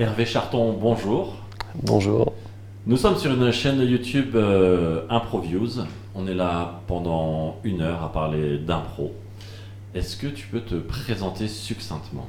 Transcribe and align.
Hervé 0.00 0.26
Charton, 0.26 0.76
bonjour. 0.80 1.34
Bonjour. 1.82 2.32
Nous 2.86 2.96
sommes 2.96 3.16
sur 3.16 3.32
une 3.32 3.50
chaîne 3.50 3.80
YouTube 3.80 4.36
euh, 4.36 5.00
ImproViews. 5.10 5.80
On 6.14 6.28
est 6.28 6.34
là 6.34 6.82
pendant 6.86 7.56
une 7.64 7.82
heure 7.82 8.04
à 8.04 8.12
parler 8.12 8.58
d'impro. 8.58 9.12
Est-ce 9.96 10.16
que 10.16 10.28
tu 10.28 10.46
peux 10.46 10.60
te 10.60 10.76
présenter 10.76 11.48
succinctement? 11.48 12.28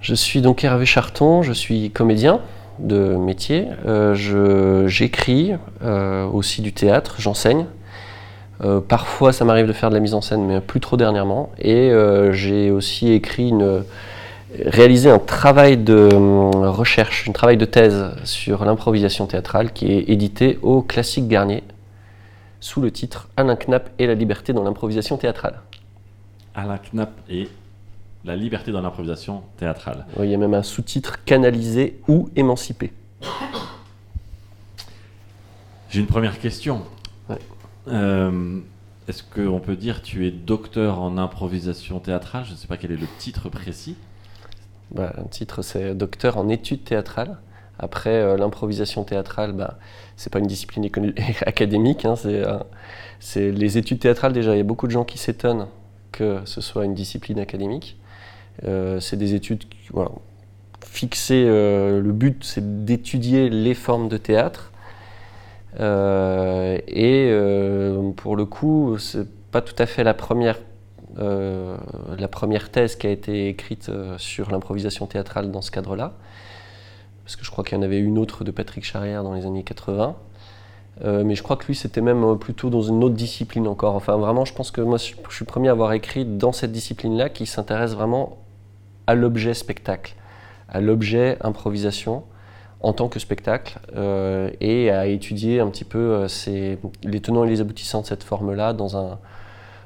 Je 0.00 0.14
suis 0.14 0.40
donc 0.40 0.64
Hervé 0.64 0.86
Charton, 0.86 1.42
je 1.42 1.52
suis 1.52 1.90
comédien 1.90 2.40
de 2.78 3.14
métier. 3.16 3.66
Euh, 3.84 4.86
J'écris 4.88 5.52
euh, 5.82 6.24
aussi 6.24 6.62
du 6.62 6.72
théâtre, 6.72 7.16
j'enseigne. 7.18 7.66
Euh, 8.64 8.80
parfois, 8.80 9.34
ça 9.34 9.44
m'arrive 9.44 9.66
de 9.66 9.74
faire 9.74 9.90
de 9.90 9.94
la 9.96 10.00
mise 10.00 10.14
en 10.14 10.22
scène, 10.22 10.46
mais 10.46 10.62
plus 10.62 10.80
trop 10.80 10.96
dernièrement. 10.96 11.50
Et 11.58 11.90
euh, 11.90 12.32
j'ai 12.32 12.70
aussi 12.70 13.12
écrit 13.12 13.50
une, 13.50 13.84
réalisé 14.64 15.10
un 15.10 15.18
travail 15.18 15.76
de 15.76 16.08
hum, 16.12 16.64
recherche, 16.66 17.28
un 17.28 17.32
travail 17.32 17.56
de 17.56 17.64
thèse 17.64 18.12
sur 18.24 18.64
l'improvisation 18.64 19.26
théâtrale 19.26 19.72
qui 19.72 19.92
est 19.92 20.08
édité 20.08 20.58
au 20.62 20.82
Classique 20.82 21.28
Garnier 21.28 21.62
sous 22.60 22.80
le 22.80 22.90
titre 22.90 23.28
Alain 23.36 23.56
Knapp 23.56 23.90
et 23.98 24.06
la 24.06 24.14
liberté 24.14 24.52
dans 24.52 24.62
l'improvisation 24.62 25.16
théâtrale. 25.16 25.60
Alain 26.54 26.78
Knapp 26.78 27.12
et 27.28 27.48
la 28.24 28.36
liberté 28.36 28.70
dans 28.70 28.82
l'improvisation 28.82 29.42
théâtrale. 29.56 30.06
Il 30.20 30.26
y 30.26 30.34
a 30.34 30.38
même 30.38 30.54
un 30.54 30.62
sous-titre 30.62 31.24
canalisé 31.24 32.00
ou 32.06 32.30
émancipé. 32.36 32.92
J'ai 35.90 36.00
une 36.00 36.06
première 36.06 36.38
question. 36.38 36.82
Ouais. 37.28 37.38
Euh, 37.88 38.60
Est-ce 39.08 39.22
qu'on 39.24 39.58
peut 39.58 39.76
dire 39.76 40.02
tu 40.02 40.26
es 40.26 40.30
docteur 40.30 41.00
en 41.00 41.18
improvisation 41.18 41.98
théâtrale? 41.98 42.44
Je 42.46 42.52
ne 42.52 42.56
sais 42.56 42.68
pas 42.68 42.76
quel 42.76 42.92
est 42.92 42.96
le 42.96 43.08
titre 43.18 43.48
précis. 43.48 43.96
Bah, 44.90 45.12
un 45.16 45.24
titre, 45.24 45.62
c'est 45.62 45.94
docteur 45.94 46.36
en 46.36 46.48
études 46.48 46.84
théâtrales. 46.84 47.38
Après, 47.78 48.10
euh, 48.10 48.36
l'improvisation 48.36 49.04
théâtrale, 49.04 49.52
bah, 49.52 49.78
c'est 50.16 50.32
pas 50.32 50.38
une 50.38 50.46
discipline 50.46 50.88
académique. 51.46 52.04
hein, 52.04 52.14
euh, 52.26 52.58
c'est 53.20 53.50
les 53.50 53.78
études 53.78 53.98
théâtrales. 53.98 54.32
Déjà, 54.32 54.54
il 54.54 54.58
y 54.58 54.60
a 54.60 54.64
beaucoup 54.64 54.86
de 54.86 54.92
gens 54.92 55.04
qui 55.04 55.18
s'étonnent 55.18 55.66
que 56.12 56.40
ce 56.44 56.60
soit 56.60 56.84
une 56.84 56.94
discipline 56.94 57.38
académique. 57.38 57.98
Euh, 58.64 59.00
c'est 59.00 59.16
des 59.16 59.34
études 59.34 59.64
voilà, 59.90 60.10
fixées. 60.84 61.46
le 61.46 62.12
but, 62.12 62.44
c'est 62.44 62.84
d'étudier 62.84 63.48
les 63.48 63.72
formes 63.72 64.10
de 64.10 64.18
théâtre. 64.18 64.72
Et 65.78 67.32
pour 68.16 68.36
le 68.36 68.44
coup, 68.44 68.98
c'est 68.98 69.26
pas 69.50 69.62
tout 69.62 69.74
à 69.78 69.86
fait 69.86 70.04
la 70.04 70.12
première 70.12 70.58
euh, 71.18 71.76
la 72.18 72.28
première 72.28 72.70
thèse 72.70 72.96
qui 72.96 73.06
a 73.06 73.10
été 73.10 73.48
écrite 73.48 73.88
euh, 73.88 74.16
sur 74.18 74.50
l'improvisation 74.50 75.06
théâtrale 75.06 75.50
dans 75.50 75.62
ce 75.62 75.70
cadre-là, 75.70 76.12
parce 77.24 77.36
que 77.36 77.44
je 77.44 77.50
crois 77.50 77.64
qu'il 77.64 77.76
y 77.76 77.80
en 77.80 77.82
avait 77.82 77.98
une 77.98 78.18
autre 78.18 78.44
de 78.44 78.50
Patrick 78.50 78.84
Charrière 78.84 79.22
dans 79.22 79.34
les 79.34 79.46
années 79.46 79.62
80. 79.62 80.16
Euh, 81.04 81.24
mais 81.24 81.34
je 81.34 81.42
crois 81.42 81.56
que 81.56 81.66
lui, 81.66 81.74
c'était 81.74 82.00
même 82.00 82.38
plutôt 82.38 82.68
dans 82.70 82.82
une 82.82 83.02
autre 83.02 83.14
discipline 83.14 83.66
encore. 83.66 83.94
Enfin, 83.94 84.16
vraiment, 84.16 84.44
je 84.44 84.52
pense 84.52 84.70
que 84.70 84.80
moi, 84.80 84.98
je 84.98 85.04
suis 85.04 85.16
le 85.40 85.46
premier 85.46 85.68
à 85.68 85.72
avoir 85.72 85.92
écrit 85.92 86.24
dans 86.24 86.52
cette 86.52 86.72
discipline-là 86.72 87.28
qui 87.28 87.46
s'intéresse 87.46 87.94
vraiment 87.94 88.38
à 89.06 89.14
l'objet 89.14 89.54
spectacle, 89.54 90.14
à 90.68 90.80
l'objet 90.80 91.38
improvisation 91.40 92.24
en 92.80 92.92
tant 92.92 93.08
que 93.08 93.20
spectacle, 93.20 93.78
et 94.60 94.90
à 94.90 95.06
étudier 95.06 95.60
un 95.60 95.68
petit 95.68 95.84
peu 95.84 96.26
les 97.04 97.20
tenants 97.20 97.44
et 97.44 97.48
les 97.48 97.60
aboutissants 97.60 98.00
de 98.00 98.06
cette 98.06 98.24
forme-là 98.24 98.72
dans 98.72 98.96
un, 98.96 99.18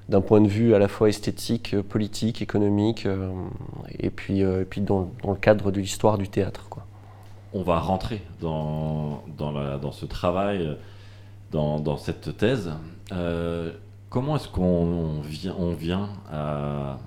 d'un 0.08 0.20
point 0.20 0.40
de 0.40 0.48
vue 0.48 0.74
à 0.74 0.78
la 0.78 0.88
fois 0.88 1.08
esthétique, 1.08 1.74
euh, 1.74 1.82
politique, 1.82 2.40
économique, 2.40 3.06
euh, 3.06 3.30
et 3.98 4.10
puis, 4.10 4.42
euh, 4.42 4.64
dans, 4.76 5.10
le 5.24 5.34
cadre 5.34 5.70
de 5.70 5.80
l'histoire 5.80 6.18
du 6.18 6.28
théâtre. 6.28 6.68
On 7.52 7.62
va 7.62 7.78
rentrer 7.78 8.22
dans, 8.40 9.22
ce 9.92 10.04
travail, 10.04 10.76
dans, 11.50 11.96
cette 11.96 12.36
thèse. 12.36 12.70
Comment 14.10 14.36
est-ce 14.36 14.48
qu'on 14.48 15.20
vient, 15.22 16.10
à, 16.30 16.98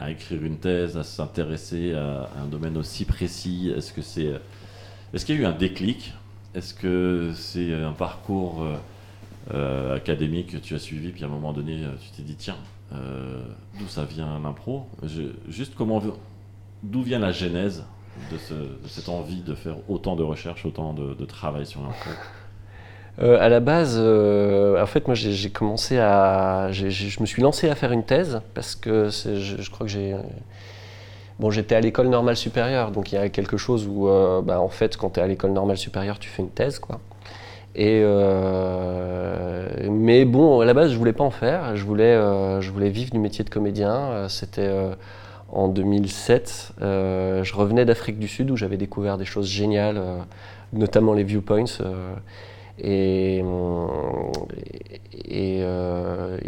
à 0.00 0.10
écrire 0.10 0.42
une 0.42 0.56
thèse, 0.56 0.96
à 0.96 1.04
s'intéresser 1.04 1.92
à, 1.92 2.30
un 2.42 2.46
domaine 2.46 2.78
aussi 2.78 3.04
précis? 3.04 3.70
Est-ce 3.76 3.92
que 3.92 4.02
c'est, 4.02 4.32
est-ce 5.12 5.26
qu'il 5.26 5.34
y 5.36 5.38
a 5.38 5.42
eu 5.42 5.46
un 5.46 5.52
déclic? 5.52 6.14
Est-ce 6.54 6.72
que 6.72 7.32
c'est 7.34 7.74
un 7.74 7.92
parcours 7.92 8.64
euh, 9.52 9.96
académique 9.96 10.52
que 10.52 10.56
tu 10.56 10.74
as 10.74 10.78
suivi, 10.78 11.10
puis 11.10 11.24
à 11.24 11.26
un 11.26 11.30
moment 11.30 11.52
donné, 11.52 11.82
euh, 11.84 11.88
tu 12.00 12.10
t'es 12.10 12.22
dit 12.22 12.36
tiens, 12.36 12.56
euh, 12.92 13.42
d'où 13.78 13.88
ça 13.88 14.04
vient 14.04 14.38
l'impro? 14.38 14.86
Juste 15.48 15.74
comment, 15.76 16.00
d'où 16.84 17.02
vient 17.02 17.18
la 17.18 17.32
genèse 17.32 17.84
de, 18.30 18.38
ce- 18.38 18.54
de 18.54 18.88
cette 18.88 19.08
envie 19.08 19.42
de 19.42 19.54
faire 19.54 19.76
autant 19.88 20.14
de 20.14 20.22
recherches, 20.22 20.64
autant 20.64 20.92
de, 20.92 21.24
travail 21.24 21.66
sur 21.66 21.80
l'impro? 21.80 22.10
Euh, 23.20 23.36
à 23.40 23.48
la 23.48 23.58
base, 23.58 23.98
en 23.98 24.86
fait, 24.86 25.06
moi, 25.08 25.14
j'ai 25.16 25.50
commencé 25.50 25.98
à, 25.98 26.68
je 26.70 27.20
me 27.20 27.26
suis 27.26 27.42
lancé 27.42 27.68
à 27.68 27.74
faire 27.74 27.90
une 27.90 28.04
thèse 28.04 28.40
parce 28.54 28.76
que 28.76 29.08
je, 29.08 29.70
crois 29.70 29.86
que 29.86 29.92
j'ai, 29.92 30.14
bon, 31.40 31.50
j'étais 31.50 31.74
à 31.74 31.80
l'école 31.80 32.08
normale 32.08 32.36
supérieure, 32.36 32.92
donc 32.92 33.10
il 33.10 33.16
y 33.16 33.18
a 33.18 33.28
quelque 33.28 33.56
chose 33.56 33.88
où, 33.88 34.06
bah, 34.44 34.60
en 34.60 34.68
fait, 34.68 34.96
quand 34.96 35.10
tu 35.10 35.20
es 35.20 35.22
à 35.22 35.26
l'école 35.26 35.52
normale 35.52 35.78
supérieure, 35.78 36.20
tu 36.20 36.28
fais 36.28 36.42
une 36.42 36.50
thèse, 36.50 36.78
quoi. 36.78 37.00
Euh, 37.78 39.42
mais 39.90 40.24
bon, 40.24 40.60
à 40.60 40.64
la 40.64 40.74
base, 40.74 40.92
je 40.92 40.96
voulais 40.96 41.12
pas 41.12 41.24
en 41.24 41.30
faire. 41.30 41.76
Je 41.76 41.84
voulais, 41.84 42.14
euh, 42.14 42.60
je 42.60 42.70
voulais 42.70 42.90
vivre 42.90 43.10
du 43.10 43.18
métier 43.18 43.44
de 43.44 43.50
comédien. 43.50 43.94
Euh, 43.94 44.28
C'était 44.28 44.70
en 45.50 45.68
2007. 45.68 46.72
Euh, 46.82 47.44
je 47.44 47.54
revenais 47.54 47.84
d'Afrique 47.84 48.18
du 48.18 48.28
Sud 48.28 48.50
où 48.50 48.56
j'avais 48.56 48.76
découvert 48.76 49.18
des 49.18 49.24
choses 49.24 49.48
géniales, 49.48 50.00
notamment 50.72 51.14
les 51.14 51.24
viewpoints. 51.24 51.64
et, 52.78 53.42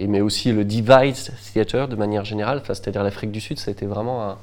mais 0.09 0.21
aussi 0.21 0.53
le 0.53 0.65
device 0.65 1.33
theater 1.53 1.89
de 1.89 1.97
manière 1.97 2.25
générale, 2.25 2.63
c'est-à-dire 2.67 3.03
l'Afrique 3.03 3.31
du 3.31 3.41
Sud, 3.41 3.59
ça 3.59 3.71
a 3.71 3.73
été 3.73 3.87
vraiment 3.87 4.23
un, 4.23 4.39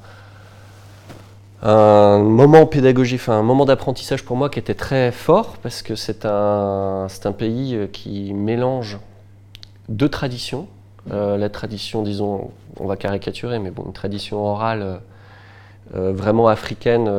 un 1.62 2.20
moment 2.20 2.66
pédagogique, 2.66 3.22
un 3.28 3.44
moment 3.44 3.66
d'apprentissage 3.66 4.24
pour 4.24 4.36
moi 4.36 4.50
qui 4.50 4.58
était 4.58 4.74
très 4.74 5.12
fort 5.12 5.58
parce 5.62 5.84
que 5.84 5.96
c'est 5.96 6.26
un, 6.26 7.08
un 7.24 7.32
pays 7.32 7.76
euh, 7.76 7.88
qui 7.88 8.34
mélange 8.34 9.00
deux 9.88 10.10
traditions. 10.10 10.68
Euh, 11.12 11.38
la 11.38 11.50
tradition, 11.50 12.02
disons, 12.02 12.52
on 12.80 12.88
va 12.88 12.96
caricaturer, 12.96 13.60
mais 13.60 13.70
bon, 13.70 13.84
une 13.86 13.94
tradition 13.94 14.44
orale 14.44 15.02
euh, 15.96 16.12
vraiment 16.14 16.48
africaine 16.48 17.10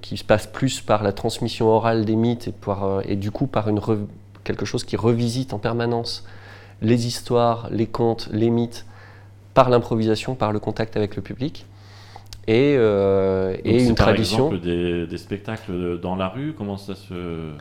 qui 0.00 0.16
se 0.16 0.24
passe 0.24 0.46
plus 0.46 0.80
par 0.80 1.02
la 1.02 1.12
transmission 1.12 1.68
orale 1.68 2.04
des 2.04 2.16
mythes 2.16 2.48
et, 2.48 2.52
par, 2.52 3.02
et 3.04 3.16
du 3.16 3.30
coup 3.30 3.46
par 3.46 3.68
une 3.68 3.80
quelque 4.44 4.64
chose 4.64 4.84
qui 4.84 4.96
revisite 4.96 5.52
en 5.52 5.58
permanence 5.58 6.24
les 6.80 7.06
histoires, 7.06 7.68
les 7.70 7.86
contes, 7.86 8.28
les 8.32 8.50
mythes 8.50 8.86
par 9.54 9.68
l'improvisation, 9.68 10.34
par 10.34 10.52
le 10.52 10.58
contact 10.58 10.96
avec 10.96 11.16
le 11.16 11.22
public. 11.22 11.66
Et, 12.48 12.74
euh, 12.76 13.56
et 13.64 13.84
une 13.84 13.94
par 13.94 14.06
tradition. 14.08 14.46
exemple 14.52 14.60
des, 14.60 15.06
des 15.06 15.18
spectacles 15.18 16.00
dans 16.00 16.16
la 16.16 16.28
rue 16.28 16.54
Comment 16.56 16.76
ça 16.76 16.94
se. 16.94 17.52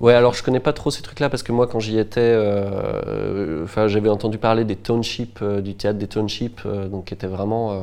Ouais, 0.00 0.14
alors 0.14 0.32
je 0.32 0.42
connais 0.42 0.60
pas 0.60 0.72
trop 0.72 0.90
ces 0.90 1.02
trucs-là 1.02 1.28
parce 1.28 1.42
que 1.42 1.52
moi, 1.52 1.66
quand 1.66 1.78
j'y 1.78 1.98
étais, 1.98 2.20
euh, 2.20 3.64
enfin, 3.64 3.86
j'avais 3.86 4.08
entendu 4.08 4.38
parler 4.38 4.64
des 4.64 4.76
townships, 4.76 5.40
euh, 5.42 5.60
du 5.60 5.74
théâtre 5.74 5.98
des 5.98 6.06
townships, 6.06 6.62
euh, 6.64 6.88
donc 6.88 7.04
qui 7.06 7.14
était 7.14 7.26
vraiment. 7.26 7.82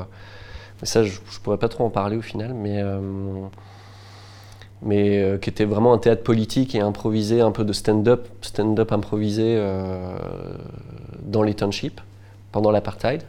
mais 0.82 0.88
ça, 0.88 1.04
je, 1.04 1.12
je 1.30 1.40
pourrais 1.40 1.60
pas 1.60 1.70
trop 1.70 1.86
en 1.86 1.90
parler 1.92 2.18
au 2.18 2.22
final, 2.24 2.54
mais. 2.56 2.82
mais 4.82 5.38
qui 5.42 5.50
était 5.50 5.66
vraiment 5.66 5.94
un 5.94 5.98
théâtre 6.00 6.24
politique 6.24 6.74
et 6.76 6.82
improvisé, 6.82 7.42
un 7.42 7.52
peu 7.52 7.64
de 7.64 7.74
stand-up, 7.74 8.28
stand-up 8.42 8.92
improvisé 8.92 9.60
dans 11.22 11.44
les 11.44 11.54
townships 11.54 12.02
pendant 12.52 12.72
l'apartheid. 12.72 13.24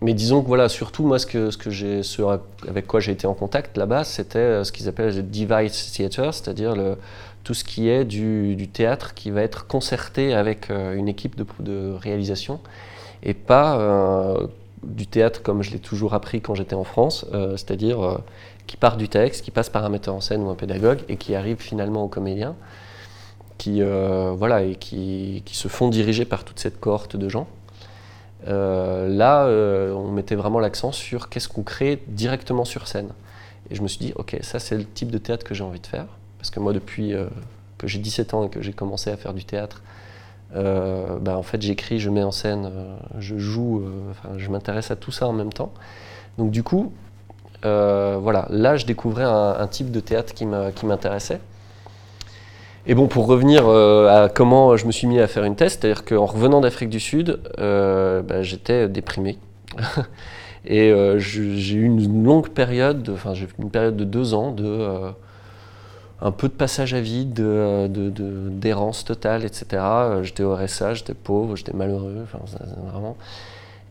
Mais 0.00 0.12
disons 0.12 0.42
que 0.42 0.48
voilà, 0.48 0.68
surtout 0.68 1.04
moi, 1.06 1.18
ce, 1.18 1.26
que, 1.26 1.50
ce, 1.50 1.56
que 1.56 2.68
avec 2.68 2.86
quoi 2.86 3.00
j'ai 3.00 3.12
été 3.12 3.26
en 3.26 3.34
contact 3.34 3.76
là-bas, 3.76 4.04
c'était 4.04 4.38
euh, 4.38 4.64
ce 4.64 4.72
qu'ils 4.72 4.88
appellent 4.88 5.14
le 5.14 5.22
device 5.22 5.92
theater, 5.92 6.34
c'est-à-dire 6.34 6.74
tout 7.42 7.54
ce 7.54 7.64
qui 7.64 7.88
est 7.88 8.04
du, 8.04 8.68
théâtre 8.72 9.14
qui 9.14 9.30
va 9.30 9.42
être 9.42 9.66
concerté 9.66 10.34
avec 10.34 10.70
euh, 10.70 10.94
une 10.94 11.08
équipe 11.08 11.40
de, 11.62 11.92
réalisation 11.92 12.60
et 13.22 13.34
pas 13.34 13.78
euh, 13.78 14.46
du 14.82 15.06
théâtre 15.06 15.42
comme 15.42 15.62
je 15.62 15.70
l'ai 15.70 15.78
toujours 15.78 16.12
appris 16.12 16.42
quand 16.42 16.54
j'étais 16.54 16.74
en 16.74 16.84
France, 16.84 17.24
c'est-à-dire 17.32 18.18
qui 18.66 18.76
part 18.76 18.98
du 18.98 19.08
texte, 19.08 19.42
qui 19.42 19.50
passe 19.50 19.70
par 19.70 19.82
un 19.84 19.88
metteur 19.88 20.14
en 20.14 20.20
scène 20.20 20.42
ou 20.42 20.50
un 20.50 20.54
pédagogue 20.54 21.00
et 21.08 21.16
qui 21.16 21.34
arrive 21.34 21.56
finalement 21.56 22.04
au 22.04 22.08
comédien, 22.08 22.54
qui, 23.56 23.80
voilà, 23.80 24.62
et 24.62 24.74
qui, 24.74 25.42
qui 25.46 25.56
se 25.56 25.68
font 25.68 25.88
diriger 25.88 26.26
par 26.26 26.44
toute 26.44 26.58
cette 26.58 26.78
cohorte 26.78 27.16
de 27.16 27.30
gens. 27.30 27.46
Euh, 28.46 29.08
là, 29.08 29.46
euh, 29.46 29.92
on 29.92 30.10
mettait 30.10 30.34
vraiment 30.34 30.60
l'accent 30.60 30.92
sur 30.92 31.28
qu'est-ce 31.28 31.48
qu'on 31.48 31.62
crée 31.62 32.02
directement 32.08 32.64
sur 32.64 32.86
scène. 32.86 33.08
Et 33.70 33.74
je 33.74 33.82
me 33.82 33.88
suis 33.88 33.98
dit, 33.98 34.12
ok, 34.16 34.36
ça 34.42 34.58
c'est 34.58 34.76
le 34.76 34.84
type 34.84 35.10
de 35.10 35.18
théâtre 35.18 35.44
que 35.44 35.54
j'ai 35.54 35.64
envie 35.64 35.80
de 35.80 35.86
faire. 35.86 36.06
Parce 36.38 36.50
que 36.50 36.60
moi, 36.60 36.72
depuis 36.72 37.14
euh, 37.14 37.26
que 37.78 37.86
j'ai 37.86 37.98
17 37.98 38.34
ans 38.34 38.44
et 38.44 38.50
que 38.50 38.60
j'ai 38.60 38.72
commencé 38.72 39.10
à 39.10 39.16
faire 39.16 39.32
du 39.32 39.44
théâtre, 39.44 39.82
euh, 40.54 41.18
bah, 41.18 41.38
en 41.38 41.42
fait, 41.42 41.60
j'écris, 41.62 41.98
je 41.98 42.10
mets 42.10 42.22
en 42.22 42.30
scène, 42.30 42.70
je 43.18 43.38
joue, 43.38 43.84
je 44.36 44.50
m'intéresse 44.50 44.90
à 44.90 44.96
tout 44.96 45.10
ça 45.10 45.26
en 45.26 45.32
même 45.32 45.52
temps. 45.52 45.72
Donc 46.36 46.50
du 46.50 46.62
coup, 46.62 46.92
voilà, 47.62 48.46
là 48.50 48.76
je 48.76 48.84
découvrais 48.84 49.24
un, 49.24 49.66
type 49.66 49.90
de 49.90 50.00
théâtre 50.00 50.34
qui 50.34 50.44
m'intéressait. 50.86 51.40
Et 52.86 52.94
bon, 52.94 53.06
pour 53.06 53.26
revenir 53.26 53.66
à 53.68 54.28
comment 54.28 54.76
je 54.76 54.86
me 54.86 54.92
suis 54.92 55.06
mis 55.06 55.18
à 55.18 55.26
faire 55.26 55.44
une 55.44 55.56
thèse, 55.56 55.78
c'est-à-dire 55.78 56.04
qu'en 56.04 56.26
revenant 56.26 56.60
d'Afrique 56.60 56.90
du 56.90 57.00
Sud, 57.00 57.40
bah, 57.58 58.42
j'étais 58.42 58.88
déprimé. 58.88 59.38
Et 60.66 60.90
euh, 60.90 61.18
j'ai 61.18 61.74
eu 61.74 61.84
une 61.84 62.24
longue 62.24 62.48
période, 62.48 63.08
enfin 63.10 63.34
j'ai 63.34 63.46
une 63.58 63.70
période 63.70 63.96
de 63.96 64.04
deux 64.04 64.32
ans 64.32 64.50
de 64.50 64.64
euh, 64.64 65.10
un 66.22 66.30
peu 66.30 66.48
de 66.48 66.54
passage 66.54 66.94
à 66.94 67.00
vide, 67.00 67.34
d'errance 67.34 69.04
de, 69.04 69.08
de, 69.08 69.14
totale, 69.14 69.44
etc. 69.44 69.82
J'étais 70.22 70.42
au 70.42 70.54
RSA, 70.54 70.94
j'étais 70.94 71.12
pauvre, 71.12 71.56
j'étais 71.56 71.74
malheureux, 71.74 72.16
enfin 72.22 72.38
vraiment. 72.90 73.16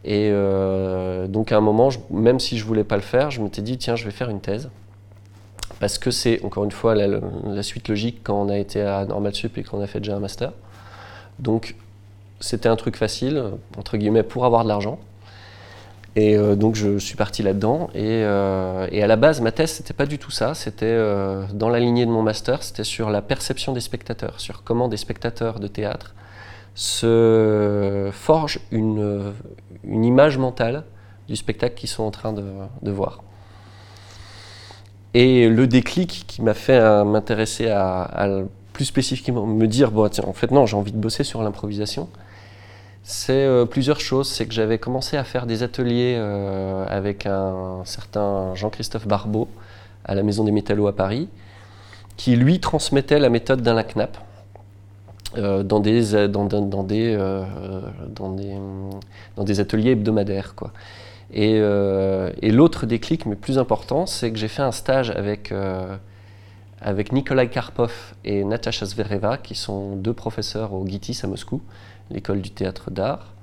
Et 0.04 0.30
euh, 0.32 1.28
donc 1.28 1.52
à 1.52 1.58
un 1.58 1.62
moment, 1.62 1.90
même 2.10 2.40
si 2.40 2.58
je 2.58 2.66
voulais 2.66 2.84
pas 2.84 2.96
le 2.96 3.04
faire, 3.04 3.30
je 3.30 3.42
m'étais 3.42 3.62
dit 3.62 3.78
tiens, 3.78 3.96
je 3.96 4.06
vais 4.06 4.12
faire 4.12 4.30
une 4.30 4.42
thèse. 4.42 4.70
Parce 5.84 5.98
que 5.98 6.12
c'est 6.12 6.42
encore 6.46 6.64
une 6.64 6.72
fois 6.72 6.96
la, 6.96 7.62
suite 7.62 7.90
logique 7.90 8.22
quand 8.24 8.42
on 8.42 8.48
a 8.48 8.58
été 8.58 8.82
à 8.82 9.04
Normal 9.04 9.36
Sup 9.36 9.58
et 9.58 9.64
qu'on 9.64 9.82
a 9.82 9.86
fait 9.86 10.00
déjà 10.00 10.16
un 10.16 10.22
master. 10.22 10.54
Donc 11.40 11.76
c'était 12.40 12.70
un 12.70 12.78
truc 12.78 12.96
facile, 12.96 13.44
entre 13.78 13.98
guillemets, 13.98 14.24
pour 14.24 14.46
avoir 14.46 14.64
de 14.64 14.70
l'argent. 14.70 14.98
Et 16.16 16.38
euh, 16.38 16.56
donc 16.56 16.76
je 16.76 16.98
suis 17.00 17.18
parti 17.18 17.44
là-dedans. 17.44 17.90
Euh, 17.98 18.88
et, 18.94 19.04
à 19.04 19.08
la 19.08 19.18
base, 19.18 19.42
ma 19.42 19.52
thèse, 19.52 19.72
c'était 19.72 19.94
pas 19.94 20.06
du 20.06 20.20
tout 20.20 20.32
ça. 20.32 20.54
C'était 20.54 20.86
euh, 20.86 21.44
dans 21.54 21.68
la 21.68 21.82
lignée 21.82 22.06
de 22.06 22.12
mon 22.12 22.22
master, 22.22 22.64
c'était 22.64 22.86
sur 22.86 23.10
la 23.10 23.22
perception 23.22 23.74
des 23.74 23.82
spectateurs, 23.82 24.40
sur 24.40 24.64
comment 24.64 24.88
des 24.88 24.96
spectateurs 24.96 25.60
de 25.60 25.68
théâtre 25.68 26.16
se 26.76 28.10
forgent 28.14 28.62
une, 28.72 29.34
image 29.84 30.38
mentale 30.38 30.86
du 31.28 31.36
spectacle 31.36 31.76
qu'ils 31.76 31.90
sont 31.90 32.04
en 32.04 32.12
train 32.12 32.32
de, 32.32 32.90
voir. 32.90 33.22
Et 35.14 35.48
le 35.48 35.68
déclic 35.68 36.26
qui 36.28 36.42
m'a 36.42 36.54
fait 36.54 36.80
m'intéresser 37.04 37.70
à, 37.70 38.28
plus 38.74 38.86
spécifiquement 38.86 39.46
me 39.46 39.68
dire, 39.68 39.92
bon, 39.92 40.06
en 40.06 40.34
fait 40.34 40.52
non, 40.52 40.66
j'ai 40.66 40.76
envie 40.76 40.92
de 40.92 40.98
bosser 40.98 41.24
sur 41.24 41.44
l'improvisation 41.44 42.10
c'est 43.04 43.34
euh, 43.34 43.66
plusieurs 43.66 44.00
choses. 44.00 44.30
C'est 44.30 44.48
que 44.48 44.54
j'avais 44.54 44.78
commencé 44.78 45.18
à 45.18 45.24
faire 45.24 45.46
des 45.46 45.62
ateliers 45.64 46.16
euh, 46.18 46.86
avec 46.88 47.26
un, 47.26 47.82
certain 47.86 48.56
Jean-Christophe 48.56 49.08
Barbeau 49.08 49.48
à 50.06 50.16
la 50.16 50.24
Maison 50.24 50.44
des 50.44 50.52
Métallos 50.52 50.88
à 50.88 50.96
Paris, 50.96 51.30
qui 52.18 52.36
lui 52.36 52.60
transmettait 52.60 53.20
la 53.20 53.30
méthode 53.30 53.66
euh, 55.38 55.64
dans, 55.64 55.80
des, 55.80 56.28
dans, 56.28 56.46
des, 56.46 57.18
dans 59.36 59.44
des 59.44 59.60
ateliers 59.60 59.92
hebdomadaires. 59.92 60.56
Quoi. 60.56 60.72
Et, 61.32 61.56
et 61.56 62.52
l'autre 62.52 62.86
déclic, 62.86 63.26
mais 63.26 63.36
plus 63.36 63.58
important, 63.58 64.06
c'est 64.06 64.32
que 64.32 64.38
j'ai 64.38 64.48
fait 64.48 64.62
un 64.62 64.72
stage 64.72 65.10
avec, 65.10 65.52
avec 66.80 67.12
Nikolai 67.12 67.50
Karpov 67.50 68.14
et 68.24 68.44
Natasha 68.44 68.86
Zvereva, 68.86 69.38
qui 69.38 69.56
sont 69.56 69.96
deux 69.96 70.14
professeurs 70.14 70.74
au 70.74 70.86
GITIS 70.86 71.22
à 71.24 71.28
Moscou 71.28 71.62
l'école 72.12 72.42
du 72.42 72.52
théâtre 72.52 72.92
d'art, 72.92 73.34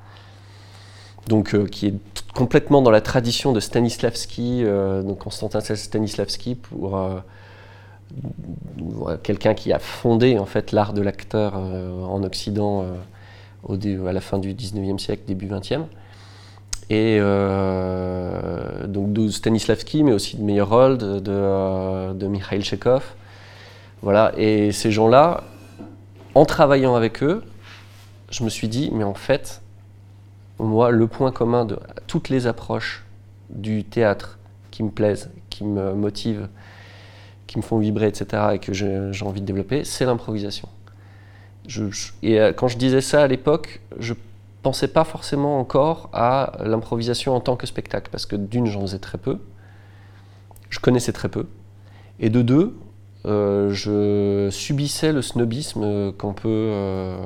donc 1.29 1.55
euh, 1.55 1.67
qui 1.67 1.88
est 1.88 1.94
complètement 2.35 2.82
dans 2.82 2.91
la 2.91 3.00
tradition 3.00 3.53
de 3.53 3.61
Stanislavski, 3.61 4.62
euh, 4.65 5.03
donc 5.03 5.19
Constantin 5.19 5.61
Stanislavski 5.61 6.55
pour 6.55 6.97
euh, 6.97 7.21
quelqu'un 9.23 9.55
qui 9.55 9.73
a 9.73 9.79
fondé 9.79 10.38
en 10.38 10.47
fait 10.47 10.73
l'art 10.73 10.93
de 10.93 11.03
l'acteur 11.03 11.55
en 11.56 12.25
Occident 12.25 12.85
à 13.69 14.12
la 14.12 14.21
fin 14.21 14.38
du 14.38 14.53
19e 14.53 14.99
siècle, 14.99 15.23
début 15.29 15.47
20e. 15.47 15.85
Et 16.90 17.19
donc 18.88 19.12
de 19.12 19.28
Stanislavski, 19.28 20.02
mais 20.02 20.12
aussi 20.12 20.37
de 20.37 20.42
Meyerhold, 20.42 20.98
de, 20.98 22.12
de 22.12 22.26
Mikhail 22.26 22.62
Chekhov. 22.62 23.14
Voilà, 24.02 24.32
et 24.37 24.72
ces 24.72 24.90
gens-là, 24.90 25.44
en 26.34 26.44
travaillant 26.44 26.94
avec 26.94 27.22
eux, 27.22 27.42
je 28.31 28.44
me 28.44 28.48
suis 28.48 28.69
dit, 28.69 28.90
mais 28.92 29.04
en 29.04 29.14
fait, 29.14 29.60
moi, 30.58 30.90
le 30.90 31.06
point 31.06 31.32
commun 31.32 31.64
de 31.64 31.78
toutes 32.06 32.28
les 32.28 32.46
approches 32.46 33.04
du 33.50 33.84
théâtre 33.84 34.38
qui 34.70 34.82
me 34.82 34.90
plaisent, 34.90 35.31
qui 35.50 35.64
me 35.64 35.94
motivent, 35.94 36.48
qui 37.46 37.58
me 37.58 37.62
font 37.62 37.78
vibrer, 37.78 38.06
etc., 38.06 38.43
et 38.54 38.58
que 38.58 38.72
j'ai 38.72 39.25
envie 39.25 39.40
de 39.40 39.46
développer, 39.46 39.84
c'est 39.84 40.04
l'improvisation. 40.04 40.69
et 42.22 42.40
euh, 42.40 42.52
quand 42.52 42.69
je 42.69 42.78
disais 42.78 43.00
ça 43.00 43.22
à 43.22 43.26
l'époque, 43.26 43.81
je 43.98 44.14
pensais 44.62 44.88
pas 44.88 45.04
forcément 45.04 45.58
encore 45.58 46.10
à 46.12 46.52
l'improvisation 46.64 47.34
en 47.34 47.40
tant 47.40 47.56
que 47.56 47.66
spectacle, 47.66 48.10
parce 48.10 48.26
que 48.26 48.36
d'une, 48.36 48.66
j'en 48.66 48.82
faisais 48.82 48.98
très 48.98 49.18
peu, 49.18 49.38
je 50.68 50.78
connaissais 50.78 51.12
très 51.12 51.28
peu, 51.28 51.46
et 52.18 52.30
de 52.30 52.42
deux, 52.42 52.76
euh, 53.26 53.70
je 53.70 54.48
subissais 54.50 55.12
le 55.12 55.20
snobisme 55.20 56.12
qu'on 56.12 56.32
peut, 56.32 56.48
euh, 56.48 57.18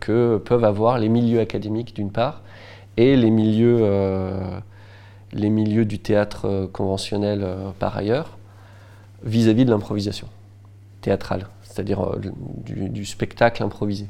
que 0.00 0.38
peuvent 0.38 0.64
avoir 0.64 0.98
les 0.98 1.08
milieux 1.08 1.40
académiques 1.40 1.94
d'une 1.94 2.10
part 2.10 2.42
et 2.96 3.14
les 3.16 3.30
milieux, 3.30 3.78
euh, 3.82 4.58
les 5.32 5.50
milieux 5.50 5.84
du 5.84 5.98
théâtre 5.98 6.68
conventionnel 6.72 7.46
par 7.78 7.96
ailleurs 7.96 8.38
vis-à-vis 9.22 9.66
de 9.66 9.70
l'improvisation 9.70 10.28
théâtrale, 11.02 11.46
c'est-à-dire 11.62 12.16
du, 12.64 13.04
spectacle 13.04 13.62
improvisé. 13.62 14.06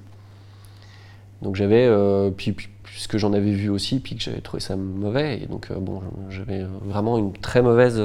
Donc 1.43 1.57
j'avais, 1.57 1.91
puis, 2.37 2.55
puisque 2.83 3.19
j'en 3.19 3.33
avais 3.33 3.53
vu 3.53 3.69
aussi, 3.69 4.01
puis 4.01 4.17
que 4.17 4.23
j'avais 4.23 4.41
trouvé 4.41 4.61
ça 4.61 4.77
mauvais, 4.77 5.43
et 5.43 5.47
donc 5.47 5.71
bon, 5.73 6.01
j'avais 6.31 6.65
vraiment 6.83 7.19
une 7.19 7.33
très 7.33 7.63
mauvaise 7.63 8.03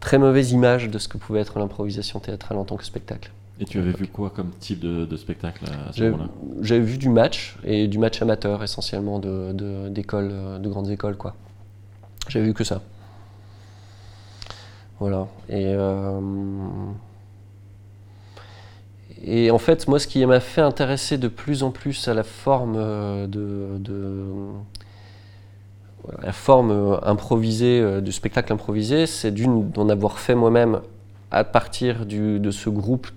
très 0.00 0.18
mauvaise 0.18 0.52
image 0.52 0.90
de 0.90 0.98
ce 0.98 1.08
que 1.08 1.16
pouvait 1.16 1.40
être 1.40 1.58
l'improvisation 1.58 2.20
théâtrale 2.20 2.58
en 2.58 2.64
tant 2.64 2.76
que 2.76 2.84
spectacle. 2.84 3.32
Et 3.60 3.64
tu 3.64 3.78
avais 3.78 3.92
vu 3.92 4.06
quoi 4.08 4.30
comme 4.30 4.50
type 4.58 4.80
de, 4.80 5.16
spectacle 5.16 5.64
à 5.64 5.92
ce 5.92 6.04
moment-là? 6.04 6.28
J'avais 6.60 6.80
vu 6.80 6.98
du 6.98 7.08
match, 7.08 7.56
et 7.64 7.86
du 7.86 7.98
match 7.98 8.20
amateur 8.20 8.62
essentiellement, 8.62 9.18
de, 9.20 9.88
d'écoles, 9.88 10.28
de, 10.28 10.58
de, 10.58 10.68
grandes 10.68 10.90
écoles. 10.90 11.16
quoi. 11.16 11.34
J'avais 12.28 12.46
vu 12.46 12.54
que 12.54 12.64
ça. 12.64 12.82
Voilà. 14.98 15.28
Et, 15.48 15.66
euh, 15.66 16.20
et 19.26 19.50
en 19.50 19.58
fait, 19.58 19.88
moi, 19.88 19.98
ce 19.98 20.06
qui 20.06 20.24
m'a 20.26 20.40
fait 20.40 20.60
intéresser 20.60 21.16
de 21.16 21.28
plus 21.28 21.62
en 21.62 21.70
plus 21.70 22.08
à 22.08 22.14
la 22.14 22.24
forme 22.24 22.74
euh, 22.76 23.26
de, 23.26 23.80
la 26.22 26.32
forme 26.32 26.70
euh, 26.70 26.96
improvisée 27.02 27.80
euh, 27.80 28.00
du 28.02 28.12
spectacle 28.12 28.52
improvisé, 28.52 29.06
c'est 29.06 29.30
d'une 29.30 29.70
d'en 29.70 29.88
avoir 29.88 30.18
fait 30.18 30.34
moi-même 30.34 30.80
à 31.30 31.42
partir 31.42 32.04
de 32.06 32.50
ce 32.52 32.70
groupe 32.70 33.08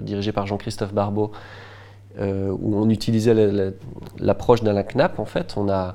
dirigé 0.00 0.32
par 0.32 0.48
Jean-Christophe 0.48 0.92
Barbeau, 0.92 1.30
où 2.18 2.76
on 2.76 2.90
utilisait 2.90 3.72
l'approche 4.18 4.64
d'Alain 4.64 4.82
Knapp. 4.82 5.20
En 5.20 5.24
fait, 5.24 5.54
on 5.56 5.68
a, 5.68 5.94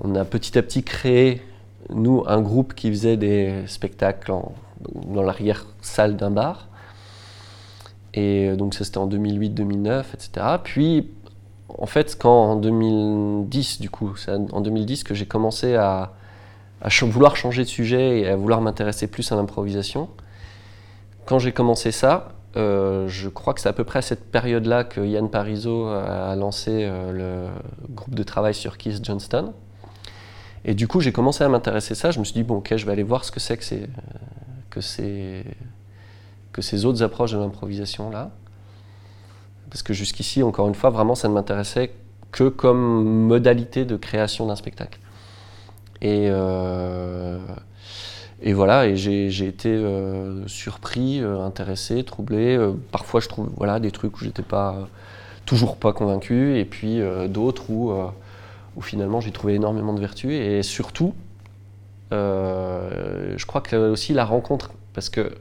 on 0.00 0.14
a 0.14 0.24
petit 0.24 0.56
à 0.56 0.62
petit 0.62 0.82
créé, 0.82 1.42
nous, 1.90 2.24
un 2.26 2.40
groupe 2.40 2.72
qui 2.72 2.88
faisait 2.88 3.18
des 3.18 3.52
spectacles 3.66 4.32
dans 5.08 5.22
l'arrière-salle 5.22 6.16
d'un 6.16 6.30
bar. 6.30 6.69
Et 8.14 8.56
donc 8.56 8.74
ça 8.74 8.84
c'était 8.84 8.98
en 8.98 9.08
2008-2009, 9.08 10.04
etc. 10.14 10.46
Puis 10.62 11.10
en 11.78 11.86
fait, 11.86 12.16
quand 12.18 12.44
en 12.44 12.56
2010, 12.56 13.80
du 13.80 13.90
coup, 13.90 14.16
c'est 14.16 14.32
en 14.32 14.60
2010 14.60 15.04
que 15.04 15.14
j'ai 15.14 15.26
commencé 15.26 15.74
à, 15.76 16.12
vouloir 17.02 17.36
changer 17.36 17.62
de 17.62 17.68
sujet 17.68 18.20
et 18.20 18.28
à 18.28 18.36
vouloir 18.36 18.60
m'intéresser 18.60 19.06
plus 19.06 19.30
à 19.32 19.36
l'improvisation, 19.36 20.08
quand 21.26 21.38
j'ai 21.38 21.52
commencé 21.52 21.92
ça, 21.92 22.32
euh, 22.56 23.06
je 23.06 23.28
crois 23.28 23.54
que 23.54 23.60
c'est 23.60 23.68
à 23.68 23.72
peu 23.72 23.84
près 23.84 24.00
à 24.00 24.02
cette 24.02 24.30
période-là 24.30 24.82
que 24.84 25.00
Yann 25.00 25.30
Parizeau 25.30 25.86
a 25.86 26.34
lancé 26.34 26.70
euh, 26.82 27.12
le 27.12 27.94
groupe 27.94 28.14
de 28.14 28.22
travail 28.24 28.54
sur 28.54 28.76
Keith 28.76 29.04
Johnston. 29.04 29.52
Et 30.64 30.74
du 30.74 30.88
coup, 30.88 31.00
j'ai 31.00 31.12
commencé 31.12 31.44
à 31.44 31.48
m'intéresser 31.48 31.92
à 31.92 31.94
ça. 31.94 32.10
Je 32.10 32.18
me 32.18 32.24
suis 32.24 32.34
dit, 32.34 32.42
bon, 32.42 32.56
ok, 32.56 32.74
je 32.76 32.84
vais 32.84 32.92
aller 32.92 33.02
voir 33.02 33.24
ce 33.24 33.30
que 33.30 33.40
c'est 33.40 33.56
que, 33.56 33.64
que, 34.70 34.80
que 36.52 36.62
ces 36.62 36.84
autres 36.84 37.02
approches 37.02 37.32
de 37.32 37.38
l'improvisation-là. 37.38 38.30
Parce 39.70 39.82
que 39.82 39.92
jusqu'ici, 39.92 40.42
encore 40.42 40.68
une 40.68 40.74
fois, 40.74 40.90
vraiment, 40.90 41.14
ça 41.14 41.28
ne 41.28 41.34
m'intéressait 41.34 41.92
que 42.32 42.48
comme 42.48 43.26
modalité 43.26 43.84
de 43.84 43.96
création 43.96 44.46
d'un 44.46 44.56
spectacle. 44.56 44.98
Et, 46.02 46.28
euh, 46.30 47.38
voilà, 48.46 48.86
et 48.86 48.96
j'ai 48.96 49.46
été 49.46 49.68
euh, 49.68 50.46
surpris, 50.46 51.20
euh, 51.20 51.40
intéressé, 51.40 52.04
troublé. 52.04 52.58
parfois, 52.90 53.20
je 53.20 53.28
trouve 53.28 53.50
voilà, 53.56 53.80
des 53.80 53.90
trucs 53.90 54.16
où 54.20 54.24
j'étais 54.24 54.42
pas 54.42 54.88
toujours 55.46 55.76
pas 55.76 55.92
convaincu, 55.92 56.58
et 56.58 56.64
puis 56.64 57.00
d'autres 57.28 57.70
où, 57.70 57.92
où 58.76 58.80
finalement 58.82 59.20
j'ai 59.20 59.32
trouvé 59.32 59.54
énormément 59.54 59.92
de 59.92 60.00
vertus. 60.00 60.32
Et 60.32 60.62
surtout, 60.62 61.14
je 62.12 63.46
crois 63.46 63.60
que 63.60 63.76
aussi 63.90 64.12
la 64.14 64.24
rencontre, 64.24 64.70
parce 64.94 65.08
que 65.08 65.32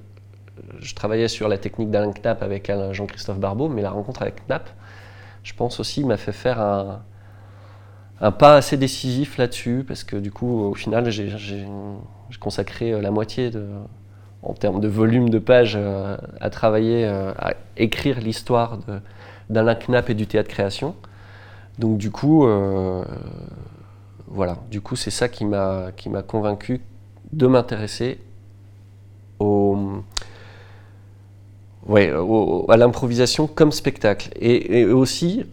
je 0.79 0.95
travaillais 0.95 1.27
sur 1.27 1.47
la 1.47 1.57
technique 1.57 1.89
d'Alain 1.91 2.11
Knapp 2.11 2.43
avec 2.43 2.71
Jean-Christophe 2.91 3.39
Barbeau, 3.39 3.69
mais 3.69 3.81
la 3.81 3.91
rencontre 3.91 4.21
avec 4.21 4.45
Knapp, 4.47 4.69
je 5.43 5.53
pense 5.53 5.79
aussi, 5.79 6.03
m'a 6.03 6.17
fait 6.17 6.31
faire 6.31 6.59
un, 6.61 8.31
pas 8.31 8.55
assez 8.55 8.77
décisif 8.77 9.37
là-dessus, 9.37 9.83
parce 9.87 10.03
que 10.03 10.15
du 10.15 10.31
coup, 10.31 10.61
au 10.61 10.73
final, 10.73 11.09
j'ai 11.09 11.65
consacré 12.39 12.99
la 13.01 13.11
moitié 13.11 13.51
en 14.43 14.53
termes 14.53 14.79
de 14.79 14.87
volume 14.87 15.29
de 15.29 15.39
pages 15.39 15.77
à 16.39 16.49
travailler, 16.49 17.05
à 17.05 17.53
écrire 17.77 18.19
l'histoire 18.19 18.79
d'Alain 19.49 19.75
Knapp 19.75 20.09
et 20.09 20.13
du 20.13 20.27
théâtre 20.27 20.49
création. 20.49 20.95
Donc 21.77 21.97
du 21.97 22.11
coup, 22.11 22.45
voilà, 24.27 24.57
du 24.69 24.81
coup, 24.81 24.95
c'est 24.95 25.11
ça 25.11 25.27
qui 25.29 25.45
m'a 25.45 25.91
convaincu 26.27 26.81
de 27.31 27.47
m'intéresser 27.47 28.19
au, 29.39 30.03
ouais, 31.89 32.11
à 32.69 32.77
l'improvisation 32.77 33.47
comme 33.47 33.71
spectacle. 33.71 34.29
Et, 34.39 34.85
aussi 34.85 35.45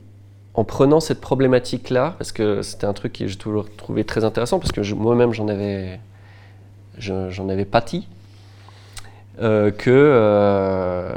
en 0.55 0.64
prenant 0.64 1.00
cette 1.00 1.21
problématique-là, 1.21 2.14
parce 2.19 2.33
que 2.33 2.62
c'était 2.62 2.87
un 2.87 2.95
truc 2.95 3.12
que 3.12 3.26
j'ai 3.26 3.37
toujours 3.37 3.66
trouvé 3.76 4.05
très 4.05 4.25
intéressant, 4.25 4.59
parce 4.59 4.73
que 4.73 4.81
moi-même 4.95 5.33
j'en 5.33 5.49
avais, 5.49 6.00
j'en 6.99 7.49
avais 7.49 7.66
pâti, 7.66 8.09
euh, 9.40 9.71
que, 9.71 9.90
euh, 9.90 11.12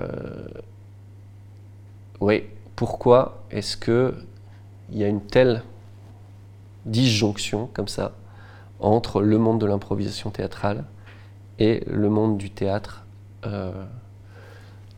pourquoi 2.76 3.44
est-ce 3.52 3.78
que 3.78 4.14
il 4.92 4.98
y 4.98 5.04
a 5.04 5.08
une 5.08 5.22
telle 5.22 5.64
disjonction 6.86 7.70
comme 7.74 7.88
ça 7.88 8.14
entre 8.80 9.22
le 9.22 9.38
monde 9.38 9.60
de 9.62 9.66
l'improvisation 9.66 10.32
théâtrale 10.32 10.84
et 11.60 11.84
le 11.88 12.10
monde 12.10 12.38
du 12.38 12.50
théâtre, 12.50 13.06
euh, 13.46 13.72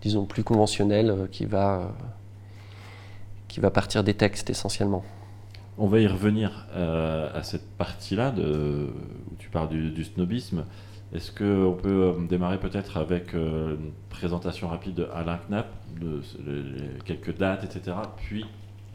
disons 0.01 0.25
plus 0.25 0.43
conventionnel, 0.43 1.09
euh, 1.09 1.27
qui, 1.27 1.45
va, 1.45 1.79
euh, 1.79 1.85
qui 3.47 3.59
va 3.59 3.71
partir 3.71 4.03
des 4.03 4.13
textes 4.13 4.49
essentiellement. 4.49 5.03
On 5.77 5.87
va 5.87 5.99
y 5.99 6.07
revenir 6.07 6.67
à 6.75 7.41
cette 7.43 7.67
partie-là 7.77 8.33
où 8.37 9.35
tu 9.39 9.49
parles 9.49 9.69
du, 9.69 10.03
snobisme. 10.03 10.65
Est-ce 11.15 11.31
qu'on 11.31 11.73
peut 11.73 12.13
démarrer 12.29 12.59
peut-être 12.59 12.97
avec 12.97 13.33
une 13.33 13.91
présentation 14.09 14.67
rapide 14.67 14.95
de 14.95 15.07
Alain 15.15 15.39
Knapp, 15.47 15.67
de, 15.99 16.21
quelques 17.05 17.35
dates, 17.35 17.63
etc. 17.63 17.97
Puis 18.17 18.45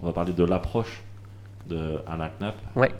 on 0.00 0.06
va 0.06 0.12
parler 0.12 0.32
de 0.32 0.44
l'approche 0.44 1.02
de 1.66 1.98
Alain 2.06 2.30
Knapp. 2.38 2.56
Ouais. 2.76 2.92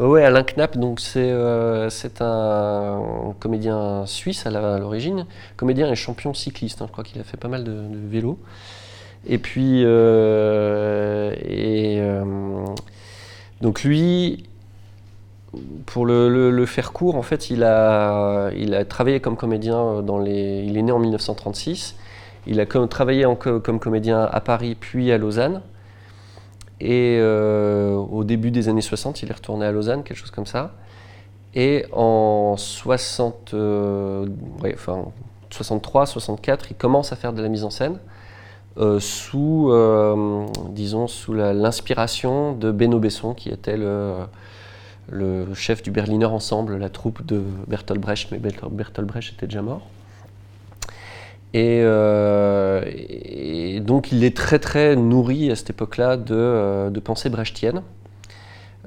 Oui, 0.00 0.22
Alain 0.22 0.44
Knapp, 0.44 0.78
c'est 0.98 1.30
euh, 1.30 1.90
un 2.20 3.34
comédien 3.38 4.06
suisse 4.06 4.46
à 4.46 4.78
l'origine, 4.78 5.26
comédien 5.58 5.92
et 5.92 5.94
champion 5.94 6.32
cycliste. 6.32 6.80
Hein. 6.80 6.86
je 6.88 6.92
crois 6.92 7.04
qu'il 7.04 7.20
a 7.20 7.24
fait 7.24 7.36
pas 7.36 7.48
mal 7.48 7.64
de, 7.64 7.84
vélo. 8.08 8.38
Et 9.26 9.36
puis, 9.36 9.82
euh, 9.84 11.34
et, 11.44 12.00
euh, 12.00 12.24
donc 13.60 13.82
lui, 13.82 14.44
pour 15.84 16.06
le, 16.06 16.64
faire 16.64 16.92
court, 16.92 17.16
en 17.16 17.22
fait, 17.22 17.50
il 17.50 17.62
a, 17.62 18.50
il 18.56 18.74
a 18.74 18.86
travaillé 18.86 19.20
comme 19.20 19.36
comédien 19.36 20.00
dans 20.00 20.18
les. 20.18 20.64
Il 20.66 20.78
est 20.78 20.82
né 20.82 20.92
en 20.92 20.98
1936. 20.98 21.96
Il 22.46 22.58
a 22.58 22.64
travaillé 22.64 23.26
comme 23.38 23.78
comédien 23.78 24.22
à 24.22 24.40
Paris 24.40 24.76
puis 24.80 25.12
à 25.12 25.18
Lausanne. 25.18 25.60
Et 26.80 27.18
euh, 27.20 27.94
au 27.94 28.24
début 28.24 28.50
des 28.50 28.68
années 28.68 28.80
60, 28.80 29.22
il 29.22 29.30
est 29.30 29.34
retourné 29.34 29.66
à 29.66 29.72
Lausanne, 29.72 30.02
quelque 30.02 30.16
chose 30.16 30.30
comme 30.30 30.46
ça. 30.46 30.72
Et 31.54 31.84
en 31.92 32.54
60, 32.56 33.52
euh, 33.54 34.26
enfin, 34.64 35.04
63, 35.50 36.06
64, 36.06 36.70
il 36.70 36.76
commence 36.76 37.12
à 37.12 37.16
faire 37.16 37.32
de 37.32 37.42
la 37.42 37.48
mise 37.48 37.64
en 37.64 37.70
scène 37.70 37.98
euh, 38.78 38.98
sous, 39.00 39.70
disons, 40.70 41.06
sous 41.06 41.34
l'inspiration 41.34 42.54
de 42.54 42.70
Benno 42.70 42.98
Besson, 42.98 43.34
qui 43.34 43.50
était 43.50 43.76
le, 43.76 44.26
chef 45.54 45.82
du 45.82 45.90
Berliner 45.90 46.26
Ensemble, 46.26 46.78
la 46.78 46.88
troupe 46.88 47.26
de 47.26 47.42
Bertolt 47.66 48.00
Brecht, 48.00 48.30
mais 48.32 48.38
Bertolt 48.38 49.06
Brecht 49.06 49.34
était 49.34 49.46
déjà 49.46 49.60
mort. 49.60 49.82
Euh, 51.56 52.82
et, 52.86 53.80
donc 53.80 54.12
il 54.12 54.22
est 54.24 54.36
très 54.36 54.58
très 54.58 54.94
nourri 54.94 55.50
à 55.50 55.56
cette 55.56 55.70
époque-là 55.70 56.16
de, 56.16 56.34
euh, 56.34 56.90
de 56.90 57.00
pensée 57.00 57.28
brechtienne. 57.28 57.82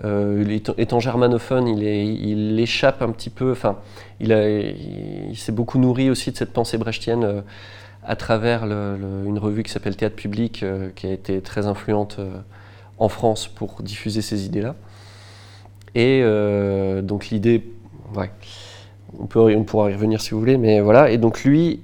Euh, 0.04 0.60
étant, 0.78 1.00
germanophone, 1.00 1.68
il, 1.68 2.60
échappe 2.60 3.02
un 3.02 3.12
petit 3.12 3.30
peu, 3.30 3.52
enfin, 3.52 3.78
il, 4.20 5.38
s'est 5.38 5.52
beaucoup 5.52 5.78
nourri 5.78 6.10
aussi 6.10 6.32
de 6.32 6.38
cette 6.38 6.52
pensée 6.52 6.78
brechtienne 6.78 7.44
à 8.04 8.16
travers 8.16 8.64
une 8.64 9.38
revue 9.38 9.62
qui 9.64 9.72
s'appelle 9.72 9.96
Théâtre 9.96 10.16
Public, 10.16 10.66
qui 10.96 11.08
a 11.08 11.12
été 11.12 11.42
très 11.42 11.68
influente 11.68 12.20
en 12.98 13.08
France 13.08 13.48
pour 13.48 13.84
diffuser 13.84 14.24
ces 14.24 14.46
idées-là. 14.46 14.76
Et 15.94 16.24
donc 17.04 17.28
l'idée, 17.30 17.64
on, 18.16 19.28
on 19.36 19.64
pourra 19.64 19.92
y 19.92 19.94
revenir 19.94 20.22
si 20.22 20.32
vous 20.32 20.40
voulez, 20.40 20.58
mais 20.58 20.82
voilà. 20.82 21.12
Et 21.12 21.20
donc 21.20 21.44
lui, 21.44 21.82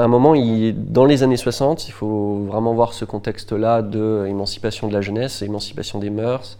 à 0.00 0.04
un 0.04 0.08
moment, 0.08 0.34
dans 0.74 1.04
les 1.04 1.22
années 1.22 1.36
60, 1.36 1.88
il 1.88 1.92
faut 1.92 2.44
vraiment 2.46 2.72
voir 2.72 2.94
ce 2.94 3.04
contexte-là 3.04 3.82
de 3.82 4.24
émancipation 4.26 4.88
de 4.88 4.92
la 4.94 5.02
jeunesse, 5.02 5.42
émancipation 5.42 5.98
des 5.98 6.10
mœurs, 6.10 6.58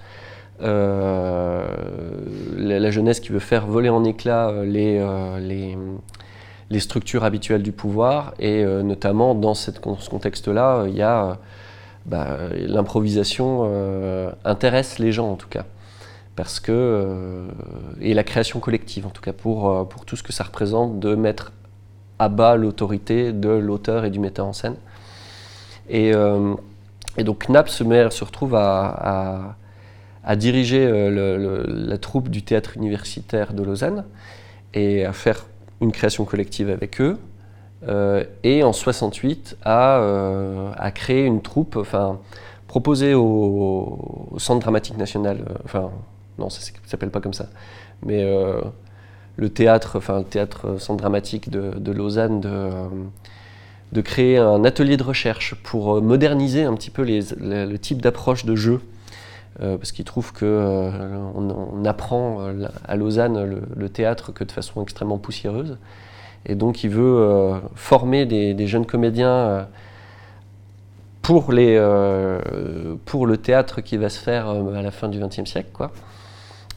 euh, 0.63 1.67
la, 2.57 2.91
jeunesse 2.91 3.21
qui 3.21 3.31
veut 3.31 3.39
faire 3.39 3.67
voler 3.67 3.89
en 3.89 4.05
éclats 4.05 4.51
euh, 4.51 4.65
euh, 4.77 5.39
les, 5.41 5.77
les, 6.69 6.81
structures 6.81 7.25
habituelles 7.25 7.63
du 7.63 7.73
pouvoir, 7.73 8.35
et 8.39 8.63
notamment 8.65 9.35
dans 9.35 9.55
ce 9.55 9.71
contexte-là, 9.71 10.85
il 10.87 10.95
y 10.95 11.03
a 11.03 11.39
bah, 12.05 12.37
l'improvisation 12.53 14.33
intéresse 14.45 14.99
les 14.99 15.13
gens 15.13 15.31
en 15.31 15.37
tout 15.37 15.49
cas. 15.49 15.65
Parce 16.37 16.61
que, 16.61 17.49
et 18.01 18.15
la 18.15 18.23
création 18.23 18.61
collective 18.61 19.07
en 19.07 19.11
tout 19.11 19.23
cas, 19.23 19.33
pour, 19.33 19.89
pour 19.89 20.05
tout 20.05 20.17
ce 20.17 20.23
que 20.23 20.33
ça 20.33 20.45
représente 20.45 21.01
de 21.01 21.15
mettre 21.15 21.53
abat 22.21 22.57
l'autorité 22.57 23.33
de 23.33 23.49
l'auteur 23.49 24.05
et 24.05 24.11
du 24.11 24.21
metteur 24.21 24.47
en 24.47 24.53
scène. 24.53 24.77
Et, 25.89 26.15
euh, 26.15 26.55
donc 27.19 27.49
Knapp 27.49 27.69
se, 27.69 27.83
met, 27.83 28.09
se 28.11 28.23
retrouve 28.23 28.55
à, 28.55 29.57
diriger 30.37 30.87
euh, 30.87 31.65
la 31.67 31.99
troupe 31.99 32.29
du 32.29 32.43
théâtre 32.43 32.77
universitaire 32.77 33.53
de 33.53 33.65
Lausanne 33.65 34.05
et 34.75 35.05
à 35.05 35.13
faire 35.13 35.47
une 35.81 35.91
création 35.91 36.25
collective 36.25 36.71
avec 36.71 37.01
eux. 37.01 37.19
Euh, 37.89 38.25
et 38.45 38.63
en 38.63 38.75
68 38.75 39.57
à, 39.65 40.03
à, 40.77 40.91
créer 40.91 41.25
une 41.25 41.41
troupe, 41.41 41.77
enfin 41.77 42.19
proposer 42.69 43.15
au, 43.15 44.29
Centre 44.37 44.61
dramatique 44.61 44.97
national, 44.99 45.39
enfin 45.65 45.91
non 46.39 46.51
ça 46.51 46.61
s'appelle 46.87 47.11
pas 47.11 47.21
comme 47.21 47.33
ça, 47.33 47.47
mais 48.03 48.25
le 49.41 49.49
théâtre, 49.49 49.97
enfin 49.97 50.19
le 50.19 50.25
théâtre 50.25 50.79
centre 50.79 50.99
dramatique 50.99 51.49
de, 51.51 51.93
Lausanne, 51.93 52.41
de, 52.43 52.49
euh, 52.49 52.89
de, 53.93 54.01
créer 54.03 54.37
un 54.37 54.65
atelier 54.65 54.99
de 54.99 55.03
recherche 55.03 55.55
pour 55.55 55.97
euh, 55.97 56.01
moderniser 56.03 56.65
un 56.65 56.75
petit 56.75 56.91
peu 56.91 57.03
les, 57.03 57.21
le 57.41 57.77
type 57.79 58.03
d'approche 58.03 58.45
de 58.45 58.55
jeu. 58.55 58.81
Euh, 59.63 59.77
parce 59.77 59.93
qu'il 59.93 60.05
trouve 60.05 60.33
que 60.33 60.91
on, 61.35 61.85
apprend 61.85 62.53
à 62.87 62.97
Lausanne 62.97 63.63
le, 63.75 63.89
théâtre 63.89 64.33
que 64.33 64.45
de 64.45 64.53
façon 64.53 64.83
extrêmement 64.83 65.19
poussiéreuse. 65.19 65.79
Et 66.47 66.55
donc 66.55 66.85
il 66.85 66.91
veut 66.91 67.61
former 67.75 68.27
des, 68.27 68.67
jeunes 68.67 68.87
comédiens 68.87 69.67
pour, 71.21 71.53
les, 71.53 71.77
pour 73.07 73.27
le 73.27 73.37
théâtre 73.39 73.81
qui 73.81 73.97
va 73.97 74.09
se 74.09 74.21
faire 74.21 74.49
à 74.49 74.83
la 74.83 74.91
fin 74.91 75.09
du 75.09 75.19
XXe 75.19 75.45
siècle. 75.51 75.71
Quoi. 75.73 75.91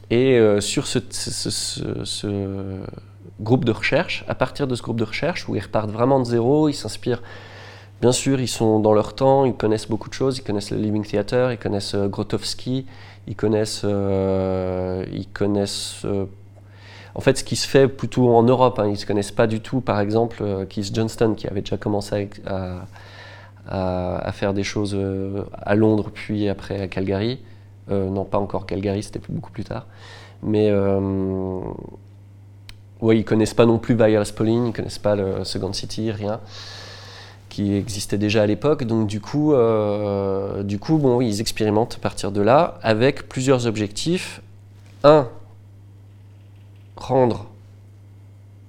Et 0.09 0.37
euh, 0.37 0.61
sur 0.61 0.85
ce, 0.87 0.99
groupe 3.39 3.65
de 3.65 3.71
recherche, 3.71 4.23
à 4.27 4.35
partir 4.35 4.67
de 4.67 4.75
ce 4.75 4.81
groupe 4.81 4.99
de 4.99 5.03
recherche, 5.03 5.47
où 5.49 5.55
ils 5.55 5.61
repartent 5.61 5.89
vraiment 5.89 6.19
de 6.19 6.25
zéro, 6.25 6.69
ils 6.69 6.73
s'inspirent, 6.73 7.23
bien 8.01 8.11
sûr, 8.11 8.39
ils 8.39 8.47
sont 8.47 8.79
dans 8.79 8.93
leur 8.93 9.15
temps, 9.15 9.45
ils 9.45 9.53
connaissent 9.53 9.87
beaucoup 9.87 10.09
de 10.09 10.13
choses, 10.13 10.37
ils 10.37 10.43
connaissent 10.43 10.71
le 10.71 10.77
Living 10.77 11.05
Theater, 11.05 11.51
ils 11.51 11.57
connaissent 11.57 11.95
euh, 11.95 12.07
Grotowski, 12.07 12.85
ils 13.27 13.35
connaissent... 13.35 13.81
Euh, 13.85 15.05
ils 15.11 15.27
connaissent 15.27 16.05
en 17.15 17.21
fait, 17.21 17.37
ce 17.37 17.43
qui 17.43 17.55
se 17.55 17.67
fait 17.67 17.87
plutôt 17.87 18.35
en 18.35 18.41
Europe, 18.41 18.79
hein, 18.79 18.87
ils 18.87 18.93
ne 18.93 18.95
se 18.95 19.05
connaissent 19.05 19.31
pas 19.31 19.45
du 19.45 19.61
tout, 19.61 19.81
par 19.81 19.99
exemple, 19.99 20.65
Keith 20.67 20.95
Johnston, 20.95 21.35
qui 21.35 21.47
avait 21.47 21.61
déjà 21.61 21.77
commencé 21.77 22.27
à 23.67 24.31
faire 24.31 24.55
des 24.55 24.63
choses 24.63 24.97
à 25.61 25.75
Londres, 25.75 26.09
puis 26.11 26.49
après 26.49 26.81
à 26.81 26.87
Calgary. 26.87 27.39
Euh, 27.91 28.09
non, 28.09 28.25
pas 28.25 28.37
encore 28.37 28.65
Calgary, 28.65 29.03
c'était 29.03 29.21
beaucoup 29.29 29.51
plus 29.51 29.63
tard. 29.63 29.85
Mais 30.41 30.69
euh, 30.69 31.61
ouais, 33.01 33.17
ils 33.17 33.25
connaissent 33.25 33.53
pas 33.53 33.65
non 33.65 33.79
plus 33.79 33.95
Viola 33.95 34.25
Spolin, 34.25 34.67
ils 34.67 34.73
connaissent 34.73 34.99
pas 34.99 35.15
le 35.15 35.43
Second 35.43 35.73
City, 35.73 36.11
rien 36.11 36.39
qui 37.53 37.75
existait 37.75 38.17
déjà 38.17 38.41
à 38.41 38.45
l'époque. 38.47 38.83
Donc 38.83 39.07
du 39.07 39.21
coup, 39.21 39.53
euh, 39.53 40.63
du 40.63 40.79
coup, 40.79 40.97
bon, 40.97 41.21
ils 41.21 41.39
expérimentent 41.39 41.97
à 41.97 41.99
partir 41.99 42.31
de 42.31 42.41
là 42.41 42.79
avec 42.81 43.29
plusieurs 43.29 43.67
objectifs. 43.67 44.41
Un, 45.03 45.29
rendre 46.97 47.45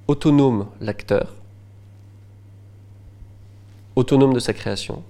autonome 0.07 0.67
l'acteur, 0.83 1.33
autonome 3.97 4.35
de 4.35 4.39
sa 4.39 4.53
création. 4.53 5.03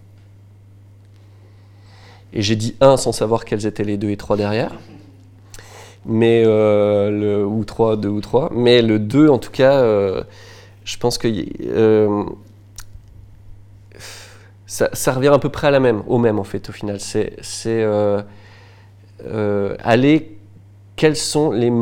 Et 2.34 2.42
j'ai 2.42 2.56
dit 2.56 2.74
un 2.80 2.96
sans 2.96 3.12
savoir 3.12 3.44
quels 3.44 3.64
étaient 3.64 3.84
les 3.84 3.96
deux 3.96 4.10
et 4.10 4.16
trois 4.16 4.36
derrière. 4.36 4.72
Mais 6.04 6.42
euh, 6.44 7.10
le, 7.10 7.46
ou 7.46 7.64
trois, 7.64 7.96
deux 7.96 8.08
ou 8.08 8.20
trois. 8.20 8.50
Mais 8.52 8.82
le 8.82 8.98
2, 8.98 9.28
en 9.28 9.38
tout 9.38 9.52
cas, 9.52 9.78
euh, 9.80 10.22
je 10.84 10.98
pense 10.98 11.16
que 11.16 11.28
euh, 11.64 12.24
ça, 14.66 15.12
revient 15.12 15.28
à 15.28 15.38
peu 15.38 15.48
près 15.48 15.68
à 15.68 15.70
la 15.70 15.80
même, 15.80 16.02
au 16.08 16.18
même 16.18 16.38
en 16.40 16.44
fait, 16.44 16.68
au 16.68 16.72
final. 16.72 16.98
C'est 17.00 17.36
aller. 19.82 20.30
Quelles 20.96 21.16
sont 21.16 21.50
les, 21.50 21.72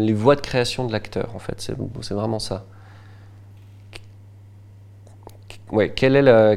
les 0.00 0.14
voies 0.14 0.34
de 0.36 0.40
création 0.40 0.86
de 0.86 0.92
l'acteur 0.92 1.28
en 1.34 1.38
fait 1.38 1.60
c'est 2.00 2.14
vraiment 2.14 2.38
ça. 2.38 2.64
Ouais, 5.70 5.90
quelle 5.90 6.16
est 6.16 6.22
la, 6.22 6.56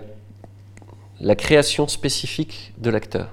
la 1.21 1.35
création 1.35 1.87
spécifique 1.87 2.73
de 2.77 2.89
l'acteur 2.89 3.31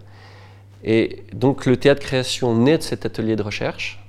Et 0.84 1.24
donc 1.32 1.66
le 1.66 1.76
théâtre 1.76 2.00
création 2.00 2.56
naît 2.56 2.78
de 2.78 2.82
cet 2.82 3.06
atelier 3.06 3.36
de 3.36 3.42
recherche. 3.42 4.02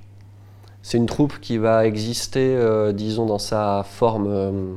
C'est 0.81 0.97
une 0.97 1.05
troupe 1.05 1.39
qui 1.41 1.57
va 1.57 1.85
exister, 1.85 2.55
euh, 2.55 2.93
disons, 2.93 3.25
dans 3.25 3.39
sa 3.39 3.83
forme, 3.83 4.27
euh, 4.29 4.73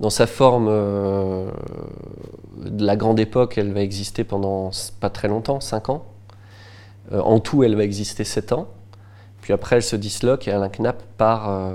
dans 0.00 0.10
sa 0.10 0.26
forme 0.26 0.66
euh, 0.68 1.48
de 2.56 2.84
la 2.84 2.96
grande 2.96 3.20
époque. 3.20 3.56
Elle 3.56 3.72
va 3.72 3.82
exister 3.82 4.24
pendant 4.24 4.70
pas 5.00 5.10
très 5.10 5.28
longtemps, 5.28 5.60
5 5.60 5.90
ans. 5.90 6.04
En 7.12 7.40
tout, 7.40 7.62
elle 7.62 7.76
va 7.76 7.84
exister 7.84 8.24
7 8.24 8.52
ans. 8.52 8.68
Puis 9.40 9.52
après, 9.52 9.76
elle 9.76 9.82
se 9.82 9.96
disloque 9.96 10.48
et 10.48 10.52
Alain 10.52 10.68
Knapp 10.68 11.02
part, 11.16 11.72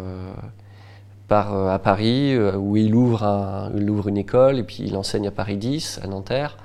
euh, 1.33 1.73
à 1.73 1.79
Paris, 1.79 2.35
euh, 2.35 2.55
où 2.55 2.77
il 2.77 2.93
ouvre, 2.95 3.71
il 3.75 3.89
ouvre 3.89 4.07
une 4.07 4.17
école 4.17 4.59
et 4.59 4.63
puis 4.63 4.83
il 4.85 4.95
enseigne 4.95 5.27
à 5.27 5.31
Paris 5.31 5.57
10, 5.57 6.01
à 6.03 6.07
Nanterre. 6.07 6.57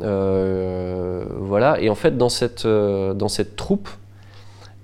Euh, 0.00 1.24
voilà. 1.38 1.80
Et 1.80 1.88
en 1.88 1.94
fait, 1.94 2.16
dans 2.16 2.28
cette, 2.28 2.66
dans 2.66 3.28
cette 3.28 3.56
troupe, 3.56 3.88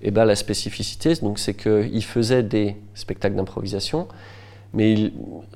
eh 0.02 0.10
ben, 0.10 0.24
la 0.24 0.36
spécificité, 0.36 1.14
c'est 1.36 1.54
qu'il 1.54 2.04
faisait 2.04 2.42
des 2.42 2.76
spectacles 2.94 3.36
d'improvisation, 3.36 4.06
mais 4.74 5.12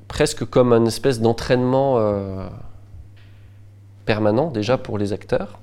presque 0.06 0.44
comme 0.44 0.72
un 0.72 0.86
espèce 0.86 1.20
d'entraînement 1.20 2.00
permanent 4.06 4.50
déjà 4.50 4.78
pour 4.78 4.96
les 4.96 5.12
acteurs 5.12 5.58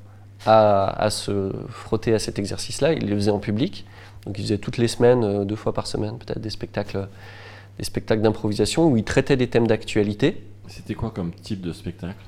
à, 0.45 1.03
à 1.03 1.09
se 1.09 1.51
frotter 1.69 2.13
à 2.13 2.19
cet 2.19 2.37
exercice-là. 2.37 2.93
Il 2.93 3.07
les 3.07 3.15
faisait 3.15 3.31
en 3.31 3.39
public, 3.39 3.85
donc 4.25 4.37
il 4.37 4.43
faisait 4.43 4.59
toutes 4.59 4.77
les 4.77 4.87
semaines, 4.87 5.45
deux 5.45 5.55
fois 5.55 5.73
par 5.73 5.87
semaine 5.87 6.17
peut-être, 6.19 6.39
des 6.39 6.51
spectacles, 6.51 7.07
des 7.77 7.83
spectacles 7.83 8.21
d'improvisation 8.21 8.87
où 8.87 8.97
il 8.97 9.03
traitait 9.03 9.37
des 9.37 9.47
thèmes 9.47 9.67
d'actualité. 9.67 10.43
C'était 10.67 10.95
quoi 10.95 11.11
comme 11.11 11.31
type 11.33 11.61
de 11.61 11.73
spectacle? 11.73 12.23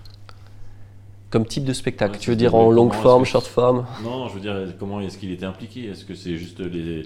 Comme 1.29 1.45
type 1.45 1.65
de 1.65 1.73
spectacle. 1.73 2.13
Ouais, 2.13 2.19
tu 2.19 2.29
veux 2.29 2.35
dire 2.35 2.55
en 2.55 2.71
longue 2.71 2.93
forme, 2.93 3.25
short 3.25 3.45
form 3.45 3.85
Non, 4.03 4.27
je 4.29 4.35
veux 4.35 4.39
dire, 4.39 4.55
comment 4.79 5.01
est-ce 5.01 5.17
qu'il 5.17 5.31
était 5.31 5.45
impliqué? 5.45 5.85
Est-ce 5.89 6.05
que 6.05 6.15
c'est 6.15 6.37
juste 6.37 6.59
les, 6.59 7.03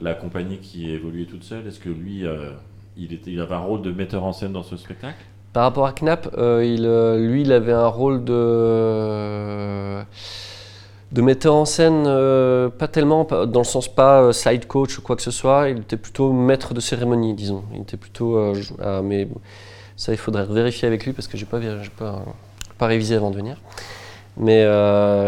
la 0.00 0.14
compagnie 0.14 0.58
qui 0.58 0.90
évoluait 0.90 1.26
toute 1.26 1.44
seule? 1.44 1.66
Est-ce 1.66 1.80
que 1.80 1.88
lui, 1.88 2.26
euh, 2.26 2.50
il, 2.96 3.12
était, 3.12 3.32
il 3.32 3.40
avait 3.40 3.54
un 3.54 3.60
rôle 3.60 3.82
de 3.82 3.90
metteur 3.90 4.24
en 4.24 4.32
scène 4.32 4.52
dans 4.52 4.62
ce 4.62 4.76
spectacle? 4.76 5.18
Par 5.52 5.64
rapport 5.64 5.86
à 5.86 5.92
Knapp, 5.92 6.34
euh, 6.36 6.64
il, 6.64 6.84
euh, 6.84 7.18
lui, 7.18 7.42
il 7.42 7.52
avait 7.52 7.72
un 7.72 7.88
rôle 7.88 8.22
de, 8.22 10.02
de 11.12 11.22
metteur 11.22 11.54
en 11.54 11.64
scène, 11.64 12.04
euh, 12.06 12.68
pas 12.68 12.86
tellement, 12.86 13.24
dans 13.24 13.60
le 13.60 13.64
sens 13.64 13.88
pas 13.88 14.22
euh, 14.22 14.32
side 14.32 14.66
coach 14.66 14.98
ou 14.98 15.02
quoi 15.02 15.16
que 15.16 15.22
ce 15.22 15.30
soit, 15.30 15.70
il 15.70 15.78
était 15.78 15.96
plutôt 15.96 16.32
maître 16.32 16.74
de 16.74 16.80
cérémonie, 16.80 17.34
disons. 17.34 17.64
Il 17.74 17.80
était 17.80 17.96
plutôt. 17.96 18.36
euh, 18.36 18.54
ah, 18.82 19.00
mais 19.02 19.26
ça, 19.96 20.12
il 20.12 20.18
faudrait 20.18 20.44
vérifier 20.46 20.86
avec 20.86 21.06
lui 21.06 21.12
parce 21.12 21.26
que 21.26 21.38
j'ai 21.38 21.46
pas, 21.46 21.60
pas, 21.98 22.24
pas 22.76 22.86
révisé 22.86 23.14
avant 23.14 23.30
de 23.30 23.36
venir. 23.36 23.56
Mais 24.40 24.64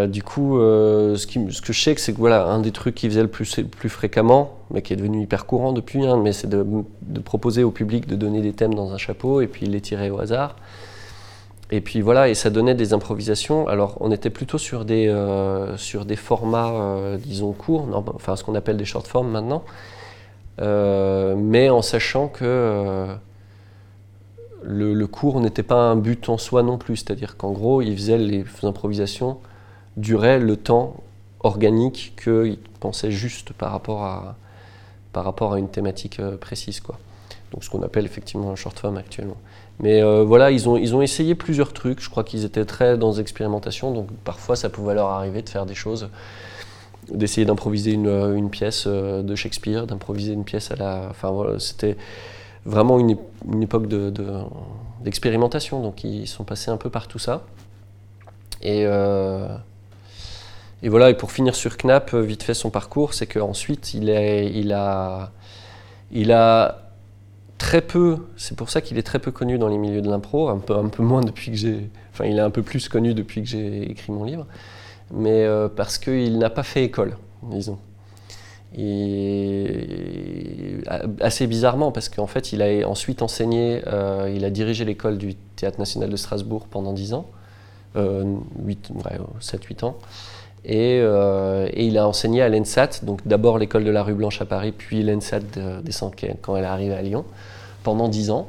du 0.07 0.23
coup, 0.23 0.59
ce, 0.61 1.27
que 1.27 1.73
je 1.73 1.83
sais, 1.83 1.97
c'est 1.97 2.12
que 2.12 2.19
voilà, 2.19 2.45
un 2.45 2.61
des 2.61 2.71
trucs 2.71 2.95
qu'il 2.95 3.11
faisait 3.11 3.23
le 3.23 3.29
plus, 3.29 3.57
plus 3.62 3.88
fréquemment, 3.88 4.59
mais 4.71 4.83
qui 4.83 4.93
est 4.93 4.97
devenu 4.97 5.21
hyper 5.23 5.47
courant 5.47 5.73
depuis, 5.73 6.07
hein, 6.07 6.16
mais 6.16 6.33
c'est 6.33 6.49
de, 6.49 6.64
de 7.03 7.21
proposer 7.21 7.64
au 7.64 7.73
public 7.73 8.07
de 8.07 8.14
donner 8.14 8.40
des 8.40 8.53
thèmes 8.53 8.75
dans 8.75 8.93
un 8.93 8.99
chapeau 8.99 9.40
et 9.40 9.49
puis 9.49 9.66
les 9.66 9.81
tirer 9.81 10.11
au 10.11 10.21
hasard. 10.21 10.55
Et 11.72 11.80
puis 11.80 12.00
voilà, 12.00 12.28
et 12.28 12.35
ça 12.35 12.50
donnait 12.50 12.74
des 12.74 12.92
improvisations. 12.92 13.68
Alors, 13.68 13.96
on 14.00 14.11
était 14.11 14.30
plutôt 14.30 14.59
sur 14.59 14.85
des, 14.85 15.06
euh, 15.06 15.76
sur 15.76 16.04
des 16.04 16.16
formats, 16.16 16.72
euh, 16.72 17.16
disons, 17.16 17.52
courts, 17.52 17.87
enfin 18.14 18.35
ce 18.35 18.42
qu'on 18.42 18.56
appelle 18.56 18.76
des 18.76 18.85
short 18.85 19.06
forms 19.06 19.30
maintenant, 19.30 19.62
Euh, 20.61 21.37
mais 21.37 21.70
en 21.70 21.80
sachant 21.80 22.28
que 22.28 23.06
le, 24.62 24.92
le 24.92 25.06
cours 25.06 25.40
n'était 25.40 25.62
pas 25.62 25.76
un 25.76 25.96
but 25.96 26.28
en 26.28 26.37
soi 26.37 26.62
non 26.62 26.76
plus. 26.76 26.96
C'est-à-dire 26.98 27.37
qu'en 27.38 27.52
gros, 27.52 27.80
il 27.80 27.96
faisait 27.96 28.18
les 28.18 28.44
improvisations 28.62 29.38
duraient 29.96 30.38
le 30.38 30.56
temps 30.56 30.96
organique 31.40 32.12
qu'il 32.22 32.59
pensait 32.80 33.11
juste 33.11 33.54
par 33.54 33.72
rapport 33.72 34.02
à, 34.04 34.37
par 35.12 35.24
rapport 35.24 35.54
à 35.54 35.59
une 35.59 35.68
thématique 35.68 36.20
précise. 36.40 36.80
Quoi. 36.80 36.98
Donc 37.52 37.64
ce 37.64 37.70
qu'on 37.70 37.83
appelle 37.83 38.04
effectivement 38.04 38.50
un 38.50 38.56
short 38.56 38.78
form 38.78 38.98
actuellement. 38.98 39.38
Mais 39.83 40.03
euh, 40.03 40.23
voilà, 40.25 40.51
ils 40.51 40.69
ont, 40.69 40.77
ils 40.77 40.95
ont 40.95 41.03
essayé 41.03 41.35
plusieurs 41.35 41.73
trucs. 41.73 42.01
Je 42.01 42.11
crois 42.11 42.23
qu'ils 42.25 42.45
étaient 42.45 42.64
très 42.66 42.99
dans 42.99 43.12
l'expérimentation. 43.12 43.93
Donc 43.93 44.09
parfois, 44.25 44.55
ça 44.57 44.69
pouvait 44.69 44.95
leur 44.95 45.09
arriver 45.09 45.43
de 45.43 45.49
faire 45.49 45.64
des 45.66 45.75
choses, 45.75 46.09
d'essayer 47.11 47.47
d'improviser 47.47 47.93
une, 47.93 48.07
euh, 48.07 48.49
pièce 48.49 48.85
euh, 48.87 49.23
de 49.23 49.35
Shakespeare, 49.35 49.87
d'improviser 49.87 50.33
une 50.35 50.45
pièce 50.45 50.71
à 50.71 50.77
la. 50.77 51.07
Enfin 51.11 51.31
voilà, 51.31 51.59
c'était 51.59 51.97
vraiment 52.66 52.99
une, 52.99 53.16
une 53.51 53.62
époque 53.62 53.87
de- 53.88 54.11
de- 54.11 54.43
d'expérimentation. 55.03 55.81
Donc 55.83 56.05
ils 56.05 56.27
sont 56.29 56.45
passés 56.45 56.71
un 56.71 56.77
peu 56.77 56.90
par 56.90 57.09
tout 57.09 57.19
ça. 57.19 57.43
Et, 58.62 58.83
et 60.83 60.88
voilà, 60.88 61.09
et 61.11 61.14
pour 61.14 61.33
finir 61.33 61.55
sur 61.55 61.77
Knapp, 61.79 62.14
vite 62.14 62.43
fait 62.43 62.53
son 62.55 62.69
parcours, 62.71 63.14
c'est 63.14 63.27
qu'ensuite 63.27 63.95
il, 63.95 64.09
est, 64.11 64.51
il, 64.53 64.73
a, 64.73 65.31
il 66.11 66.33
a 66.33 66.89
très 67.61 67.83
peu, 67.83 68.16
c'est 68.37 68.57
pour 68.57 68.70
ça 68.70 68.81
qu'il 68.81 68.96
est 68.99 69.03
très 69.03 69.18
peu 69.18 69.31
connu 69.31 69.59
dans 69.59 69.68
les 69.68 69.77
milieux 69.77 70.01
de 70.01 70.09
l'impro, 70.09 70.49
un 70.49 70.59
peu, 70.59 70.75
un 70.75 70.88
peu 70.88 71.03
moins 71.03 71.20
depuis 71.20 71.51
que 71.53 71.59
j'ai. 71.59 71.90
Enfin, 72.11 72.25
il 72.25 72.38
est 72.38 72.40
un 72.40 72.51
peu 72.51 72.62
plus 72.62 72.88
connu 72.88 73.12
depuis 73.12 73.42
que 73.42 73.49
j'ai 73.49 73.88
écrit 73.90 74.12
mon 74.12 74.25
livre, 74.25 74.46
mais 75.12 75.44
euh, 75.44 75.68
parce 75.68 75.99
qu'il 75.99 76.38
n'a 76.38 76.49
pas 76.49 76.62
fait 76.62 76.85
école, 76.85 77.18
disons. 77.42 77.79
Et 78.77 79.68
assez 81.20 81.46
bizarrement, 81.46 81.92
parce 81.92 82.09
qu'en 82.09 82.27
fait, 82.27 82.53
il 82.53 82.62
a 82.62 82.88
ensuite 82.88 83.20
enseigné, 83.20 83.83
euh, 83.87 84.33
il 84.35 84.44
a 84.46 84.51
dirigé 84.51 84.87
l'école 84.87 85.18
du 85.18 85.35
Théâtre 85.35 85.79
national 85.79 86.09
de 86.09 86.16
Strasbourg 86.16 86.66
pendant 86.66 86.94
10 86.94 87.12
ans, 87.12 87.27
euh, 87.96 88.37
8, 88.64 88.90
ouais, 88.94 89.18
7-8 89.40 89.85
ans. 89.85 89.99
Et, 90.64 91.01
euh, 91.03 91.68
et 91.73 91.87
il 91.87 91.96
a 91.96 92.07
enseigné 92.07 92.42
à 92.42 92.49
l'ENSAT, 92.49 93.03
donc 93.03 93.27
d'abord 93.27 93.59
l'école 93.59 93.85
de 93.85 93.90
la 93.90 94.03
rue 94.03 94.14
Blanche 94.14 94.40
à 94.42 94.44
Paris, 94.44 94.73
puis 94.77 95.03
l'ENSAT 95.03 95.40
quand 96.42 96.57
elle 96.57 96.64
est 96.64 96.66
arrivée 96.66 96.94
à 96.94 97.03
Lyon, 97.03 97.25
pendant 97.83 98.09
10 98.09 98.31
ans. 98.31 98.49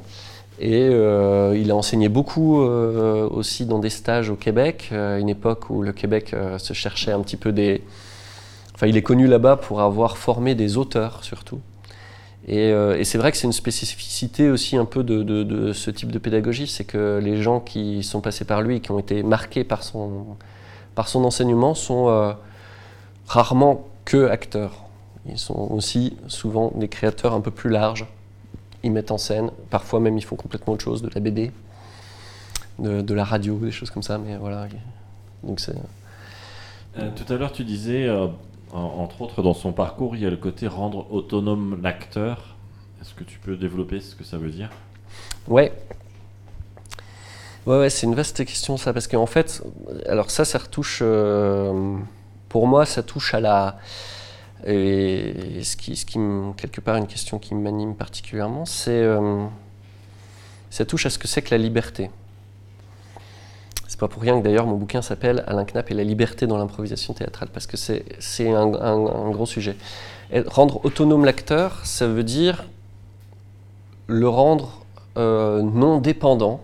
Et 0.62 0.90
euh, 0.92 1.58
il 1.58 1.72
a 1.72 1.76
enseigné 1.76 2.08
beaucoup 2.08 2.62
euh, 2.62 3.28
aussi 3.30 3.66
dans 3.66 3.80
des 3.80 3.90
stages 3.90 4.30
au 4.30 4.36
Québec, 4.36 4.90
euh, 4.92 5.18
une 5.18 5.28
époque 5.28 5.72
où 5.72 5.82
le 5.82 5.92
Québec 5.92 6.36
se 6.60 6.74
cherchait 6.74 7.12
un 7.12 7.22
petit 7.22 7.36
peu 7.36 7.52
des... 7.52 7.82
Enfin, 8.76 8.86
il 8.86 8.96
est 8.96 9.02
connu 9.02 9.26
là-bas 9.26 9.58
pour 9.58 9.82
avoir 9.82 10.18
formé 10.18 10.54
des 10.54 10.78
auteurs 10.78 11.24
surtout. 11.24 11.60
Et, 12.48 12.74
c'est 13.04 13.18
vrai 13.18 13.32
que 13.32 13.38
c'est 13.38 13.46
une 13.46 13.54
spécificité 13.54 14.50
aussi 14.50 14.76
un 14.76 14.86
peu 14.86 15.04
de, 15.04 15.74
ce 15.74 15.92
type 15.92 16.12
de 16.12 16.20
pédagogie, 16.20 16.68
c'est 16.68 16.84
que 16.84 17.20
les 17.24 17.42
gens 17.42 17.60
qui 17.60 18.04
sont 18.04 18.22
passés 18.22 18.46
par 18.46 18.62
lui 18.62 18.82
qui 18.82 18.92
ont 18.92 19.00
été 19.00 19.22
marqués 19.22 19.64
par 19.64 19.84
son, 19.84 20.38
par 20.96 21.08
son 21.08 21.24
enseignement 21.24 21.74
sont 21.74 22.08
euh, 22.10 22.34
rarement 23.28 23.88
que 24.06 24.28
acteurs. 24.28 24.74
Ils 25.28 25.38
sont 25.38 25.68
aussi 25.72 26.18
souvent 26.28 26.72
des 26.76 26.88
créateurs 26.88 27.34
un 27.34 27.42
peu 27.42 27.52
plus 27.52 27.70
larges. 27.70 28.06
Ils 28.84 28.92
mettent 28.92 29.12
en 29.12 29.18
scène, 29.20 29.52
parfois 29.70 30.00
même 30.00 30.18
ils 30.18 30.24
font 30.24 30.36
complètement 30.36 30.74
autre 30.74 30.84
chose, 30.84 31.02
de 31.04 31.10
la 31.14 31.22
BD, 31.22 31.52
de, 32.80 33.02
de 33.02 33.14
la 33.14 33.24
radio, 33.24 33.58
des 33.58 33.72
choses 33.72 33.92
comme 33.92 34.02
ça, 34.04 34.18
mais 34.18 34.36
voilà. 34.38 34.68
Donc 35.44 35.60
c'est... 35.60 35.76
Euh, 36.98 37.10
tout 37.16 37.32
à 37.32 37.38
l'heure, 37.38 37.52
tu 37.52 37.64
disais, 37.64 38.08
euh, 38.08 38.28
en- 38.74 38.80
entre 38.80 39.22
autres, 39.22 39.42
dans 39.44 39.54
son 39.54 39.72
parcours, 39.72 40.16
il 40.16 40.24
y 40.24 40.26
a 40.26 40.30
le 40.30 40.38
côté 40.38 40.68
rendre 40.68 41.06
autonome 41.14 41.80
l'acteur. 41.82 42.56
Est-ce 43.02 43.14
que 43.14 43.24
tu 43.24 43.40
peux 43.40 43.56
développer 43.56 44.00
ce 44.02 44.16
que 44.16 44.24
ça 44.24 44.38
veut 44.38 44.50
dire? 44.50 44.70
Ouais. 45.48 45.72
Ouais, 47.68 47.78
ouais, 47.78 47.90
c'est 47.90 48.08
une 48.08 48.16
vaste 48.16 48.44
question 48.46 48.76
ça, 48.78 48.92
parce 48.92 49.08
qu'en 49.08 49.28
fait, 49.28 49.62
alors 50.08 50.32
ça, 50.32 50.46
ça 50.46 50.58
retouche, 50.58 51.00
euh, 51.04 51.96
pour 52.50 52.66
moi, 52.68 52.86
ça 52.86 53.04
touche 53.04 53.34
à 53.36 53.40
la, 53.40 53.78
et 54.66 55.62
ce 55.64 55.76
qui, 55.78 55.96
ce 55.96 56.06
qui 56.06 56.20
quelque 56.58 56.82
part, 56.82 56.96
une 56.98 57.08
question 57.08 57.40
qui 57.40 57.56
m'anime 57.56 57.96
particulièrement, 57.96 58.66
c'est, 58.66 58.92
euh, 58.92 59.46
ça 60.70 60.86
touche 60.86 61.06
à 61.06 61.10
ce 61.10 61.20
que 61.20 61.28
c'est 61.28 61.42
que 61.42 61.52
la 61.52 61.58
liberté. 61.58 62.10
C'est 63.88 64.00
pas 64.00 64.08
pour 64.08 64.22
rien 64.22 64.40
que 64.40 64.44
d'ailleurs 64.44 64.66
mon 64.68 64.78
bouquin 64.78 65.02
s'appelle 65.02 65.44
Alain 65.48 65.66
Knapp 65.66 65.92
et 65.92 65.94
la 65.94 66.04
liberté 66.04 66.48
dans 66.48 66.58
l'improvisation 66.58 67.14
théâtrale, 67.14 67.50
parce 67.54 67.68
que 67.68 67.78
c'est, 67.78 68.06
c'est 68.20 68.50
un, 68.52 68.74
un- 68.74 69.32
gros 69.32 69.46
sujet. 69.46 69.76
Et 70.32 70.40
rendre 70.42 70.84
autonome 70.86 71.26
l'acteur, 71.26 71.86
ça 71.86 72.08
veut 72.08 72.24
dire 72.24 72.64
le 74.08 74.28
rendre 74.28 74.86
euh, 75.18 75.62
non 75.62 76.00
dépendant 76.00 76.62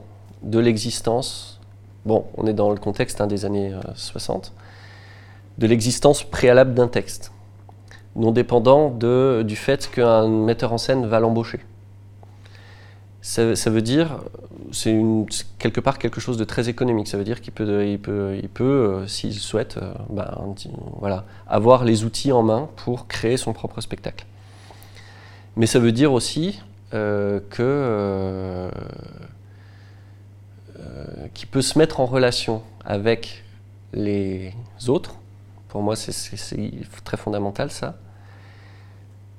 de 0.47 0.59
l'existence 0.59 1.57
bon, 2.07 2.25
on 2.37 2.47
est 2.47 2.53
dans 2.53 2.71
le 2.71 2.77
contexte 2.77 3.21
hein, 3.21 3.27
des 3.27 3.45
années 3.45 3.71
60, 3.93 4.53
de 5.57 5.67
l'existence 5.67 6.23
préalable 6.23 6.73
d'un 6.73 6.87
texte, 6.87 7.31
non 8.15 8.31
dépendant 8.31 8.89
du 8.89 9.55
fait 9.55 9.91
qu'un 9.91 10.27
metteur 10.27 10.73
en 10.73 10.77
scène 10.79 11.05
va 11.05 11.19
l'embaucher. 11.19 11.59
Ça, 13.21 13.69
veut 13.69 13.81
dire, 13.81 14.19
c'est 14.71 14.97
quelque 15.59 15.81
part 15.81 15.99
quelque 15.99 16.21
chose 16.21 16.37
de 16.37 16.45
très 16.45 16.69
économique. 16.69 17.09
Ça 17.09 17.17
veut 17.17 17.25
dire 17.25 17.41
qu'il 17.41 17.51
peut, 17.51 17.85
il 17.85 17.99
euh, 18.61 19.05
s'il 19.05 19.33
souhaite, 19.33 19.77
euh, 19.77 19.93
voilà, 20.97 21.25
avoir 21.45 21.83
les 21.83 22.05
outils 22.05 22.31
en 22.31 22.41
main 22.41 22.69
pour 22.77 23.07
créer 23.07 23.35
son 23.35 23.51
propre 23.51 23.81
spectacle. 23.81 24.25
Mais 25.57 25.65
ça 25.65 25.79
veut 25.79 25.91
dire 25.91 26.13
aussi 26.13 26.61
euh, 26.93 27.41
que 27.49 28.69
euh, 30.87 31.27
qu'il 31.33 31.47
peut 31.47 31.61
se 31.61 31.77
mettre 31.77 31.99
en 31.99 32.05
relation 32.05 32.63
avec 32.85 33.43
les 33.93 34.53
autres. 34.87 35.15
Pour 35.69 35.81
moi, 35.81 35.95
c'est 35.95 36.13
très 37.03 37.17
fondamental 37.17 37.71
ça 37.71 37.97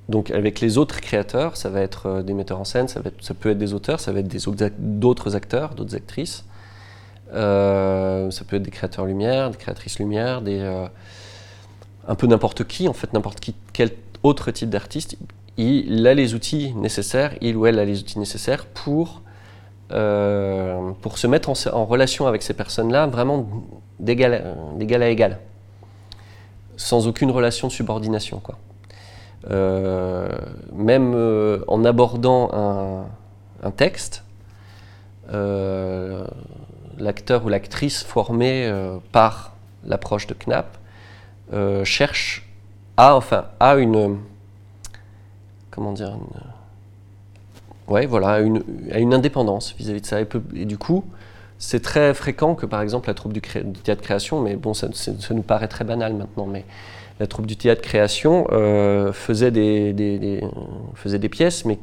donc 0.09 0.31
avec 0.31 0.61
les 0.61 0.79
autres 0.79 1.01
créateurs, 1.01 1.57
ça 1.57 1.69
va 1.69 1.81
être 1.81 2.07
euh, 2.07 2.23
des 2.23 2.33
metteurs 2.33 2.59
en 2.59 2.65
scène, 2.65 2.89
ça, 2.89 3.01
peut 3.03 3.51
être 3.51 3.59
des 3.59 3.75
auteurs, 3.75 4.01
ça 4.01 4.13
va 4.13 4.21
être 4.21 4.29
d'autres 4.79 5.37
acteurs, 5.37 5.75
d'autres 5.75 5.95
actrices. 5.95 6.45
Euh, 7.35 8.31
ça 8.31 8.45
peut 8.45 8.57
être 8.57 8.63
des 8.63 8.71
créateurs 8.71 9.05
lumière, 9.05 9.51
des 9.51 9.59
créatrices 9.59 9.99
lumière, 9.99 10.43
un 12.09 12.15
peu 12.15 12.27
n'importe 12.27 12.65
qui, 12.65 12.89
en 12.89 12.95
fait 12.95 13.13
n'importe 13.13 13.39
qui, 13.41 13.55
quel 13.75 13.91
autre 14.23 14.51
type 14.51 14.71
d'artiste. 14.71 15.19
Il 15.59 16.07
a 16.07 16.15
les 16.15 16.35
outils 16.35 16.73
nécessaires, 16.75 17.35
il 17.43 17.57
ou 17.57 17.67
elle 17.67 17.79
a 17.79 17.85
les 17.85 18.01
outils 18.01 18.19
nécessaires 18.19 18.65
pour, 18.65 19.21
pour 19.88 21.18
se 21.18 21.27
mettre 21.27 21.51
en, 21.72 21.85
relation 21.85 22.27
avec 22.27 22.42
ces 22.42 22.55
personnes-là 22.55 23.07
vraiment 23.07 23.46
d'égal 23.98 25.03
à 25.03 25.09
égal, 25.09 25.38
sans 26.77 27.07
aucune 27.07 27.31
relation 27.31 27.68
de 27.68 27.72
subordination. 27.72 28.40
Euh, 29.51 30.29
même 30.72 31.14
euh, 31.14 31.64
en 31.68 31.85
abordant 31.85 33.07
un, 33.62 33.70
texte, 33.70 34.24
euh, 35.33 36.24
l'acteur 36.98 37.44
ou 37.44 37.48
l'actrice 37.48 38.03
formé 38.03 38.70
par 39.12 39.53
l'approche 39.85 40.27
de 40.27 40.35
Knapp 40.35 40.77
cherche 41.85 42.48
à, 42.96 43.14
enfin, 43.14 43.46
à 43.61 43.77
une, 43.77 44.18
comment 45.70 45.92
dire, 45.92 46.16
ouais, 47.88 48.07
voilà, 48.07 48.40
une, 48.40 48.62
à 48.92 48.98
une 48.98 49.14
indépendance 49.14 49.74
vis-à-vis 49.79 50.01
de 50.01 50.07
ça. 50.07 50.20
Et, 50.20 50.64
du 50.64 50.79
coup, 50.79 51.05
c'est 51.59 51.81
très 51.81 52.14
fréquent 52.14 52.55
que, 52.55 52.66
par 52.66 52.83
exemple, 52.83 53.09
la 53.09 53.14
troupe 53.14 53.33
du, 53.33 53.40
théâtre 53.40 54.03
création, 54.03 54.40
mais 54.40 54.57
bon, 54.57 54.74
ça, 54.74 54.88
ça, 54.92 55.35
nous 55.35 55.42
paraît 55.42 55.68
très 55.68 55.85
banal 55.85 56.14
maintenant, 56.14 56.46
mais 56.46 56.64
la 57.20 57.27
troupe 57.27 57.46
du 57.46 57.57
théâtre 57.57 57.83
création 57.83 58.46
euh, 58.53 59.12
faisait, 59.12 59.51
des, 59.51 60.40
faisait 60.94 61.18
des 61.18 61.29
pièces, 61.29 61.64
mais 61.64 61.79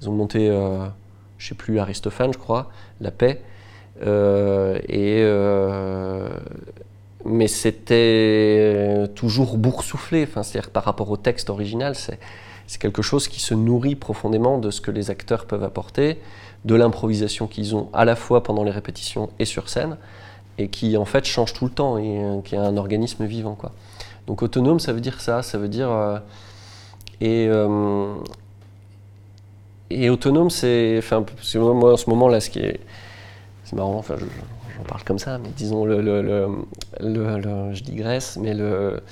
ils 0.00 0.08
ont 0.08 0.12
monté, 0.12 0.48
euh, 0.48 0.78
je 1.38 1.46
ne 1.46 1.48
sais 1.50 1.54
plus, 1.54 1.78
Aristophane, 1.78 2.32
je 2.32 2.38
crois, 2.38 2.70
La 3.00 3.10
Paix. 3.10 3.42
Euh, 4.04 4.78
et, 4.88 5.22
mais 7.24 7.46
c'était 7.46 9.06
toujours 9.14 9.56
boursouflé, 9.56 10.26
c'est-à-dire 10.26 10.70
par 10.70 10.82
rapport 10.82 11.08
au 11.10 11.16
texte 11.16 11.50
original, 11.50 11.94
c'est, 11.94 12.18
c'est 12.72 12.80
quelque 12.80 13.02
chose 13.02 13.28
qui 13.28 13.38
se 13.38 13.52
nourrit 13.52 13.96
profondément 13.96 14.56
de 14.56 14.70
ce 14.70 14.80
que 14.80 14.90
les 14.90 15.10
acteurs 15.10 15.44
peuvent 15.44 15.62
apporter, 15.62 16.18
de 16.64 16.74
l'improvisation 16.74 17.46
qu'ils 17.46 17.76
ont 17.76 17.90
à 17.92 18.06
la 18.06 18.16
fois 18.16 18.42
pendant 18.42 18.64
les 18.64 18.70
répétitions 18.70 19.28
et 19.38 19.44
sur 19.44 19.68
scène, 19.68 19.98
et 20.56 20.68
qui 20.68 20.96
en 20.96 21.04
fait 21.04 21.26
change 21.26 21.52
tout 21.52 21.66
le 21.66 21.70
temps, 21.70 21.98
et 21.98 22.40
qui 22.46 22.54
est 22.54 22.58
un 22.58 22.78
organisme 22.78 23.26
vivant. 23.26 23.58
Donc 24.26 24.40
autonome, 24.40 24.80
ça 24.80 24.94
veut 24.94 25.02
dire 25.02 25.20
ça, 25.20 25.42
ça 25.42 25.58
veut 25.58 25.68
dire... 25.68 25.90
Euh, 25.90 26.18
et, 27.20 27.46
euh, 27.46 28.14
et 29.90 30.08
autonome, 30.08 30.48
c'est... 30.48 30.94
Enfin, 30.96 31.26
moi, 31.56 31.92
en 31.92 31.96
ce 31.98 32.08
moment, 32.08 32.28
là, 32.28 32.40
ce 32.40 32.48
qui 32.48 32.60
est... 32.60 32.80
C'est 33.64 33.76
marrant, 33.76 34.02
j'en 34.02 34.84
parle 34.84 35.04
comme 35.04 35.18
ça, 35.18 35.36
mais 35.36 35.50
disons, 35.54 35.84
le, 35.84 36.00
je 36.98 37.82
digresse, 37.82 38.38
mais 38.40 38.54
le, 38.54 39.02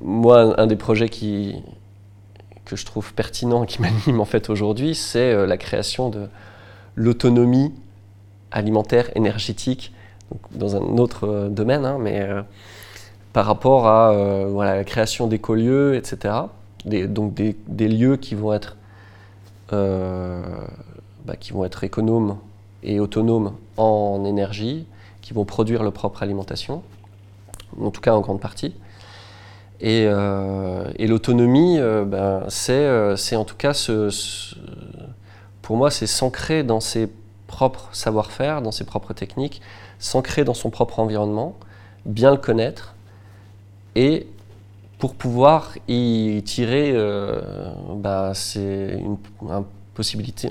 moi, 0.00 0.58
un 0.58 0.66
des 0.66 0.76
projets 0.76 1.10
qui, 1.10 1.56
que 2.64 2.76
je 2.76 2.84
trouve 2.84 3.14
pertinent, 3.14 3.64
qui 3.64 3.80
m'anime 3.82 4.20
en 4.20 4.24
fait 4.24 4.50
aujourd'hui, 4.50 4.94
c'est 4.94 5.32
euh, 5.32 5.46
la 5.46 5.56
création 5.56 6.08
de 6.08 6.28
l'autonomie 6.94 7.72
alimentaire, 8.50 9.10
énergétique, 9.16 9.92
dans 10.52 10.76
un 10.76 10.98
autre 10.98 11.48
domaine, 11.50 11.84
hein, 11.84 11.98
mais 12.00 12.26
par 13.34 13.46
rapport 13.46 13.88
à 13.88 14.12
euh, 14.12 14.64
la 14.64 14.84
création 14.84 15.26
d'écolieux, 15.26 15.96
etc. 15.96 16.34
donc 16.86 17.34
des, 17.34 17.88
lieux 17.88 18.16
qui 18.16 18.36
vont 18.36 18.52
être, 18.52 18.76
euh, 19.72 20.40
bah, 21.26 21.34
qui 21.34 21.52
vont 21.52 21.64
être 21.64 21.82
économes 21.82 22.38
et 22.84 23.00
autonomes 23.00 23.54
en 23.76 24.24
énergie, 24.24 24.86
qui 25.20 25.34
vont 25.34 25.44
produire 25.44 25.82
leur 25.82 25.92
propre 25.92 26.22
alimentation, 26.22 26.84
en 27.78 27.90
tout 27.90 28.00
cas 28.00 28.14
en 28.14 28.20
grande 28.20 28.40
partie. 28.40 28.76
Et, 29.80 30.06
euh, 30.06 30.90
l'autonomie, 30.98 31.78
ben, 31.78 32.44
c'est 32.48 33.36
en 33.36 33.44
tout 33.44 33.56
cas, 33.56 33.72
pour 35.62 35.76
moi, 35.76 35.90
c'est 35.90 36.06
s'ancrer 36.06 36.62
dans 36.62 36.80
ses 36.80 37.08
propres 37.46 37.88
savoir-faire, 37.92 38.62
dans 38.62 38.72
ses 38.72 38.84
propres 38.84 39.12
techniques, 39.12 39.60
s'ancrer 39.98 40.44
dans 40.44 40.54
son 40.54 40.70
propre 40.70 40.98
environnement, 40.98 41.56
bien 42.04 42.30
le 42.30 42.36
connaître, 42.36 42.94
et 43.94 44.26
pour 44.98 45.14
pouvoir 45.14 45.74
y 45.86 46.42
tirer, 46.44 46.92
euh, 46.94 47.40
c'est 48.34 48.98
une, 48.98 49.18
possibilité, 49.94 50.50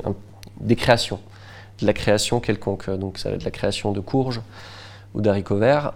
des 0.61 0.75
créations, 0.75 1.19
de 1.81 1.85
la 1.85 1.93
création 1.93 2.39
quelconque. 2.39 2.89
Donc 2.89 3.17
ça 3.17 3.29
va 3.29 3.35
être 3.35 3.41
de 3.41 3.45
la 3.45 3.51
création 3.51 3.91
de 3.91 3.99
courges 3.99 4.41
ou 5.13 5.21
d'haricots 5.21 5.57
verts, 5.57 5.93